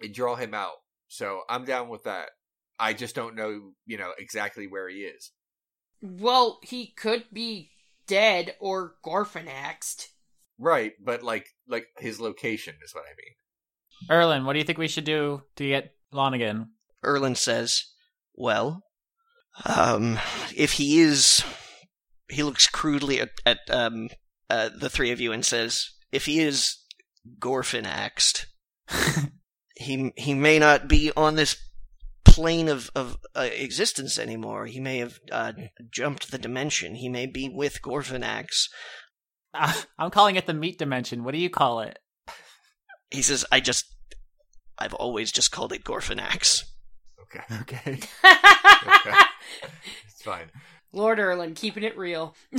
and 0.00 0.14
draw 0.14 0.36
him 0.36 0.54
out. 0.54 0.76
So 1.08 1.40
I'm 1.48 1.64
down 1.64 1.88
with 1.88 2.04
that. 2.04 2.30
I 2.78 2.92
just 2.92 3.14
don't 3.14 3.36
know, 3.36 3.72
you 3.86 3.98
know, 3.98 4.12
exactly 4.18 4.66
where 4.66 4.88
he 4.88 4.96
is. 4.98 5.32
Well, 6.02 6.58
he 6.62 6.92
could 6.92 7.24
be 7.32 7.70
dead 8.06 8.54
or 8.60 8.94
Gorfanaxed. 9.04 10.08
Right, 10.58 10.92
but 11.02 11.22
like, 11.22 11.48
like 11.68 11.86
his 11.98 12.20
location 12.20 12.74
is 12.84 12.94
what 12.94 13.04
I 13.04 13.14
mean. 13.16 14.10
Erlin, 14.10 14.44
what 14.44 14.52
do 14.52 14.58
you 14.58 14.64
think 14.64 14.78
we 14.78 14.88
should 14.88 15.04
do 15.04 15.42
to 15.56 15.66
get 15.66 15.94
Lonigan? 16.12 16.66
Erlin 17.04 17.34
says, 17.34 17.84
Well, 18.34 18.82
um, 19.64 20.18
if 20.54 20.72
he 20.72 21.00
is. 21.00 21.44
He 22.28 22.42
looks 22.42 22.66
crudely 22.66 23.20
at, 23.20 23.30
at 23.46 23.58
um, 23.70 24.08
uh, 24.50 24.70
the 24.76 24.90
three 24.90 25.12
of 25.12 25.20
you 25.20 25.30
and 25.30 25.44
says, 25.44 25.90
If 26.10 26.26
he 26.26 26.40
is 26.40 26.76
Gorfanaxed, 27.38 28.46
he, 29.76 30.12
he 30.16 30.34
may 30.34 30.58
not 30.58 30.88
be 30.88 31.12
on 31.16 31.36
this 31.36 31.56
plane 32.24 32.68
of, 32.68 32.90
of 32.94 33.16
uh, 33.34 33.48
existence 33.52 34.18
anymore. 34.18 34.66
He 34.66 34.80
may 34.80 34.98
have 34.98 35.18
uh, 35.30 35.52
jumped 35.90 36.30
the 36.30 36.38
dimension. 36.38 36.94
He 36.94 37.08
may 37.08 37.26
be 37.26 37.48
with 37.48 37.82
Gorfanax. 37.82 38.68
Uh, 39.54 39.72
I'm 39.98 40.10
calling 40.10 40.36
it 40.36 40.46
the 40.46 40.54
meat 40.54 40.78
dimension. 40.78 41.24
What 41.24 41.32
do 41.32 41.38
you 41.38 41.50
call 41.50 41.80
it? 41.80 41.98
He 43.10 43.22
says, 43.22 43.44
I 43.50 43.60
just. 43.60 43.86
I've 44.78 44.94
always 44.94 45.32
just 45.32 45.52
called 45.52 45.72
it 45.72 45.84
Gorfanax. 45.84 46.64
Okay. 47.22 47.42
Okay. 47.62 47.98
It's 50.08 50.22
fine. 50.22 50.50
Lord 50.92 51.18
Erlin, 51.18 51.54
keeping 51.54 51.82
it 51.84 51.96
real. 51.96 52.34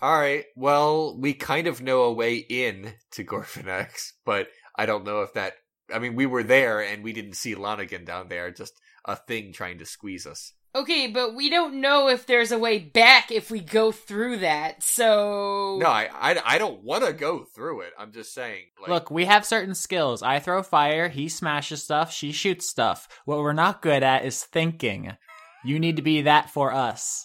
All 0.00 0.18
right. 0.18 0.44
Well, 0.56 1.18
we 1.18 1.34
kind 1.34 1.66
of 1.66 1.82
know 1.82 2.02
a 2.02 2.12
way 2.12 2.36
in 2.36 2.94
to 3.12 3.24
Gorfanax, 3.24 4.12
but 4.24 4.48
I 4.76 4.86
don't 4.86 5.04
know 5.04 5.22
if 5.22 5.34
that. 5.34 5.54
I 5.92 5.98
mean, 5.98 6.14
we 6.14 6.26
were 6.26 6.42
there 6.42 6.80
and 6.80 7.02
we 7.02 7.12
didn't 7.12 7.34
see 7.34 7.54
Lonigan 7.54 8.04
down 8.04 8.28
there. 8.28 8.50
Just 8.50 8.74
a 9.04 9.16
thing 9.16 9.52
trying 9.52 9.78
to 9.78 9.86
squeeze 9.86 10.26
us. 10.26 10.52
okay, 10.74 11.06
but 11.06 11.34
we 11.34 11.48
don't 11.50 11.80
know 11.80 12.08
if 12.08 12.26
there's 12.26 12.52
a 12.52 12.58
way 12.58 12.78
back 12.78 13.32
if 13.32 13.50
we 13.50 13.58
go 13.60 13.90
through 13.90 14.38
that, 14.38 14.82
so. 14.82 15.78
No, 15.80 15.88
I, 15.88 16.10
I, 16.12 16.42
I 16.44 16.58
don't 16.58 16.82
want 16.84 17.04
to 17.04 17.12
go 17.12 17.44
through 17.44 17.80
it. 17.82 17.92
I'm 17.98 18.12
just 18.12 18.34
saying. 18.34 18.64
Like, 18.80 18.90
Look, 18.90 19.10
we 19.10 19.24
have 19.24 19.46
certain 19.46 19.74
skills. 19.74 20.22
I 20.22 20.38
throw 20.40 20.62
fire, 20.62 21.08
he 21.08 21.28
smashes 21.28 21.82
stuff, 21.82 22.12
she 22.12 22.32
shoots 22.32 22.68
stuff. 22.68 23.08
What 23.24 23.38
we're 23.38 23.52
not 23.54 23.82
good 23.82 24.02
at 24.02 24.24
is 24.26 24.44
thinking. 24.44 25.16
You 25.64 25.78
need 25.80 25.96
to 25.96 26.02
be 26.02 26.22
that 26.22 26.50
for 26.50 26.72
us. 26.72 27.24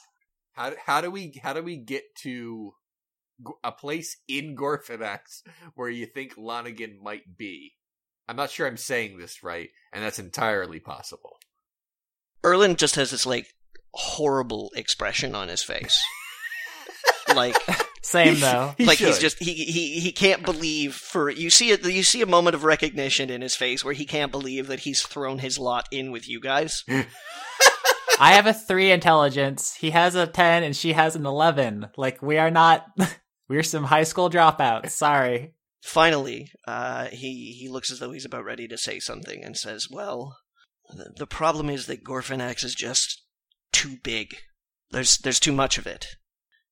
how 0.53 0.72
how 0.86 1.01
do 1.01 1.11
we 1.11 1.34
how 1.43 1.53
do 1.53 1.61
we 1.61 1.76
get 1.78 2.03
to 2.24 2.74
a 3.64 3.72
place 3.72 4.18
in 4.28 4.55
Gorfanax 4.55 5.41
where 5.76 5.89
you 5.89 6.05
think 6.05 6.36
Lonigan 6.38 6.99
might 7.01 7.38
be? 7.38 7.74
I'm 8.28 8.36
not 8.36 8.51
sure 8.51 8.67
I'm 8.67 8.78
saying 8.78 9.17
this 9.17 9.43
right, 9.43 9.69
and 9.91 10.03
that's 10.03 10.19
entirely 10.19 10.80
possible. 10.80 11.38
Erlin 12.45 12.76
just 12.76 12.95
has 12.95 13.11
this 13.11 13.26
like 13.26 13.47
horrible 13.93 14.71
expression 14.76 15.36
on 15.36 15.47
his 15.47 15.63
face. 15.63 15.97
like 17.36 17.55
Same 18.01 18.39
though. 18.39 18.76
He 18.78 18.86
like 18.86 18.97
he's 18.97 19.19
just 19.19 19.39
he, 19.39 19.53
he 19.53 19.99
he 19.99 20.11
can't 20.11 20.43
believe 20.43 20.93
for 20.93 21.30
you 21.30 21.49
see 21.49 21.71
it 21.71 21.86
you 21.86 22.03
see 22.03 22.21
a 22.21 22.28
moment 22.28 22.53
of 22.53 22.65
recognition 22.65 23.30
in 23.30 23.41
his 23.41 23.55
face 23.55 23.84
where 23.84 23.93
he 23.93 24.05
can't 24.05 24.32
believe 24.32 24.67
that 24.67 24.82
he's 24.82 25.03
thrown 25.03 25.39
his 25.39 25.57
lot 25.57 25.88
in 25.91 26.11
with 26.11 26.28
you 26.28 26.39
guys. 26.39 26.84
I 28.19 28.34
have 28.34 28.45
a 28.45 28.53
three 28.53 28.91
intelligence. 28.91 29.74
He 29.74 29.89
has 29.91 30.15
a 30.15 30.28
ten, 30.28 30.63
and 30.63 30.76
she 30.76 30.93
has 30.93 31.15
an 31.15 31.26
eleven. 31.26 31.88
Like 31.97 32.21
we 32.21 32.38
are 32.38 32.51
not. 32.51 32.86
We're 33.49 33.63
some 33.63 33.84
high 33.84 34.03
school 34.03 34.30
dropouts. 34.30 34.91
Sorry. 34.91 35.53
Finally, 35.84 36.50
uh, 36.66 37.08
he 37.08 37.58
he 37.60 37.68
looks 37.68 37.92
as 37.92 38.00
though 38.00 38.14
he's 38.14 38.24
about 38.24 38.46
ready 38.46 38.70
to 38.70 38.78
say 38.78 39.00
something 39.00 39.44
and 39.44 39.58
says, 39.58 39.90
"Well, 39.92 40.38
the, 40.90 41.12
the 41.18 41.28
problem 41.28 41.70
is 41.70 41.88
that 41.88 42.06
Gorfanax 42.06 42.64
is 42.64 42.74
just 42.74 43.22
too 43.74 43.98
big. 44.02 44.34
There's 44.92 45.18
there's 45.18 45.42
too 45.42 45.52
much 45.52 45.78
of 45.78 45.86
it. 45.86 46.08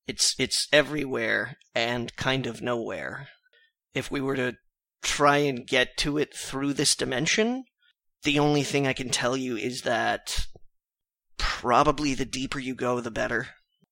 It's 0.08 0.34
it's 0.40 0.68
everywhere 0.72 1.58
and 1.76 2.16
kind 2.16 2.48
of 2.48 2.62
nowhere. 2.62 3.28
If 3.94 4.10
we 4.10 4.22
were 4.22 4.38
to 4.38 4.54
try 5.04 5.38
and 5.38 5.68
get 5.68 5.98
to 5.98 6.18
it 6.18 6.34
through 6.34 6.74
this 6.74 6.96
dimension, 6.96 7.66
the 8.24 8.40
only 8.40 8.64
thing 8.64 8.88
I 8.88 8.94
can 8.94 9.10
tell 9.10 9.36
you 9.36 9.58
is 9.58 9.82
that 9.82 10.46
probably 11.38 12.14
the 12.14 12.24
deeper 12.24 12.60
you 12.60 12.76
go, 12.76 13.02
the 13.02 13.12
better. 13.12 13.48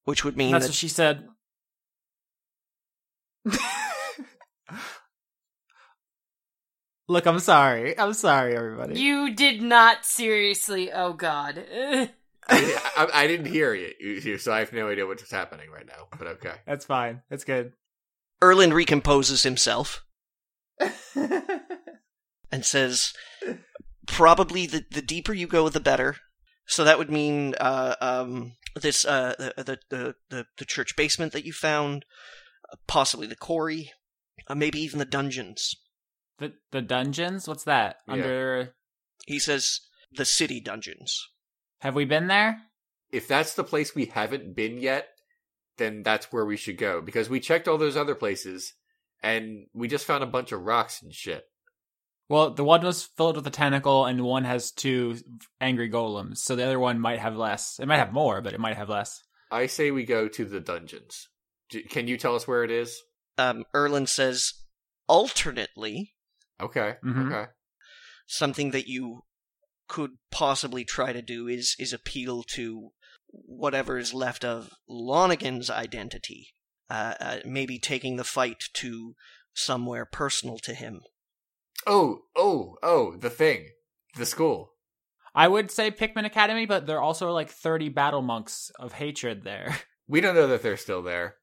Which 0.05 0.23
would 0.23 0.37
mean 0.37 0.53
That's 0.53 0.65
that 0.65 0.69
what 0.69 0.75
she 0.75 0.87
said. 0.87 1.25
Look, 7.09 7.25
I'm 7.25 7.39
sorry. 7.39 7.97
I'm 7.97 8.13
sorry, 8.13 8.55
everybody. 8.55 8.99
You 8.99 9.33
did 9.33 9.63
not 9.63 10.05
seriously. 10.05 10.91
Oh 10.91 11.13
God. 11.13 11.65
I, 11.81 12.11
I, 12.95 13.07
I 13.11 13.27
didn't 13.27 13.47
hear 13.47 13.73
you, 13.73 13.93
you, 13.99 14.37
so 14.37 14.53
I 14.53 14.59
have 14.59 14.71
no 14.71 14.89
idea 14.89 15.07
what's 15.07 15.29
happening 15.31 15.71
right 15.71 15.87
now. 15.87 16.07
But 16.17 16.27
okay. 16.27 16.53
That's 16.67 16.85
fine. 16.85 17.23
That's 17.27 17.43
good. 17.43 17.73
Erlin 18.43 18.73
recomposes 18.73 19.41
himself 19.41 20.05
and 21.15 22.63
says, 22.63 23.13
probably 24.05 24.67
the, 24.67 24.85
the 24.91 25.01
deeper 25.01 25.33
you 25.33 25.47
go, 25.47 25.67
the 25.67 25.79
better. 25.79 26.15
So 26.67 26.83
that 26.83 26.99
would 26.99 27.09
mean 27.09 27.55
uh, 27.59 27.95
um, 28.01 28.53
this 28.79 29.03
uh, 29.03 29.33
the, 29.39 29.63
the, 29.63 29.79
the 29.89 30.15
the 30.29 30.45
the 30.59 30.65
church 30.65 30.95
basement 30.95 31.33
that 31.33 31.45
you 31.45 31.53
found, 31.53 32.05
uh, 32.71 32.75
possibly 32.87 33.25
the 33.25 33.35
quarry, 33.35 33.91
uh, 34.47 34.53
maybe 34.53 34.79
even 34.79 34.99
the 34.99 35.05
dungeons. 35.05 35.75
The 36.39 36.53
the 36.71 36.81
dungeons. 36.81 37.47
What's 37.47 37.65
that? 37.65 37.97
Yeah. 38.07 38.13
Under. 38.13 38.75
He 39.25 39.39
says 39.39 39.81
the 40.11 40.25
city 40.25 40.59
dungeons. 40.59 41.27
Have 41.81 41.95
we 41.95 42.05
been 42.05 42.27
there? 42.27 42.61
If 43.11 43.27
that's 43.27 43.55
the 43.55 43.63
place 43.63 43.95
we 43.95 44.05
haven't 44.05 44.55
been 44.55 44.77
yet, 44.77 45.09
then 45.77 46.03
that's 46.03 46.31
where 46.31 46.45
we 46.45 46.57
should 46.57 46.77
go 46.77 47.01
because 47.01 47.29
we 47.29 47.39
checked 47.39 47.67
all 47.67 47.77
those 47.77 47.97
other 47.97 48.15
places 48.15 48.73
and 49.21 49.65
we 49.73 49.87
just 49.87 50.05
found 50.05 50.23
a 50.23 50.27
bunch 50.27 50.51
of 50.51 50.61
rocks 50.61 51.01
and 51.01 51.13
shit. 51.13 51.45
Well, 52.29 52.51
the 52.51 52.63
one 52.63 52.83
was 52.83 53.03
filled 53.03 53.37
with 53.37 53.47
a 53.47 53.51
tentacle, 53.51 54.05
and 54.05 54.21
one 54.21 54.43
has 54.43 54.71
two 54.71 55.17
angry 55.59 55.89
golems. 55.89 56.37
So 56.37 56.55
the 56.55 56.63
other 56.63 56.79
one 56.79 56.99
might 56.99 57.17
have 57.17 57.35
less. 57.35 57.79
It 57.79 57.87
might 57.87 57.97
have 57.97 58.13
more, 58.13 58.39
but 58.41 58.53
it 58.53 58.59
might 58.59 58.77
have 58.77 58.87
less. 58.87 59.23
I 59.51 59.65
say 59.65 59.89
we 59.89 60.05
go 60.05 60.27
to 60.27 60.45
the 60.45 60.59
dungeons. 60.59 61.27
Can 61.89 62.07
you 62.07 62.17
tell 62.17 62.35
us 62.35 62.47
where 62.47 62.63
it 62.63 62.69
is? 62.69 63.01
Um, 63.39 63.63
Erlin 63.75 64.05
says, 64.05 64.53
alternately, 65.07 66.13
Okay. 66.61 66.95
Mhm. 67.03 67.27
Okay. 67.27 67.51
something 68.27 68.71
that 68.71 68.87
you 68.87 69.23
could 69.87 70.11
possibly 70.29 70.85
try 70.85 71.11
to 71.11 71.21
do 71.21 71.47
is 71.47 71.75
is 71.79 71.91
appeal 71.93 72.43
to 72.43 72.91
whatever 73.27 73.97
is 73.97 74.13
left 74.13 74.45
of 74.45 74.69
Lonigan's 74.89 75.69
identity. 75.69 76.49
Uh, 76.89 77.13
uh, 77.19 77.37
maybe 77.45 77.77
taking 77.79 78.15
the 78.15 78.23
fight 78.23 78.63
to 78.73 79.15
somewhere 79.53 80.05
personal 80.05 80.57
to 80.57 80.73
him. 80.73 81.01
Oh, 81.85 82.21
oh, 82.35 82.75
oh, 82.81 83.15
the 83.17 83.29
thing. 83.29 83.69
The 84.15 84.25
school. 84.25 84.73
I 85.35 85.47
would 85.47 85.69
say 85.69 85.91
Pikmin 85.91 86.25
Academy, 86.25 86.65
but 86.65 86.87
there 86.87 86.97
are 86.97 87.01
also 87.03 87.31
like 87.31 87.49
30 87.49 87.89
battle 87.89 88.21
monks 88.23 88.71
of 88.79 88.93
hatred 88.93 89.43
there. 89.43 89.75
We 90.07 90.21
don't 90.21 90.33
know 90.33 90.47
that 90.47 90.63
they're 90.63 90.75
still 90.75 91.03
there. 91.03 91.35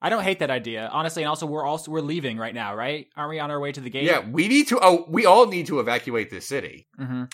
I 0.00 0.10
don't 0.10 0.22
hate 0.22 0.38
that 0.38 0.50
idea, 0.50 0.88
honestly. 0.92 1.22
And 1.22 1.28
also, 1.28 1.46
we're 1.46 1.64
also 1.64 1.90
we're 1.90 2.00
leaving 2.00 2.38
right 2.38 2.54
now, 2.54 2.74
right? 2.74 3.06
Aren't 3.16 3.30
we 3.30 3.40
on 3.40 3.50
our 3.50 3.58
way 3.58 3.72
to 3.72 3.80
the 3.80 3.90
gate? 3.90 4.04
Yeah, 4.04 4.24
we 4.28 4.46
need 4.48 4.68
to. 4.68 4.78
Oh, 4.80 5.06
we 5.08 5.26
all 5.26 5.46
need 5.46 5.66
to 5.66 5.80
evacuate 5.80 6.30
this 6.30 6.46
city. 6.46 6.86
hmm 6.96 7.24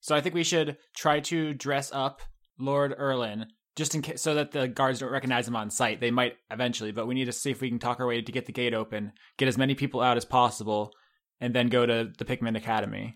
So 0.00 0.14
I 0.14 0.20
think 0.20 0.34
we 0.34 0.44
should 0.44 0.78
try 0.96 1.20
to 1.20 1.52
dress 1.52 1.90
up 1.92 2.22
Lord 2.58 2.94
Erlin 2.98 3.46
just 3.76 3.94
in 3.94 4.02
case, 4.02 4.22
so 4.22 4.36
that 4.36 4.52
the 4.52 4.68
guards 4.68 5.00
don't 5.00 5.10
recognize 5.10 5.48
him 5.48 5.56
on 5.56 5.68
sight. 5.70 6.00
They 6.00 6.10
might 6.10 6.34
eventually, 6.50 6.92
but 6.92 7.06
we 7.06 7.14
need 7.14 7.24
to 7.26 7.32
see 7.32 7.50
if 7.50 7.60
we 7.60 7.68
can 7.68 7.78
talk 7.78 8.00
our 8.00 8.06
way 8.06 8.22
to 8.22 8.32
get 8.32 8.46
the 8.46 8.52
gate 8.52 8.72
open, 8.74 9.12
get 9.36 9.48
as 9.48 9.58
many 9.58 9.74
people 9.74 10.00
out 10.00 10.16
as 10.16 10.24
possible, 10.24 10.92
and 11.40 11.54
then 11.54 11.68
go 11.68 11.84
to 11.84 12.12
the 12.16 12.24
Pikmin 12.24 12.56
Academy. 12.56 13.14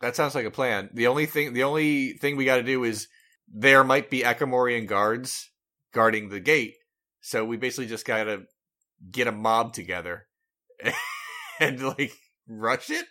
That 0.00 0.16
sounds 0.16 0.34
like 0.34 0.46
a 0.46 0.50
plan. 0.50 0.90
The 0.92 1.06
only 1.06 1.26
thing, 1.26 1.52
the 1.52 1.62
only 1.62 2.12
thing 2.14 2.36
we 2.36 2.44
got 2.44 2.56
to 2.56 2.62
do 2.62 2.82
is 2.84 3.06
there 3.48 3.84
might 3.84 4.10
be 4.10 4.20
Ekamorian 4.22 4.86
guards 4.86 5.48
guarding 5.92 6.28
the 6.28 6.40
gate, 6.40 6.74
so 7.24 7.42
we 7.42 7.56
basically 7.56 7.86
just 7.86 8.04
got 8.04 8.24
to 8.24 8.42
get 9.10 9.26
a 9.26 9.32
mob 9.32 9.72
together 9.72 10.26
and 11.60 11.82
like 11.82 12.12
rush 12.46 12.90
it. 12.90 13.06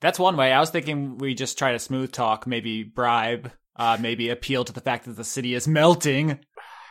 That's 0.00 0.18
one 0.18 0.36
way. 0.36 0.52
I 0.52 0.58
was 0.58 0.70
thinking 0.70 1.18
we 1.18 1.34
just 1.34 1.56
try 1.56 1.70
to 1.70 1.78
smooth 1.78 2.10
talk, 2.10 2.48
maybe 2.48 2.82
bribe, 2.82 3.52
uh, 3.76 3.96
maybe 4.00 4.28
appeal 4.28 4.64
to 4.64 4.72
the 4.72 4.80
fact 4.80 5.04
that 5.04 5.16
the 5.16 5.22
city 5.22 5.54
is 5.54 5.68
melting. 5.68 6.40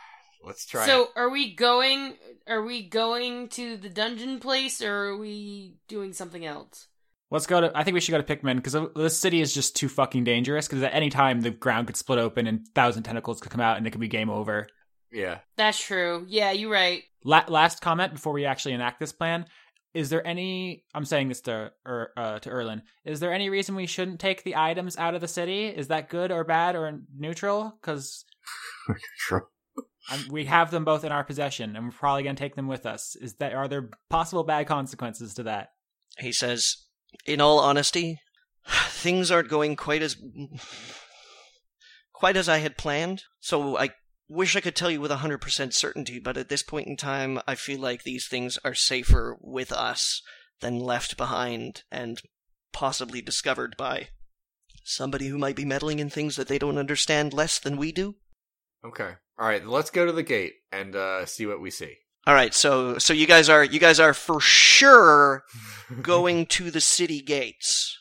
Let's 0.42 0.64
try. 0.64 0.86
So 0.86 1.02
it. 1.02 1.08
are 1.16 1.28
we 1.28 1.54
going? 1.54 2.14
Are 2.48 2.62
we 2.62 2.88
going 2.88 3.48
to 3.50 3.76
the 3.76 3.90
dungeon 3.90 4.40
place, 4.40 4.80
or 4.80 5.10
are 5.10 5.16
we 5.18 5.76
doing 5.86 6.14
something 6.14 6.46
else? 6.46 6.88
Let's 7.30 7.46
go 7.46 7.60
to. 7.60 7.72
I 7.74 7.84
think 7.84 7.92
we 7.94 8.00
should 8.00 8.12
go 8.12 8.22
to 8.22 8.36
Pikmin 8.36 8.56
because 8.56 8.76
this 8.96 9.18
city 9.18 9.42
is 9.42 9.52
just 9.52 9.76
too 9.76 9.90
fucking 9.90 10.24
dangerous. 10.24 10.66
Because 10.66 10.82
at 10.82 10.94
any 10.94 11.10
time 11.10 11.42
the 11.42 11.50
ground 11.50 11.88
could 11.88 11.96
split 11.96 12.18
open 12.18 12.46
and 12.46 12.66
thousand 12.74 13.02
tentacles 13.02 13.40
could 13.40 13.52
come 13.52 13.60
out 13.60 13.76
and 13.76 13.86
it 13.86 13.90
could 13.90 14.00
be 14.00 14.08
game 14.08 14.30
over. 14.30 14.66
Yeah, 15.14 15.38
That's 15.56 15.80
true. 15.82 16.26
Yeah, 16.28 16.50
you're 16.50 16.70
right. 16.70 17.02
La- 17.24 17.44
last 17.48 17.80
comment 17.80 18.12
before 18.12 18.32
we 18.32 18.44
actually 18.44 18.74
enact 18.74 19.00
this 19.00 19.12
plan: 19.12 19.46
Is 19.94 20.10
there 20.10 20.26
any? 20.26 20.84
I'm 20.94 21.04
saying 21.04 21.28
this 21.28 21.40
to 21.42 21.72
er, 21.86 22.10
uh, 22.16 22.38
to 22.40 22.50
Erlin. 22.50 22.82
Is 23.04 23.20
there 23.20 23.32
any 23.32 23.48
reason 23.48 23.76
we 23.76 23.86
shouldn't 23.86 24.20
take 24.20 24.42
the 24.42 24.56
items 24.56 24.96
out 24.96 25.14
of 25.14 25.20
the 25.20 25.28
city? 25.28 25.66
Is 25.66 25.88
that 25.88 26.08
good 26.10 26.32
or 26.32 26.44
bad 26.44 26.76
or 26.76 27.00
neutral? 27.16 27.78
Because 27.80 28.24
True. 29.20 29.42
we 30.30 30.44
have 30.46 30.70
them 30.70 30.84
both 30.84 31.04
in 31.04 31.12
our 31.12 31.24
possession, 31.24 31.76
and 31.76 31.86
we're 31.86 31.92
probably 31.92 32.24
going 32.24 32.36
to 32.36 32.42
take 32.42 32.56
them 32.56 32.68
with 32.68 32.84
us. 32.84 33.16
Is 33.16 33.34
that 33.36 33.54
are 33.54 33.68
there 33.68 33.90
possible 34.10 34.44
bad 34.44 34.66
consequences 34.66 35.32
to 35.34 35.44
that? 35.44 35.68
He 36.18 36.32
says, 36.32 36.76
in 37.24 37.40
all 37.40 37.60
honesty, 37.60 38.18
things 38.88 39.30
aren't 39.30 39.48
going 39.48 39.76
quite 39.76 40.02
as 40.02 40.16
quite 42.12 42.36
as 42.36 42.48
I 42.48 42.58
had 42.58 42.76
planned. 42.76 43.24
So 43.40 43.78
I 43.78 43.90
wish 44.28 44.56
I 44.56 44.60
could 44.60 44.76
tell 44.76 44.90
you 44.90 45.00
with 45.00 45.10
100% 45.10 45.72
certainty, 45.72 46.18
but 46.18 46.36
at 46.36 46.48
this 46.48 46.62
point 46.62 46.88
in 46.88 46.96
time, 46.96 47.40
I 47.46 47.54
feel 47.54 47.80
like 47.80 48.02
these 48.02 48.26
things 48.26 48.58
are 48.64 48.74
safer 48.74 49.36
with 49.40 49.72
us 49.72 50.22
than 50.60 50.78
left 50.78 51.16
behind 51.16 51.82
and 51.90 52.20
possibly 52.72 53.20
discovered 53.20 53.76
by 53.76 54.08
somebody 54.84 55.28
who 55.28 55.38
might 55.38 55.56
be 55.56 55.64
meddling 55.64 55.98
in 55.98 56.10
things 56.10 56.36
that 56.36 56.48
they 56.48 56.58
don't 56.58 56.78
understand 56.78 57.32
less 57.32 57.58
than 57.58 57.76
we 57.76 57.92
do. 57.92 58.16
Okay. 58.84 59.14
All 59.38 59.46
right. 59.46 59.66
Let's 59.66 59.90
go 59.90 60.04
to 60.06 60.12
the 60.12 60.22
gate 60.22 60.54
and 60.72 60.94
uh, 60.94 61.26
see 61.26 61.46
what 61.46 61.60
we 61.60 61.70
see. 61.70 61.96
All 62.26 62.34
right, 62.34 62.54
so 62.54 62.96
so 62.96 63.12
you 63.12 63.26
guys 63.26 63.50
are 63.50 63.62
you 63.62 63.78
guys 63.78 64.00
are 64.00 64.14
for 64.14 64.40
sure 64.40 65.44
going 66.02 66.46
to 66.46 66.70
the 66.70 66.80
city 66.80 67.20
gates. 67.20 67.98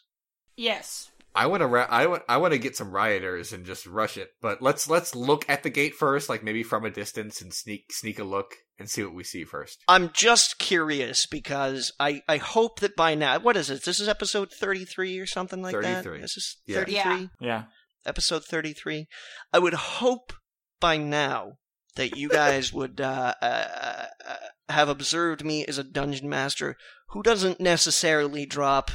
Yes. 0.56 1.10
I 1.36 1.48
want 1.48 1.62
to. 1.62 1.68
Ra- 1.68 1.88
I 1.90 2.08
want. 2.08 2.24
I 2.30 2.38
want 2.38 2.54
to 2.54 2.60
get 2.60 2.76
some 2.76 2.92
rioters 2.92 3.54
and 3.54 3.66
just 3.66 3.86
rush 3.86 4.18
it. 4.18 4.30
But 4.42 4.62
let's 4.62 4.90
let's 4.90 5.16
look 5.16 5.50
at 5.50 5.64
the 5.64 5.70
gate 5.70 5.96
first, 5.96 6.30
like 6.30 6.44
maybe 6.44 6.64
from 6.64 6.86
a 6.86 6.92
distance, 6.92 7.42
and 7.42 7.54
sneak 7.54 7.92
sneak 7.92 8.20
a 8.20 8.24
look 8.24 8.56
and 8.80 8.90
see 8.90 9.04
what 9.04 9.14
we 9.14 9.24
see 9.24 9.44
first. 9.44 9.80
I'm 9.88 10.10
just 10.14 10.58
curious 10.60 11.26
because 11.26 11.92
I, 12.00 12.22
I 12.28 12.38
hope 12.38 12.80
that 12.80 12.96
by 12.96 13.16
now, 13.16 13.40
what 13.40 13.56
is 13.56 13.70
it? 13.70 13.86
This 13.86 14.00
is 14.00 14.10
episode 14.10 14.52
33 14.52 15.20
or 15.20 15.26
something 15.28 15.62
like 15.62 15.74
that? 15.80 16.04
33. 16.04 16.22
This 16.22 16.38
is 16.38 16.58
Yeah. 16.66 16.76
33? 16.78 17.02
Yeah. 17.04 17.28
Yeah. 17.40 17.64
Episode 18.06 18.44
33. 18.46 19.08
I 19.54 19.60
would 19.60 19.76
hope 19.76 20.34
by 20.80 20.98
now 20.98 21.54
that 21.96 22.18
you 22.18 22.30
guys 22.30 22.74
would 22.74 23.00
uh, 23.00 23.36
uh, 23.42 24.06
uh, 24.28 24.36
have 24.70 24.90
observed 24.90 25.46
me 25.46 25.66
as 25.66 25.78
a 25.78 25.84
dungeon 25.84 26.28
master 26.28 26.76
who 27.10 27.22
doesn't 27.22 27.60
necessarily 27.60 28.46
drop 28.46 28.90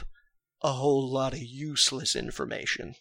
a 0.62 0.72
whole 0.72 1.08
lot 1.10 1.32
of 1.32 1.38
useless 1.42 2.16
information. 2.16 2.94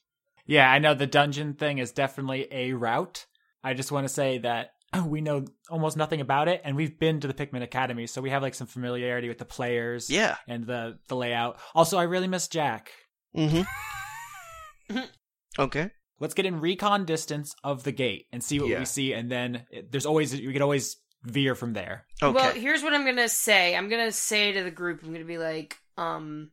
Yeah, 0.45 0.70
I 0.72 0.80
know 0.80 0.93
the 0.93 1.08
dungeon 1.08 1.53
thing 1.55 1.78
is 1.80 1.91
definitely 1.91 2.47
a 2.51 2.74
route. 2.74 3.26
I 3.64 3.74
just 3.74 3.91
want 3.91 4.08
to 4.08 4.14
say 4.14 4.38
that 4.39 4.72
we 5.05 5.20
know 5.22 5.45
almost 5.70 5.97
nothing 5.97 6.22
about 6.22 6.47
it, 6.47 6.62
and 6.64 6.76
we've 6.76 6.97
been 6.97 7.20
to 7.20 7.28
the 7.28 7.34
Pikmin 7.34 7.64
Academy, 7.64 8.08
so 8.08 8.22
we 8.22 8.30
have 8.30 8.41
like 8.41 8.55
some 8.55 8.68
familiarity 8.68 9.28
with 9.28 9.38
the 9.39 9.45
players 9.45 10.10
Yeah. 10.10 10.38
and 10.47 10.66
the 10.66 10.99
the 11.08 11.16
layout. 11.16 11.60
Also, 11.76 11.97
I 11.97 12.03
really 12.03 12.28
miss 12.28 12.47
Jack. 12.47 12.91
Mm-hmm. 13.36 14.99
okay. 15.60 15.89
Let's 16.20 16.34
get 16.34 16.45
in 16.45 16.60
recon 16.60 17.05
distance 17.05 17.53
of 17.64 17.84
the 17.84 17.91
gate 17.91 18.26
and 18.32 18.43
see 18.43 18.60
what 18.60 18.70
Yeah. 18.70 18.80
we 18.80 18.86
see, 18.86 19.14
and 19.14 19.30
then 19.32 19.66
it, 19.70 19.91
there's 19.91 20.05
always 20.05 20.34
we 20.34 20.51
could 20.53 20.62
always 20.62 20.97
veer 21.24 21.53
from 21.55 21.74
there. 21.74 22.05
Okay. 22.24 22.34
Well, 22.34 22.53
here's 22.53 22.82
what 22.84 22.93
I'm 22.93 23.05
gonna 23.05 23.30
say. 23.30 23.76
I'm 23.76 23.89
gonna 23.89 24.12
say 24.12 24.53
to 24.53 24.64
the 24.64 24.72
group, 24.72 25.03
I'm 25.03 25.12
gonna 25.12 25.26
be 25.26 25.38
like, 25.38 25.78
um, 25.97 26.51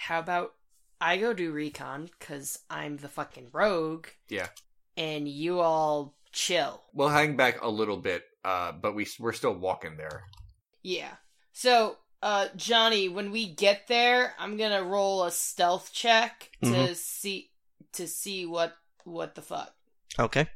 how 0.00 0.18
about 0.20 0.54
I 1.00 1.16
go 1.16 1.32
do 1.32 1.50
recon 1.52 2.08
because 2.18 2.58
I'm 2.70 2.96
the 2.96 3.08
fucking 3.08 3.48
rogue, 3.52 4.06
Yeah. 4.28 4.48
and 4.96 5.28
you 5.28 5.60
all 5.60 6.14
chill. 6.32 6.82
We'll 6.92 7.08
hang 7.08 7.36
back 7.36 7.62
a 7.62 7.68
little 7.68 7.96
bit, 7.96 8.24
uh, 8.44 8.72
but 8.72 8.94
we 8.94 9.06
we're 9.18 9.32
still 9.32 9.54
walking 9.54 9.96
there. 9.96 10.24
Yeah. 10.82 11.16
So, 11.52 11.98
uh, 12.22 12.48
Johnny, 12.56 13.08
when 13.08 13.30
we 13.30 13.52
get 13.52 13.86
there, 13.88 14.34
I'm 14.38 14.56
gonna 14.56 14.82
roll 14.82 15.24
a 15.24 15.30
stealth 15.30 15.92
check 15.92 16.50
to 16.62 16.68
Mhm. 16.70 16.96
see 16.96 17.50
to 17.92 18.06
see 18.08 18.44
what 18.46 18.76
what 19.04 19.34
the 19.34 19.42
fuck. 19.42 19.74
okay. 20.18 20.48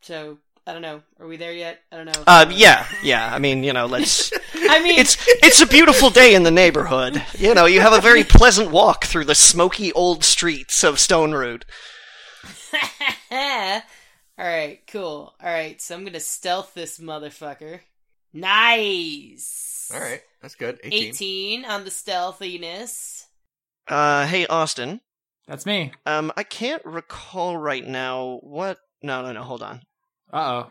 So 0.00 0.38
I 0.66 0.72
don't 0.72 0.82
know. 0.82 1.02
Are 1.18 1.26
we 1.26 1.36
there 1.36 1.52
yet? 1.52 1.80
I 1.90 1.96
don't 1.96 2.06
know. 2.06 2.22
Uh, 2.26 2.46
yeah, 2.50 2.86
yeah. 3.02 3.34
I 3.34 3.38
mean, 3.38 3.64
you 3.64 3.72
know, 3.72 3.86
let's. 3.86 4.32
I 4.54 4.80
mean, 4.82 4.96
it's 4.96 5.16
it's 5.42 5.60
a 5.60 5.66
beautiful 5.66 6.08
day 6.08 6.34
in 6.34 6.44
the 6.44 6.52
neighborhood. 6.52 7.22
You 7.36 7.52
know, 7.54 7.66
you 7.66 7.80
have 7.80 7.92
a 7.92 8.00
very 8.00 8.22
pleasant 8.22 8.70
walk 8.70 9.04
through 9.04 9.24
the 9.24 9.34
smoky 9.34 9.92
old 9.92 10.22
streets 10.22 10.84
of 10.84 11.00
Stone 11.00 11.32
Root. 11.32 11.64
All 13.32 13.80
right, 14.38 14.80
cool. 14.86 15.34
All 15.42 15.50
right, 15.50 15.80
so 15.80 15.96
I'm 15.96 16.04
gonna 16.04 16.20
stealth 16.20 16.74
this 16.74 17.00
motherfucker. 17.00 17.80
Nice. 18.32 19.90
All 19.92 20.00
right, 20.00 20.22
that's 20.40 20.54
good. 20.54 20.78
18. 20.84 21.08
18 21.08 21.64
on 21.64 21.84
the 21.84 21.90
stealthiness. 21.90 23.26
Uh, 23.88 24.26
hey, 24.26 24.46
Austin. 24.46 25.00
That's 25.48 25.66
me. 25.66 25.92
Um, 26.06 26.32
I 26.36 26.44
can't 26.44 26.84
recall 26.84 27.56
right 27.56 27.86
now 27.86 28.38
what. 28.42 28.78
No, 29.02 29.22
no, 29.22 29.32
no. 29.32 29.42
Hold 29.42 29.62
on. 29.62 29.82
Uh 30.32 30.64
oh. 30.64 30.70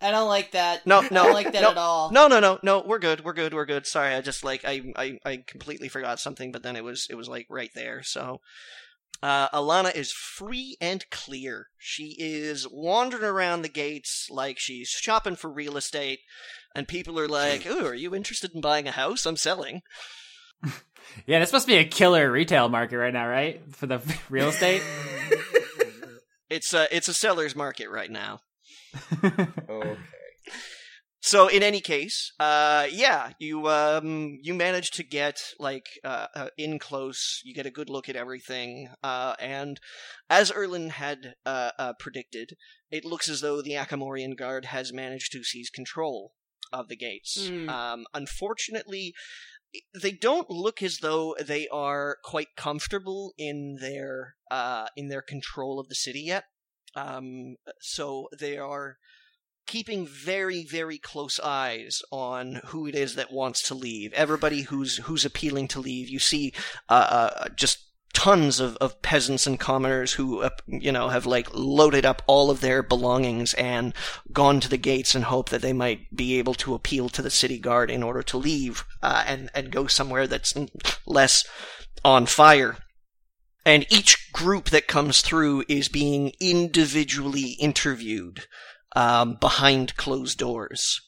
I 0.00 0.10
don't 0.10 0.28
like 0.28 0.50
that. 0.52 0.84
No, 0.84 1.00
no, 1.00 1.06
I 1.06 1.08
no, 1.10 1.24
don't 1.24 1.32
like 1.34 1.52
that 1.52 1.62
no, 1.62 1.70
at 1.70 1.76
all. 1.76 2.10
No, 2.10 2.26
no, 2.26 2.40
no, 2.40 2.58
no. 2.62 2.82
We're 2.84 2.98
good. 2.98 3.24
We're 3.24 3.32
good. 3.34 3.54
We're 3.54 3.66
good. 3.66 3.86
Sorry, 3.86 4.14
I 4.14 4.20
just 4.20 4.42
like 4.42 4.64
I 4.64 4.82
I 4.96 5.18
I 5.24 5.44
completely 5.46 5.88
forgot 5.88 6.18
something, 6.18 6.50
but 6.50 6.62
then 6.64 6.74
it 6.74 6.82
was 6.82 7.06
it 7.08 7.14
was 7.14 7.28
like 7.28 7.46
right 7.48 7.70
there. 7.74 8.02
So, 8.02 8.40
uh, 9.22 9.48
Alana 9.50 9.94
is 9.94 10.10
free 10.10 10.76
and 10.80 11.08
clear. 11.10 11.68
She 11.78 12.16
is 12.18 12.66
wandering 12.68 13.22
around 13.22 13.62
the 13.62 13.68
gates 13.68 14.26
like 14.28 14.58
she's 14.58 14.88
shopping 14.88 15.36
for 15.36 15.52
real 15.52 15.76
estate, 15.76 16.18
and 16.74 16.88
people 16.88 17.16
are 17.20 17.28
like, 17.28 17.64
"Oh, 17.68 17.86
are 17.86 17.94
you 17.94 18.12
interested 18.12 18.52
in 18.54 18.60
buying 18.60 18.88
a 18.88 18.92
house? 18.92 19.24
I'm 19.24 19.36
selling." 19.36 19.82
Yeah, 21.26 21.40
this 21.40 21.52
must 21.52 21.66
be 21.66 21.74
a 21.74 21.84
killer 21.84 22.30
retail 22.30 22.68
market 22.70 22.96
right 22.96 23.12
now, 23.12 23.28
right? 23.28 23.60
For 23.72 23.86
the 23.86 24.00
real 24.30 24.48
estate. 24.48 24.82
It's 26.48 26.74
a 26.74 26.86
it's 26.94 27.08
a 27.08 27.14
seller's 27.14 27.56
market 27.56 27.88
right 27.88 28.10
now. 28.10 28.40
Okay. 29.68 29.96
So 31.24 31.46
in 31.46 31.62
any 31.62 31.80
case, 31.80 32.32
uh, 32.40 32.88
yeah, 32.90 33.30
you 33.38 33.68
um, 33.68 34.40
you 34.42 34.54
manage 34.54 34.90
to 34.92 35.04
get 35.04 35.40
like 35.60 35.86
uh, 36.02 36.26
uh, 36.34 36.48
in 36.58 36.80
close. 36.80 37.40
You 37.44 37.54
get 37.54 37.64
a 37.64 37.70
good 37.70 37.88
look 37.88 38.08
at 38.08 38.16
everything, 38.16 38.88
uh, 39.04 39.34
and 39.38 39.78
as 40.28 40.50
Erlin 40.50 40.90
had 40.90 41.34
uh, 41.46 41.70
uh, 41.78 41.92
predicted, 42.00 42.56
it 42.90 43.04
looks 43.04 43.28
as 43.28 43.40
though 43.40 43.62
the 43.62 43.74
Akamorian 43.74 44.36
guard 44.36 44.64
has 44.66 44.92
managed 44.92 45.30
to 45.32 45.44
seize 45.44 45.70
control 45.70 46.32
of 46.72 46.88
the 46.88 46.96
gates. 46.96 47.48
Hmm. 47.48 47.68
Um, 47.68 48.04
unfortunately, 48.12 49.14
they 49.94 50.12
don't 50.12 50.50
look 50.50 50.82
as 50.82 50.98
though 50.98 51.36
they 51.40 51.68
are 51.68 52.18
quite 52.24 52.56
comfortable 52.56 53.32
in 53.38 53.78
their 53.80 54.34
uh, 54.50 54.86
in 54.96 55.08
their 55.08 55.22
control 55.22 55.78
of 55.78 55.88
the 55.88 55.94
city 55.94 56.22
yet. 56.22 56.44
Um, 56.94 57.56
so 57.80 58.28
they 58.38 58.58
are 58.58 58.96
keeping 59.66 60.06
very 60.06 60.64
very 60.64 60.98
close 60.98 61.38
eyes 61.40 62.02
on 62.10 62.60
who 62.66 62.86
it 62.86 62.94
is 62.94 63.14
that 63.14 63.32
wants 63.32 63.62
to 63.68 63.74
leave. 63.74 64.12
Everybody 64.12 64.62
who's 64.62 64.98
who's 64.98 65.24
appealing 65.24 65.68
to 65.68 65.80
leave, 65.80 66.08
you 66.08 66.18
see, 66.18 66.52
uh, 66.88 67.30
uh, 67.38 67.48
just 67.56 67.78
tons 68.12 68.60
of, 68.60 68.76
of 68.76 69.00
peasants 69.00 69.46
and 69.46 69.58
commoners 69.58 70.12
who 70.12 70.42
uh, 70.42 70.50
you 70.66 70.92
know 70.92 71.08
have 71.08 71.26
like 71.26 71.48
loaded 71.54 72.04
up 72.04 72.22
all 72.26 72.50
of 72.50 72.60
their 72.60 72.82
belongings 72.82 73.54
and 73.54 73.94
gone 74.32 74.60
to 74.60 74.68
the 74.68 74.76
gates 74.76 75.14
in 75.14 75.22
hope 75.22 75.48
that 75.48 75.62
they 75.62 75.72
might 75.72 76.14
be 76.14 76.38
able 76.38 76.54
to 76.54 76.74
appeal 76.74 77.08
to 77.08 77.22
the 77.22 77.30
city 77.30 77.58
guard 77.58 77.90
in 77.90 78.02
order 78.02 78.22
to 78.22 78.36
leave 78.36 78.84
uh, 79.02 79.24
and 79.26 79.50
and 79.54 79.70
go 79.70 79.86
somewhere 79.86 80.26
that's 80.26 80.54
less 81.06 81.44
on 82.04 82.26
fire. 82.26 82.76
And 83.64 83.86
each 83.92 84.32
group 84.32 84.70
that 84.70 84.88
comes 84.88 85.20
through 85.22 85.64
is 85.68 85.88
being 85.88 86.32
individually 86.40 87.52
interviewed 87.60 88.46
um, 88.96 89.36
behind 89.40 89.96
closed 89.96 90.38
doors. 90.38 91.00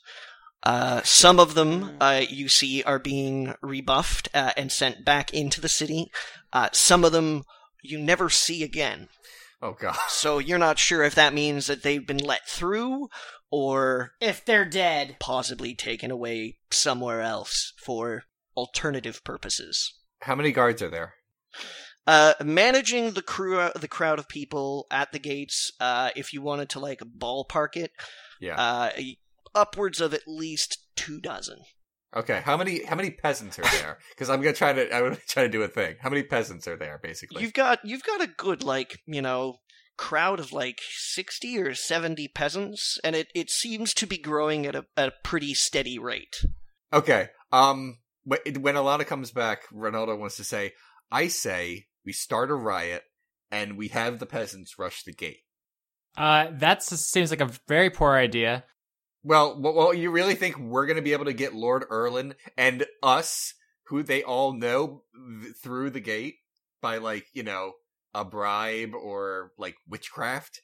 Uh, 0.62 1.02
some 1.02 1.38
of 1.38 1.54
them 1.54 1.96
uh, 2.00 2.22
you 2.28 2.48
see 2.48 2.82
are 2.84 2.98
being 2.98 3.54
rebuffed 3.60 4.28
uh, 4.32 4.52
and 4.56 4.72
sent 4.72 5.04
back 5.04 5.34
into 5.34 5.60
the 5.60 5.68
city. 5.68 6.10
Uh, 6.52 6.68
some 6.72 7.04
of 7.04 7.12
them 7.12 7.42
you 7.82 7.98
never 7.98 8.30
see 8.30 8.62
again. 8.62 9.08
Oh 9.60 9.74
god. 9.78 9.96
So 10.08 10.38
you're 10.38 10.58
not 10.58 10.78
sure 10.78 11.02
if 11.02 11.14
that 11.16 11.34
means 11.34 11.66
that 11.66 11.82
they've 11.82 12.06
been 12.06 12.18
let 12.18 12.48
through 12.48 13.08
or 13.50 14.12
If 14.20 14.44
they're 14.44 14.64
dead. 14.64 15.16
possibly 15.20 15.74
taken 15.74 16.10
away 16.10 16.58
somewhere 16.70 17.20
else 17.20 17.74
for 17.76 18.22
alternative 18.56 19.22
purposes. 19.24 19.92
How 20.22 20.34
many 20.34 20.50
guards 20.52 20.80
are 20.80 20.88
there? 20.88 21.14
Uh, 22.06 22.34
managing 22.44 23.12
the 23.12 23.22
crew, 23.22 23.68
the 23.76 23.88
crowd 23.88 24.18
of 24.18 24.28
people 24.28 24.86
at 24.90 25.10
the 25.12 25.18
gates. 25.18 25.70
Uh, 25.80 26.10
if 26.16 26.32
you 26.32 26.42
wanted 26.42 26.68
to 26.70 26.80
like 26.80 27.00
ballpark 27.00 27.76
it, 27.76 27.92
Yeah. 28.40 28.56
uh, 28.60 28.90
upwards 29.54 30.00
of 30.00 30.12
at 30.12 30.22
least 30.26 30.78
two 30.96 31.20
dozen. 31.20 31.58
okay. 32.16 32.42
How 32.44 32.56
many 32.56 32.84
how 32.84 32.94
many 32.96 33.10
peasants 33.10 33.58
are 33.58 33.62
there? 33.62 33.98
Because 34.10 34.28
I'm 34.30 34.40
gonna 34.42 34.52
try 34.54 34.72
to 34.72 34.94
I'm 34.94 35.02
gonna 35.04 35.16
try 35.28 35.44
to 35.44 35.48
do 35.48 35.62
a 35.62 35.68
thing. 35.68 35.96
How 36.00 36.10
many 36.10 36.22
peasants 36.24 36.68
are 36.68 36.76
there 36.76 36.98
basically? 37.02 37.42
You've 37.42 37.54
got 37.54 37.78
you've 37.84 38.04
got 38.04 38.20
a 38.22 38.26
good 38.26 38.62
like 38.62 38.98
you 39.06 39.22
know 39.22 39.56
crowd 39.96 40.40
of 40.40 40.52
like 40.52 40.80
sixty 40.90 41.58
or 41.58 41.74
seventy 41.74 42.28
peasants, 42.28 42.98
and 43.02 43.16
it, 43.16 43.28
it 43.34 43.48
seems 43.50 43.94
to 43.94 44.06
be 44.06 44.18
growing 44.18 44.66
at 44.66 44.74
a 44.76 44.84
at 44.96 45.08
a 45.08 45.12
pretty 45.24 45.54
steady 45.54 45.98
rate. 45.98 46.36
Okay. 46.92 47.28
Um. 47.50 47.98
wh- 48.28 48.44
When 48.60 48.74
Alana 48.74 49.06
comes 49.06 49.30
back, 49.32 49.62
Ronaldo 49.72 50.18
wants 50.18 50.36
to 50.36 50.44
say, 50.44 50.72
"I 51.10 51.28
say 51.28 51.86
we 52.04 52.12
start 52.12 52.50
a 52.50 52.54
riot 52.54 53.04
and 53.50 53.76
we 53.76 53.88
have 53.88 54.18
the 54.18 54.26
peasants 54.26 54.78
rush 54.78 55.02
the 55.02 55.12
gate." 55.12 55.40
Uh, 56.16 56.48
that 56.52 56.82
seems 56.82 57.30
like 57.30 57.40
a 57.40 57.50
very 57.66 57.90
poor 57.90 58.14
idea. 58.14 58.64
Well, 59.22 59.58
well, 59.58 59.94
you 59.94 60.10
really 60.10 60.34
think 60.34 60.58
we're 60.58 60.86
going 60.86 60.96
to 60.96 61.02
be 61.02 61.14
able 61.14 61.24
to 61.24 61.32
get 61.32 61.54
Lord 61.54 61.84
Erlin 61.90 62.34
and 62.58 62.84
us, 63.02 63.54
who 63.86 64.02
they 64.02 64.22
all 64.22 64.52
know, 64.52 65.02
through 65.62 65.90
the 65.90 66.00
gate 66.00 66.36
by 66.82 66.98
like 66.98 67.26
you 67.32 67.42
know 67.42 67.72
a 68.14 68.24
bribe 68.24 68.94
or 68.94 69.52
like 69.58 69.76
witchcraft? 69.88 70.60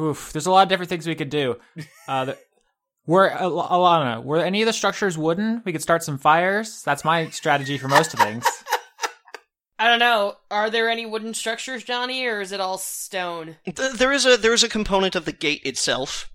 Oof, 0.00 0.32
there's 0.32 0.46
a 0.46 0.50
lot 0.50 0.62
of 0.62 0.68
different 0.68 0.88
things 0.88 1.06
we 1.06 1.14
could 1.14 1.30
do. 1.30 1.56
Uh, 2.06 2.26
the, 2.26 2.38
were 3.06 3.30
Al- 3.30 3.52
Alana, 3.52 4.22
were 4.22 4.38
any 4.38 4.62
of 4.62 4.66
the 4.66 4.72
structures 4.72 5.16
wooden? 5.16 5.62
We 5.64 5.72
could 5.72 5.82
start 5.82 6.02
some 6.02 6.18
fires. 6.18 6.82
That's 6.82 7.04
my 7.04 7.30
strategy 7.30 7.78
for 7.78 7.88
most 7.88 8.12
of 8.12 8.20
things. 8.20 8.46
I 9.78 9.88
don't 9.88 9.98
know. 9.98 10.36
Are 10.50 10.70
there 10.70 10.88
any 10.88 11.04
wooden 11.04 11.34
structures, 11.34 11.82
Johnny, 11.82 12.24
or 12.26 12.40
is 12.40 12.52
it 12.52 12.60
all 12.60 12.78
stone? 12.78 13.56
There 13.66 14.12
is 14.12 14.24
a 14.24 14.36
there 14.36 14.52
is 14.54 14.62
a 14.62 14.68
component 14.68 15.14
of 15.14 15.24
the 15.24 15.32
gate 15.32 15.62
itself 15.64 16.30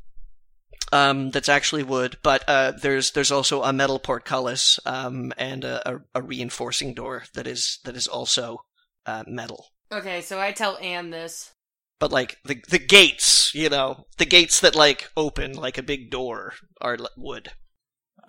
um, 0.92 1.32
that's 1.32 1.50
actually 1.50 1.84
wood, 1.84 2.18
but 2.24 2.44
uh, 2.48 2.72
there's 2.82 3.12
there's 3.12 3.32
also 3.32 3.64
a 3.64 3.74
metal 3.74 4.00
portcullis 4.00 4.80
um, 4.86 5.32
and 5.38 5.64
a, 5.64 5.90
a, 5.90 6.02
a 6.16 6.22
reinforcing 6.22 6.94
door 6.94 7.24
that 7.34 7.48
is 7.48 7.80
that 7.86 7.96
is 7.96 8.08
also 8.08 8.66
uh, 9.06 9.24
metal. 9.28 9.68
Okay, 9.92 10.22
so 10.22 10.40
I 10.40 10.52
tell 10.52 10.78
Anne 10.78 11.10
this. 11.10 11.54
But 12.00 12.12
like 12.12 12.38
the 12.46 12.62
the 12.70 12.80
gates, 12.80 13.54
you 13.54 13.70
know, 13.70 14.06
the 14.18 14.26
gates 14.26 14.60
that 14.62 14.76
like 14.76 15.10
open 15.16 15.54
like 15.54 15.78
a 15.78 15.84
big 15.84 16.12
door 16.12 16.54
are 16.82 16.98
wood. 17.18 17.52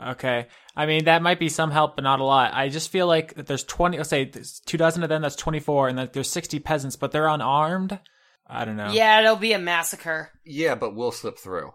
Okay. 0.03 0.46
I 0.74 0.86
mean, 0.86 1.05
that 1.05 1.22
might 1.22 1.38
be 1.38 1.48
some 1.48 1.70
help, 1.70 1.96
but 1.96 2.05
not 2.05 2.20
a 2.20 2.24
lot. 2.24 2.55
I 2.55 2.68
just 2.68 2.90
feel 2.90 3.07
like 3.07 3.34
that 3.34 3.46
there's 3.46 3.64
20, 3.64 3.98
let's 3.98 4.09
say 4.09 4.24
there's 4.24 4.61
two 4.61 4.78
dozen 4.78 5.03
of 5.03 5.09
them, 5.09 5.22
that's 5.22 5.36
24, 5.36 5.88
and 5.88 5.98
that 5.98 6.12
there's 6.12 6.30
60 6.30 6.59
peasants, 6.61 6.96
but 6.96 7.12
they're 7.12 7.26
unarmed. 7.26 7.98
I 8.46 8.64
don't 8.64 8.76
know. 8.76 8.90
Yeah, 8.90 9.20
it'll 9.20 9.36
be 9.36 9.53
a 9.53 9.59
massacre. 9.59 10.30
Yeah, 10.44 10.74
but 10.74 10.94
we'll 10.94 11.12
slip 11.12 11.38
through. 11.38 11.72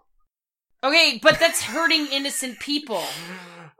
Okay, 0.82 1.18
but 1.22 1.38
that's 1.38 1.62
hurting 1.62 2.06
innocent 2.12 2.58
people. 2.60 3.02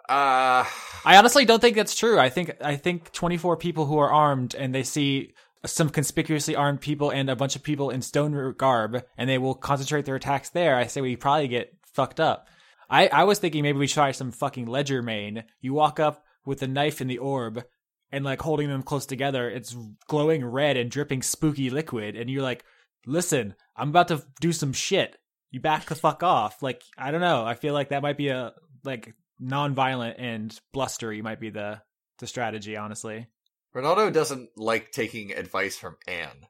Uh, 0.09 0.65
I 1.05 1.17
honestly 1.17 1.45
don't 1.45 1.61
think 1.61 1.75
that's 1.75 1.97
true. 1.97 2.17
I 2.17 2.29
think, 2.29 2.53
I 2.61 2.77
think 2.77 3.11
24 3.11 3.57
people 3.57 3.87
who 3.87 3.99
are 3.99 4.13
armed 4.13 4.55
and 4.55 4.73
they 4.73 4.85
see 4.85 5.35
some 5.65 5.91
conspicuously 5.91 6.55
armed 6.55 6.81
people 6.81 7.11
and 7.11 7.29
a 7.29 7.35
bunch 7.35 7.57
of 7.57 7.65
people 7.65 7.91
in 7.91 8.03
stone 8.03 8.55
garb 8.57 9.03
and 9.19 9.29
they 9.29 9.39
will 9.39 9.57
concentrate 9.57 10.05
their 10.05 10.15
attacks 10.15 10.51
there. 10.51 10.77
I 10.77 10.87
say 10.87 11.01
we 11.01 11.17
probably 11.17 11.49
get 11.49 11.75
fucked 11.93 12.21
up. 12.21 12.47
I, 12.89 13.09
I 13.09 13.25
was 13.25 13.39
thinking 13.39 13.63
maybe 13.63 13.79
we 13.79 13.89
try 13.89 14.13
some 14.13 14.31
fucking 14.31 14.67
legerdemain. 14.67 15.45
You 15.61 15.75
walk 15.75 16.01
up 16.01 16.25
with 16.45 16.61
the 16.61 16.69
knife 16.69 17.01
in 17.01 17.09
the 17.09 17.19
orb 17.19 17.65
and 18.11 18.25
like 18.25 18.41
holding 18.41 18.69
them 18.69 18.83
close 18.83 19.07
together. 19.07 19.51
It's 19.51 19.77
glowing 20.09 20.45
red 20.45 20.77
and 20.77 20.91
dripping 20.91 21.23
spooky 21.23 21.71
liquid. 21.71 22.17
And 22.17 22.31
you're 22.31 22.43
like, 22.43 22.65
listen, 23.07 23.55
I'm 23.77 23.91
about 23.91 24.09
to 24.09 24.25
do 24.41 24.53
some 24.53 24.73
shit. 24.73 25.17
You 25.51 25.61
back 25.61 25.87
the 25.87 25.95
fuck 25.95 26.23
off. 26.23 26.63
Like, 26.63 26.83
I 26.97 27.11
don't 27.11 27.21
know. 27.21 27.45
I 27.45 27.55
feel 27.55 27.75
like 27.75 27.91
that 27.91 28.03
might 28.03 28.17
be 28.17 28.29
a, 28.29 28.53
like, 28.85 29.15
non-violent 29.39 30.19
and 30.19 30.59
blustery 30.73 31.23
might 31.23 31.41
be 31.41 31.51
the, 31.51 31.81
the 32.19 32.27
strategy, 32.27 32.77
honestly. 32.77 33.27
Ronaldo 33.75 34.13
doesn't 34.13 34.51
like 34.57 34.91
taking 34.91 35.33
advice 35.33 35.77
from 35.77 35.97
Anne. 36.09 36.47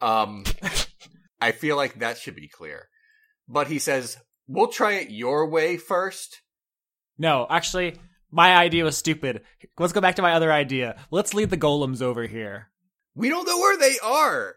Um, 0.00 0.44
I 1.40 1.52
feel 1.52 1.76
like 1.76 1.98
that 1.98 2.18
should 2.18 2.36
be 2.36 2.48
clear. 2.48 2.88
But 3.48 3.66
he 3.66 3.78
says, 3.78 4.16
we'll 4.48 4.68
try 4.68 4.94
it 4.94 5.10
your 5.10 5.48
way 5.48 5.76
first. 5.76 6.40
No, 7.18 7.46
actually, 7.48 7.96
my 8.30 8.56
idea 8.56 8.84
was 8.84 8.96
stupid. 8.96 9.42
Let's 9.78 9.92
go 9.92 10.00
back 10.00 10.16
to 10.16 10.22
my 10.22 10.32
other 10.34 10.52
idea. 10.52 10.98
Let's 11.10 11.34
lead 11.34 11.50
the 11.50 11.56
golems 11.56 12.02
over 12.02 12.26
here. 12.26 12.68
We 13.14 13.28
don't 13.28 13.46
know 13.46 13.58
where 13.58 13.76
they 13.78 13.98
are. 14.02 14.56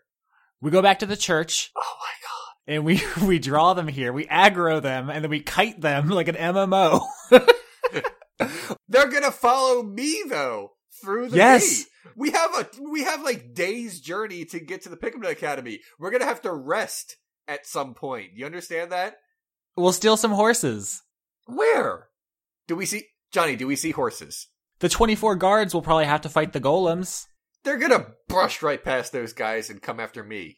We 0.62 0.70
go 0.72 0.82
back 0.82 1.00
to 1.00 1.06
the 1.08 1.18
church 1.18 1.72
Oh 1.76 1.96
my 2.00 2.14
god. 2.28 2.76
and 2.76 2.86
we 2.86 3.02
we 3.28 3.39
draw 3.39 3.74
them 3.74 3.88
here. 3.88 4.14
We 4.14 4.26
aggro 4.28 4.82
them 4.82 5.10
and 5.10 5.24
then 5.24 5.30
we 5.32 5.39
kite 5.42 5.82
them 5.82 6.10
like 6.10 6.28
an 6.28 6.36
MMO. 6.36 7.02
They're 8.88 9.08
gonna 9.10 9.32
follow 9.32 9.84
me 9.84 10.24
though 10.28 10.72
through 11.02 11.30
the 11.30 11.38
Yes. 11.38 11.78
gate. 11.80 11.88
We 12.16 12.32
have 12.32 12.54
a 12.56 12.68
we 12.92 13.04
have 13.04 13.24
like 13.24 13.54
days 13.54 14.00
journey 14.02 14.46
to 14.46 14.60
get 14.60 14.84
to 14.84 14.89
the 14.89 14.98
Pikmin 14.98 15.30
Academy. 15.30 15.80
We're 16.00 16.12
gonna 16.12 16.26
have 16.26 16.42
to 16.42 16.54
rest 16.54 17.18
at 17.48 17.66
some 17.66 17.94
point. 17.94 18.32
You 18.36 18.46
understand 18.46 18.92
that? 18.92 19.16
We'll 19.76 19.94
steal 19.94 20.18
some 20.18 20.32
horses. 20.32 21.02
Where? 21.46 22.08
Do 22.68 22.76
we 22.76 22.86
see 22.86 23.06
Johnny, 23.32 23.56
do 23.56 23.68
we 23.68 23.76
see 23.76 23.92
horses? 23.92 24.48
The 24.80 24.90
24 24.90 25.36
guards 25.36 25.74
will 25.74 25.82
probably 25.82 26.06
have 26.06 26.22
to 26.22 26.30
fight 26.30 26.54
the 26.54 26.60
golems. 26.60 27.28
They're 27.64 27.78
gonna 27.78 28.08
brush 28.28 28.62
right 28.62 28.84
past 28.84 29.12
those 29.12 29.34
guys 29.34 29.70
and 29.70 29.82
come 29.82 30.00
after 30.00 30.24
me. 30.24 30.58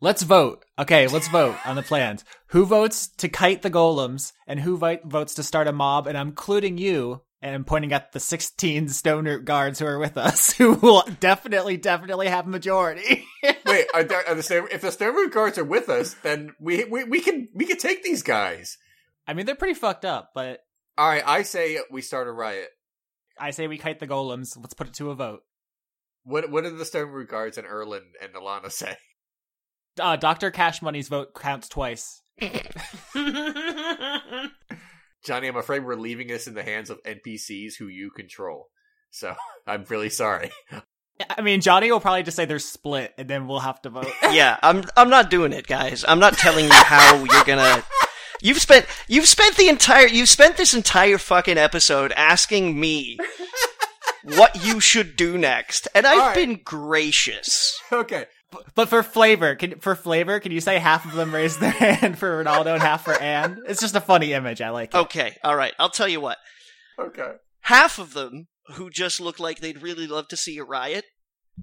Let's 0.00 0.22
vote. 0.22 0.64
Okay, 0.78 1.08
let's 1.08 1.28
vote 1.28 1.56
on 1.64 1.74
the 1.76 1.82
plans. 1.82 2.24
Who 2.48 2.66
votes 2.66 3.08
to 3.16 3.28
kite 3.28 3.62
the 3.62 3.70
golems 3.70 4.32
and 4.46 4.60
who 4.60 4.76
votes 4.76 5.34
to 5.34 5.42
start 5.42 5.68
a 5.68 5.72
mob? 5.72 6.06
And 6.06 6.16
I'm 6.16 6.28
including 6.28 6.76
you 6.78 7.22
and 7.46 7.54
I'm 7.54 7.64
pointing 7.64 7.92
at 7.92 8.10
the 8.10 8.18
16 8.18 8.88
stoner 8.88 9.38
guards 9.38 9.78
who 9.78 9.86
are 9.86 10.00
with 10.00 10.16
us 10.16 10.52
who 10.56 10.72
will 10.74 11.04
definitely, 11.20 11.76
definitely 11.76 12.26
have 12.26 12.48
a 12.48 12.50
majority. 12.50 13.24
Wait, 13.64 13.86
are, 13.94 14.02
there, 14.02 14.28
are 14.28 14.34
the 14.34 14.42
Stam- 14.42 14.66
if 14.72 14.80
the 14.80 14.90
Stone 14.90 15.14
Root 15.14 15.32
guards 15.32 15.56
are 15.56 15.64
with 15.64 15.88
us, 15.88 16.14
then 16.24 16.56
we, 16.58 16.84
we 16.86 17.04
we 17.04 17.20
can 17.20 17.48
we 17.54 17.64
can 17.64 17.78
take 17.78 18.02
these 18.02 18.24
guys. 18.24 18.78
I 19.28 19.34
mean, 19.34 19.46
they're 19.46 19.54
pretty 19.54 19.74
fucked 19.74 20.04
up, 20.04 20.32
but 20.34 20.58
All 20.98 21.08
right, 21.08 21.22
I 21.24 21.42
say 21.42 21.78
we 21.88 22.02
start 22.02 22.26
a 22.26 22.32
riot. 22.32 22.68
I 23.38 23.52
say 23.52 23.68
we 23.68 23.78
kite 23.78 24.00
the 24.00 24.08
golems. 24.08 24.56
Let's 24.56 24.74
put 24.74 24.88
it 24.88 24.94
to 24.94 25.10
a 25.10 25.14
vote. 25.14 25.42
What 26.24 26.50
what 26.50 26.64
did 26.64 26.76
the 26.78 26.84
Stone 26.84 27.10
Root 27.10 27.28
guards 27.28 27.58
and 27.58 27.66
Erlin 27.66 28.02
and 28.20 28.34
Alana 28.34 28.72
say? 28.72 28.96
Uh, 30.00 30.16
Dr. 30.16 30.50
Cash 30.50 30.82
Money's 30.82 31.08
vote 31.08 31.28
counts 31.32 31.68
twice. 31.68 32.22
Johnny, 35.26 35.48
I'm 35.48 35.56
afraid 35.56 35.84
we're 35.84 35.96
leaving 35.96 36.28
this 36.28 36.46
in 36.46 36.54
the 36.54 36.62
hands 36.62 36.88
of 36.88 37.02
NPCs 37.02 37.74
who 37.76 37.88
you 37.88 38.10
control. 38.10 38.68
So 39.10 39.34
I'm 39.66 39.84
really 39.88 40.08
sorry. 40.08 40.52
I 41.30 41.40
mean, 41.40 41.62
Johnny 41.62 41.90
will 41.90 42.00
probably 42.00 42.22
just 42.22 42.36
say 42.36 42.44
they're 42.44 42.58
split, 42.58 43.14
and 43.18 43.28
then 43.28 43.48
we'll 43.48 43.60
have 43.60 43.80
to 43.82 43.90
vote. 43.90 44.06
yeah, 44.30 44.58
I'm 44.62 44.84
I'm 44.96 45.10
not 45.10 45.30
doing 45.30 45.52
it, 45.52 45.66
guys. 45.66 46.04
I'm 46.06 46.20
not 46.20 46.34
telling 46.34 46.66
you 46.66 46.72
how 46.72 47.16
you're 47.24 47.44
gonna. 47.44 47.82
You've 48.42 48.60
spent 48.60 48.86
you've 49.08 49.26
spent 49.26 49.56
the 49.56 49.68
entire 49.68 50.06
you've 50.06 50.28
spent 50.28 50.58
this 50.58 50.74
entire 50.74 51.16
fucking 51.16 51.56
episode 51.56 52.12
asking 52.12 52.78
me 52.78 53.16
what 54.24 54.62
you 54.62 54.78
should 54.78 55.16
do 55.16 55.38
next, 55.38 55.88
and 55.94 56.06
I've 56.06 56.18
All 56.18 56.26
right. 56.26 56.34
been 56.34 56.60
gracious. 56.62 57.80
okay. 57.90 58.26
But 58.74 58.88
for 58.88 59.02
flavor, 59.02 59.54
can 59.54 59.78
for 59.80 59.94
flavor, 59.94 60.40
can 60.40 60.52
you 60.52 60.60
say 60.60 60.78
half 60.78 61.04
of 61.04 61.12
them 61.12 61.34
raise 61.34 61.58
their 61.58 61.70
hand 61.72 62.18
for 62.18 62.42
Ronaldo 62.44 62.74
and 62.74 62.82
half 62.82 63.04
for 63.04 63.14
Anne? 63.14 63.62
It's 63.68 63.80
just 63.80 63.94
a 63.96 64.00
funny 64.00 64.32
image. 64.32 64.60
I 64.60 64.70
like 64.70 64.94
it. 64.94 64.98
Okay, 64.98 65.36
all 65.44 65.56
right. 65.56 65.72
I'll 65.78 65.90
tell 65.90 66.08
you 66.08 66.20
what. 66.20 66.38
Okay. 66.98 67.32
Half 67.62 67.98
of 67.98 68.12
them 68.14 68.48
who 68.74 68.90
just 68.90 69.20
look 69.20 69.38
like 69.40 69.58
they'd 69.60 69.82
really 69.82 70.06
love 70.06 70.28
to 70.28 70.36
see 70.36 70.58
a 70.58 70.64
riot 70.64 71.04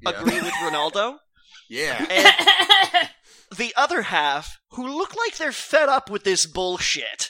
Yeah. 0.02 0.12
agree 0.12 0.42
with 0.42 0.54
Ronaldo, 0.54 1.18
Yeah. 1.70 2.06
and 2.10 3.10
the 3.58 3.74
other 3.76 4.04
half 4.04 4.58
who 4.72 4.88
look 4.88 5.16
like 5.16 5.38
they're 5.38 5.52
fed 5.52 5.90
up 5.90 6.10
with 6.10 6.24
this 6.24 6.46
bullshit 6.46 7.30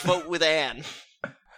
vote 0.00 0.28
with 0.28 0.42
Anne. 0.42 0.84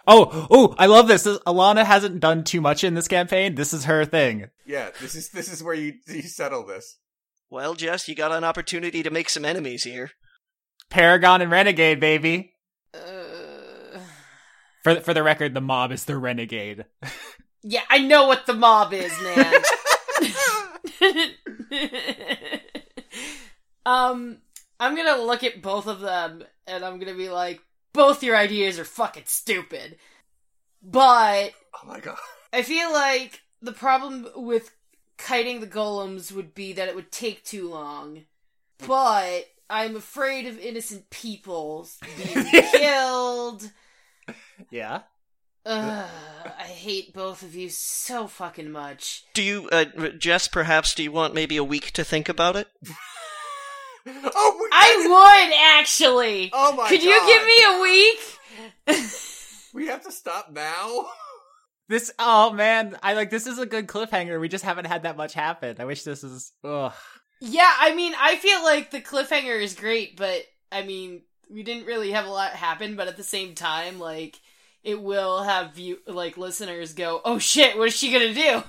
Oh, 0.07 0.47
oh, 0.49 0.75
I 0.77 0.87
love 0.87 1.07
this. 1.07 1.23
this. 1.23 1.37
Alana 1.39 1.85
hasn't 1.85 2.19
done 2.19 2.43
too 2.43 2.61
much 2.61 2.83
in 2.83 2.95
this 2.95 3.07
campaign. 3.07 3.55
This 3.55 3.73
is 3.73 3.85
her 3.85 4.05
thing. 4.05 4.47
Yeah. 4.65 4.89
This 4.99 5.15
is 5.15 5.29
this 5.29 5.51
is 5.51 5.63
where 5.63 5.75
you 5.75 5.93
you 6.07 6.23
settle 6.23 6.65
this. 6.65 6.97
Well, 7.49 7.75
Jess, 7.75 8.07
you 8.07 8.15
got 8.15 8.31
an 8.31 8.43
opportunity 8.43 9.03
to 9.03 9.11
make 9.11 9.29
some 9.29 9.45
enemies 9.45 9.83
here. 9.83 10.11
Paragon 10.89 11.41
and 11.41 11.51
Renegade, 11.51 11.99
baby. 11.99 12.53
Uh, 12.93 13.99
For 14.83 14.95
for 15.01 15.13
the 15.13 15.23
record, 15.23 15.53
the 15.53 15.61
mob 15.61 15.91
is 15.91 16.05
the 16.05 16.17
Renegade. 16.17 16.85
yeah, 17.61 17.81
I 17.89 17.99
know 17.99 18.27
what 18.27 18.45
the 18.45 18.53
mob 18.53 18.93
is, 18.93 19.11
man. 19.21 19.61
um, 23.85 24.37
I'm 24.79 24.95
gonna 24.95 25.21
look 25.23 25.43
at 25.43 25.61
both 25.61 25.87
of 25.87 25.99
them 25.99 26.43
and 26.67 26.83
I'm 26.83 26.99
gonna 26.99 27.15
be 27.15 27.29
like, 27.29 27.61
both 27.93 28.23
your 28.23 28.35
ideas 28.37 28.79
are 28.79 28.85
fucking 28.85 29.23
stupid. 29.25 29.97
But 30.83 31.51
Oh 31.75 31.87
my 31.87 31.99
god. 31.99 32.17
I 32.53 32.63
feel 32.63 32.91
like 32.91 33.41
the 33.61 33.71
problem 33.71 34.27
with 34.35 34.71
kiting 35.17 35.59
the 35.59 35.67
golems 35.67 36.31
would 36.31 36.53
be 36.53 36.73
that 36.73 36.87
it 36.89 36.95
would 36.95 37.11
take 37.11 37.43
too 37.43 37.69
long. 37.69 38.25
But 38.85 39.45
I'm 39.69 39.95
afraid 39.95 40.47
of 40.47 40.59
innocent 40.59 41.09
people 41.09 41.87
being 42.17 42.45
killed. 42.71 43.71
Yeah. 44.69 45.01
Ugh, 45.63 46.09
I 46.57 46.63
hate 46.63 47.13
both 47.13 47.43
of 47.43 47.53
you 47.53 47.69
so 47.69 48.25
fucking 48.25 48.71
much. 48.71 49.23
Do 49.35 49.43
you, 49.43 49.69
uh, 49.71 49.85
Jess, 50.17 50.47
perhaps, 50.47 50.95
do 50.95 51.03
you 51.03 51.11
want 51.11 51.35
maybe 51.35 51.55
a 51.55 51.63
week 51.63 51.91
to 51.91 52.03
think 52.03 52.27
about 52.27 52.55
it? 52.55 52.67
Oh, 54.07 54.57
we, 54.59 54.69
I 54.71 55.05
would 55.07 55.79
actually. 55.79 56.49
Oh 56.53 56.75
my 56.75 56.89
Could 56.89 57.03
you 57.03 57.21
give 57.25 57.45
me 57.45 57.63
a 57.67 57.81
week? 57.81 59.03
we 59.73 59.87
have 59.87 60.03
to 60.03 60.11
stop 60.11 60.51
now. 60.51 61.07
This 61.87 62.11
oh 62.17 62.51
man, 62.53 62.97
I 63.03 63.13
like 63.13 63.29
this 63.29 63.47
is 63.47 63.59
a 63.59 63.65
good 63.65 63.87
cliffhanger. 63.87 64.39
We 64.39 64.47
just 64.47 64.63
haven't 64.63 64.85
had 64.85 65.03
that 65.03 65.17
much 65.17 65.33
happen. 65.33 65.75
I 65.79 65.85
wish 65.85 66.03
this 66.03 66.23
is 66.23 66.53
ugh. 66.63 66.93
yeah, 67.41 67.73
I 67.79 67.93
mean, 67.93 68.13
I 68.19 68.37
feel 68.37 68.63
like 68.63 68.91
the 68.91 69.01
cliffhanger 69.01 69.61
is 69.61 69.75
great, 69.75 70.15
but 70.15 70.43
I 70.71 70.83
mean, 70.83 71.21
we 71.49 71.63
didn't 71.63 71.85
really 71.85 72.11
have 72.11 72.25
a 72.25 72.29
lot 72.29 72.51
happen. 72.51 72.95
But 72.95 73.07
at 73.07 73.17
the 73.17 73.23
same 73.23 73.55
time, 73.55 73.99
like, 73.99 74.39
it 74.83 75.01
will 75.01 75.43
have 75.43 75.77
you 75.77 75.99
like 76.07 76.37
listeners 76.37 76.93
go, 76.93 77.21
"Oh 77.25 77.39
shit, 77.39 77.77
what 77.77 77.89
is 77.89 77.95
she 77.97 78.11
gonna 78.11 78.33
do?" 78.33 78.63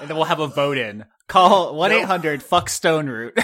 And 0.00 0.08
then 0.08 0.16
we'll 0.16 0.26
have 0.26 0.40
a 0.40 0.48
vote 0.48 0.78
in. 0.78 1.04
Call 1.28 1.74
one 1.78 1.92
eight 1.92 2.04
hundred 2.04 2.42
fuck 2.42 2.68
stone 2.68 3.08
root. 3.08 3.38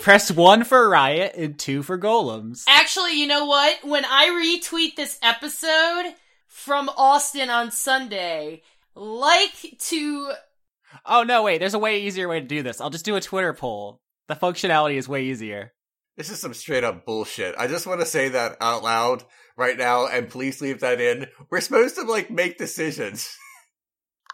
Press 0.00 0.30
one 0.30 0.64
for 0.64 0.88
riot 0.88 1.34
and 1.36 1.58
two 1.58 1.82
for 1.82 1.98
golems. 1.98 2.64
Actually, 2.68 3.20
you 3.20 3.26
know 3.26 3.44
what? 3.44 3.84
When 3.84 4.04
I 4.04 4.28
retweet 4.28 4.96
this 4.96 5.18
episode 5.22 6.14
from 6.46 6.88
Austin 6.96 7.50
on 7.50 7.70
Sunday, 7.70 8.62
like 8.94 9.76
to 9.78 10.32
Oh 11.04 11.22
no, 11.22 11.42
wait, 11.42 11.58
there's 11.58 11.74
a 11.74 11.78
way 11.78 12.02
easier 12.02 12.28
way 12.28 12.40
to 12.40 12.46
do 12.46 12.62
this. 12.62 12.80
I'll 12.80 12.90
just 12.90 13.04
do 13.04 13.16
a 13.16 13.20
Twitter 13.20 13.52
poll. 13.52 14.00
The 14.28 14.34
functionality 14.34 14.96
is 14.96 15.08
way 15.08 15.24
easier. 15.24 15.72
This 16.16 16.30
is 16.30 16.40
some 16.40 16.54
straight 16.54 16.84
up 16.84 17.06
bullshit. 17.06 17.54
I 17.56 17.68
just 17.68 17.86
want 17.86 18.00
to 18.00 18.06
say 18.06 18.30
that 18.30 18.56
out 18.60 18.82
loud 18.82 19.24
right 19.56 19.76
now, 19.76 20.06
and 20.08 20.28
please 20.28 20.60
leave 20.60 20.80
that 20.80 21.00
in. 21.00 21.26
We're 21.50 21.60
supposed 21.60 21.94
to 21.96 22.02
like 22.02 22.30
make 22.30 22.58
decisions. 22.58 23.36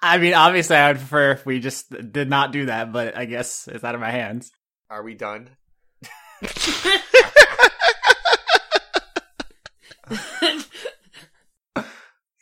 I 0.07 0.19
mean, 0.19 0.35
obviously, 0.35 0.77
I 0.77 0.89
would 0.89 0.99
prefer 0.99 1.31
if 1.33 1.47
we 1.47 1.61
just 1.61 1.91
did 2.13 2.29
not 2.29 2.53
do 2.53 2.67
that, 2.67 2.93
but 2.93 3.17
I 3.17 3.25
guess 3.25 3.67
it's 3.67 3.83
out 3.83 3.95
of 3.95 4.03
my 4.03 4.11
hands. 4.11 4.53
Are 4.91 5.03
we 5.03 5.15
done? 5.15 5.49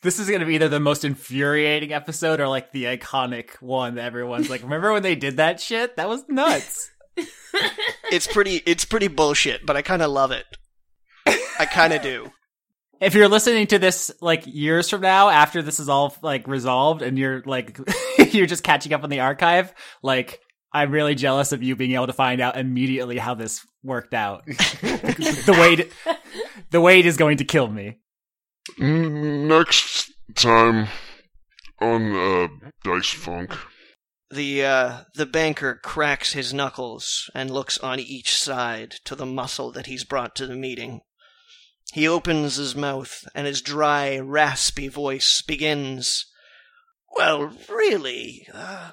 This 0.02 0.18
is 0.18 0.28
gonna 0.28 0.44
be 0.44 0.56
either 0.56 0.68
the 0.68 0.80
most 0.80 1.04
infuriating 1.04 1.92
episode 1.92 2.40
or 2.40 2.48
like 2.48 2.72
the 2.72 2.86
iconic 2.86 3.50
one 3.60 3.94
that 3.94 4.04
everyone's 4.04 4.50
like, 4.50 4.64
remember 4.64 4.92
when 4.92 5.04
they 5.04 5.14
did 5.14 5.36
that 5.36 5.60
shit? 5.60 5.94
That 5.94 6.08
was 6.08 6.24
nuts. 6.28 6.90
It's 8.10 8.26
pretty, 8.26 8.56
it's 8.66 8.84
pretty 8.84 9.06
bullshit, 9.06 9.64
but 9.64 9.76
I 9.76 9.82
kind 9.82 10.02
of 10.02 10.10
love 10.10 10.32
it. 10.32 10.44
I 11.24 11.66
kind 11.66 11.92
of 11.92 12.02
do. 12.02 12.32
If 13.03 13.14
you're 13.14 13.28
listening 13.28 13.66
to 13.66 13.78
this 13.78 14.11
like 14.20 14.44
years 14.46 14.88
from 14.88 15.00
now 15.03 15.28
after 15.28 15.61
this 15.62 15.78
is 15.80 15.88
all 15.88 16.14
like 16.22 16.46
resolved 16.48 17.03
and 17.03 17.18
you're 17.18 17.42
like 17.44 17.78
you're 18.32 18.46
just 18.46 18.62
catching 18.62 18.92
up 18.92 19.05
on 19.05 19.11
the 19.11 19.20
archive 19.20 19.74
like 20.03 20.40
i'm 20.72 20.90
really 20.90 21.14
jealous 21.14 21.53
of 21.53 21.62
you 21.62 21.76
being 21.76 21.92
able 21.92 22.07
to 22.07 22.12
find 22.12 22.40
out 22.40 22.57
immediately 22.57 23.18
how 23.18 23.34
this 23.34 23.66
worked 23.82 24.14
out 24.14 24.44
the 24.46 25.57
wait 25.59 25.92
the 26.70 26.80
wait 26.80 27.05
is 27.05 27.16
going 27.16 27.36
to 27.36 27.44
kill 27.44 27.68
me 27.68 27.98
Mm, 28.78 29.48
Next 29.48 30.12
time 30.36 30.86
on 31.80 32.12
uh, 32.14 32.48
Dice 32.84 33.11
Funk. 33.11 33.57
The 34.30 34.64
uh, 34.64 34.98
the 35.16 35.26
banker 35.26 35.80
cracks 35.82 36.32
his 36.32 36.55
knuckles 36.55 37.28
and 37.34 37.50
looks 37.50 37.76
on 37.78 37.98
each 37.98 38.36
side 38.36 38.94
to 39.05 39.16
the 39.16 39.26
muscle 39.26 39.72
that 39.72 39.86
he's 39.86 40.05
brought 40.05 40.36
to 40.36 40.46
the 40.46 40.55
meeting. 40.55 41.00
He 41.93 42.09
opens 42.09 42.57
his 42.57 42.74
mouth, 42.74 43.24
and 43.34 43.47
his 43.47 43.61
dry, 43.61 44.18
raspy 44.18 44.88
voice 44.88 45.43
begins. 45.43 46.24
Well, 47.14 47.55
really, 47.68 48.49
uh, 48.53 48.93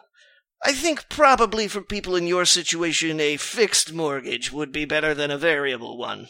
I 0.61 0.73
think 0.73 1.07
probably 1.07 1.69
for 1.69 1.81
people 1.81 2.17
in 2.17 2.27
your 2.27 2.43
situation, 2.43 3.21
a 3.21 3.37
fixed 3.37 3.93
mortgage 3.93 4.51
would 4.51 4.73
be 4.73 4.83
better 4.83 5.13
than 5.13 5.31
a 5.31 5.37
variable 5.37 5.97
one. 5.97 6.27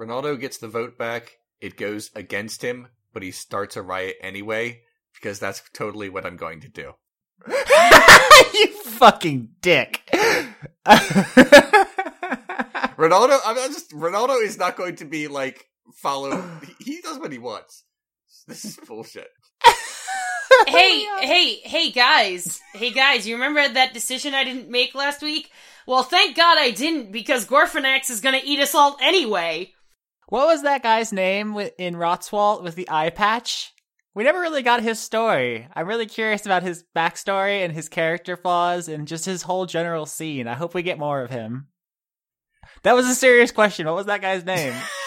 Ronaldo 0.00 0.40
gets 0.40 0.58
the 0.58 0.66
vote 0.66 0.98
back. 0.98 1.34
It 1.60 1.76
goes 1.76 2.10
against 2.16 2.62
him, 2.62 2.88
but 3.12 3.22
he 3.22 3.30
starts 3.30 3.76
a 3.76 3.82
riot 3.82 4.16
anyway 4.20 4.80
because 5.14 5.38
that's 5.38 5.62
totally 5.72 6.08
what 6.08 6.26
I'm 6.26 6.36
going 6.36 6.60
to 6.62 6.68
do. 6.68 6.94
you 8.54 8.82
fucking 8.82 9.50
dick 9.60 10.08
Ronaldo, 12.96 13.38
I'm 13.44 13.72
just 13.72 13.90
Ronaldo 13.92 14.42
is 14.42 14.58
not 14.58 14.76
going 14.76 14.96
to 14.96 15.04
be 15.04 15.28
like 15.28 15.66
follow. 15.94 16.42
he- 16.78 16.92
he 16.96 17.00
does 17.00 17.18
what 17.18 17.32
he 17.32 17.38
wants. 17.38 17.84
This 18.46 18.64
is 18.64 18.76
bullshit. 18.76 19.28
hey, 19.64 21.04
oh 21.08 21.18
hey, 21.22 21.54
hey, 21.64 21.90
guys. 21.90 22.60
Hey, 22.74 22.90
guys, 22.92 23.26
you 23.26 23.34
remember 23.34 23.66
that 23.68 23.94
decision 23.94 24.34
I 24.34 24.44
didn't 24.44 24.70
make 24.70 24.94
last 24.94 25.22
week? 25.22 25.50
Well, 25.86 26.02
thank 26.02 26.36
God 26.36 26.58
I 26.58 26.70
didn't, 26.70 27.12
because 27.12 27.46
Gorfanax 27.46 28.10
is 28.10 28.20
gonna 28.20 28.40
eat 28.44 28.60
us 28.60 28.74
all 28.74 28.96
anyway. 29.00 29.72
what 30.28 30.46
was 30.46 30.62
that 30.62 30.82
guy's 30.82 31.12
name 31.12 31.56
in 31.78 31.94
rotswalt 31.94 32.62
with 32.62 32.74
the 32.74 32.88
eye 32.90 33.10
patch 33.10 33.72
we 34.14 34.24
never 34.24 34.40
really 34.40 34.62
got 34.62 34.82
his 34.82 34.98
story 34.98 35.68
i'm 35.76 35.86
really 35.86 36.06
curious 36.06 36.44
about 36.46 36.64
his 36.64 36.82
backstory 36.96 37.64
and 37.64 37.72
his 37.72 37.88
character 37.88 38.36
flaws 38.36 38.88
and 38.88 39.06
just 39.06 39.24
his 39.24 39.42
whole 39.42 39.66
general 39.66 40.04
scene 40.06 40.48
i 40.48 40.54
hope 40.54 40.74
we 40.74 40.82
get 40.82 40.98
more 40.98 41.22
of 41.22 41.30
him 41.30 41.68
that 42.82 42.94
was 42.96 43.06
a 43.06 43.14
serious 43.14 43.52
question 43.52 43.86
what 43.86 43.94
was 43.94 44.06
that 44.06 44.20
guy's 44.20 44.44
name 44.44 44.74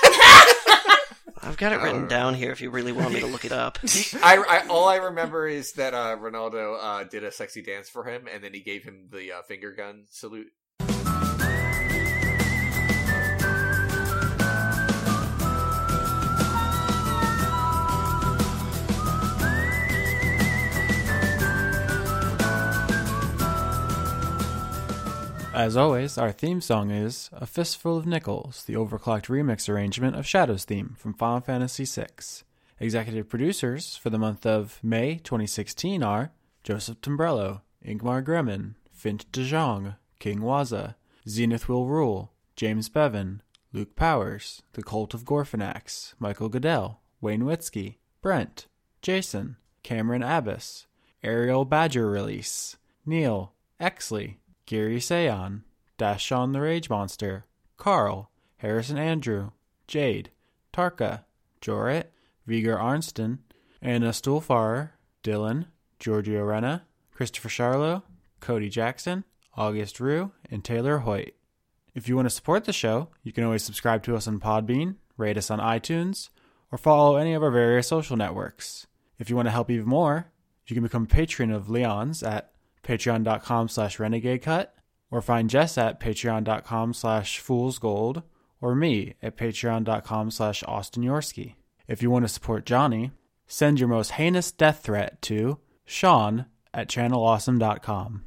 I've 1.42 1.58
got 1.58 1.72
it 1.74 1.78
written 1.82 2.06
Uh, 2.06 2.08
down 2.08 2.34
here 2.36 2.52
if 2.52 2.62
you 2.62 2.70
really 2.70 2.92
want 2.92 3.14
me 3.14 3.20
to 3.22 3.28
look 3.28 3.46
it 3.46 3.52
up. 3.52 3.80
I, 4.24 4.38
I, 4.38 4.68
all 4.70 4.88
I 4.88 4.98
remember 4.98 5.48
is 5.48 5.74
that 5.74 5.94
uh, 5.94 6.18
Ronaldo 6.18 6.78
uh, 6.82 7.04
did 7.06 7.24
a 7.24 7.32
sexy 7.32 7.62
dance 7.62 7.90
for 7.90 8.04
him, 8.04 8.28
and 8.32 8.44
then 8.44 8.54
he 8.54 8.60
gave 8.62 8.84
him 8.84 9.08
the 9.12 9.32
uh, 9.34 9.42
finger 9.44 9.72
gun 9.74 10.06
salute. 10.10 10.48
As 25.60 25.76
always, 25.76 26.18
our 26.18 26.32
theme 26.32 26.62
song 26.62 26.90
is 26.90 27.30
A 27.34 27.46
Fistful 27.46 27.98
of 27.98 28.06
Nickels, 28.06 28.64
the 28.64 28.76
overclocked 28.76 29.26
remix 29.26 29.68
arrangement 29.68 30.16
of 30.16 30.26
Shadow's 30.26 30.64
theme 30.64 30.96
from 30.98 31.14
Final 31.14 31.42
Fantasy 31.42 31.84
VI. 31.84 32.08
Executive 32.80 33.28
producers 33.28 33.98
for 33.98 34.10
the 34.10 34.18
month 34.18 34.46
of 34.46 34.80
May 34.82 35.16
2016 35.16 36.02
are 36.02 36.32
Joseph 36.64 37.02
Tombrello, 37.02 37.60
Ingmar 37.86 38.24
Gremin, 38.24 38.76
Fint 38.94 39.30
de 39.34 39.44
Jong, 39.44 39.96
King 40.18 40.40
Waza, 40.40 40.96
Zenith 41.28 41.68
Will 41.68 41.88
Rule, 41.88 42.32
James 42.56 42.88
Bevan, 42.88 43.42
Luke 43.74 43.98
Powers, 43.98 44.62
The 44.72 44.82
Cult 44.82 45.14
of 45.14 45.26
Gorfanax, 45.26 46.14
Michael 46.20 46.48
Goodell, 46.48 47.02
Wayne 47.20 47.44
Witzke, 47.44 47.98
Brent, 48.22 48.68
Jason, 49.02 49.58
Cameron 49.84 50.24
Abbas, 50.24 50.88
Ariel 51.22 51.66
Badger 51.66 52.10
Release, 52.10 52.78
Neil, 53.06 53.52
Exley, 53.82 54.38
Gary 54.70 55.00
Sayon, 55.00 55.64
Dashon 55.98 56.54
the 56.54 56.62
Rage 56.62 56.92
Monster, 56.92 57.46
Carl, 57.78 58.30
Harrison 58.58 59.00
Andrew, 59.00 59.50
Jade, 59.88 60.30
Tarka, 60.72 61.24
Jorit, 61.60 62.04
Viger 62.46 62.78
Arnston, 62.78 63.40
Anna 63.82 64.10
Stuhlfarer, 64.10 64.92
Dylan, 65.24 65.66
Giorgio 65.98 66.46
Renna, 66.46 66.82
Christopher 67.12 67.50
Charlo, 67.50 68.04
Cody 68.42 68.70
Jackson, 68.70 69.24
August 69.58 70.00
Rue, 70.00 70.34
and 70.52 70.64
Taylor 70.64 71.00
Hoyt. 71.00 71.34
If 71.96 72.08
you 72.08 72.16
want 72.16 72.28
to 72.28 72.36
support 72.36 72.66
the 72.66 72.72
show, 72.72 73.08
you 73.24 73.34
can 73.34 73.46
always 73.46 73.64
subscribe 73.64 74.04
to 74.04 74.16
us 74.16 74.28
on 74.28 74.40
Podbean, 74.40 74.98
rate 75.18 75.38
us 75.38 75.50
on 75.50 75.58
iTunes, 75.58 76.30
or 76.72 76.78
follow 76.78 77.16
any 77.16 77.34
of 77.34 77.42
our 77.42 77.50
various 77.50 77.88
social 77.88 78.16
networks. 78.16 78.86
If 79.18 79.32
you 79.32 79.36
want 79.36 79.48
to 79.48 79.52
help 79.52 79.72
even 79.72 79.88
more, 79.88 80.28
you 80.68 80.76
can 80.76 80.84
become 80.84 81.06
a 81.06 81.08
patron 81.08 81.50
of 81.50 81.70
Leon's 81.70 82.22
at 82.22 82.52
patreon.com 82.90 83.68
slash 83.70 83.98
renegadecut, 83.98 84.68
or 85.12 85.22
find 85.22 85.50
Jess 85.50 85.78
at 85.78 86.00
patreon.com 86.00 86.94
slash 86.94 87.40
foolsgold, 87.40 88.24
or 88.60 88.74
me 88.74 89.14
at 89.22 89.38
patreon.com 89.38 90.32
slash 90.32 90.64
Austin 90.64 91.04
Yorsky. 91.04 91.54
If 91.88 92.02
you 92.02 92.10
want 92.10 92.26
to 92.26 92.30
support 92.30 92.66
Johnny, 92.66 93.12
send 93.48 93.80
your 93.80 93.90
most 93.90 94.12
heinous 94.12 94.52
death 94.52 94.84
threat 94.84 95.22
to 95.24 95.60
Sean 95.86 96.46
at 96.74 96.88
channelawesome.com. 96.88 98.24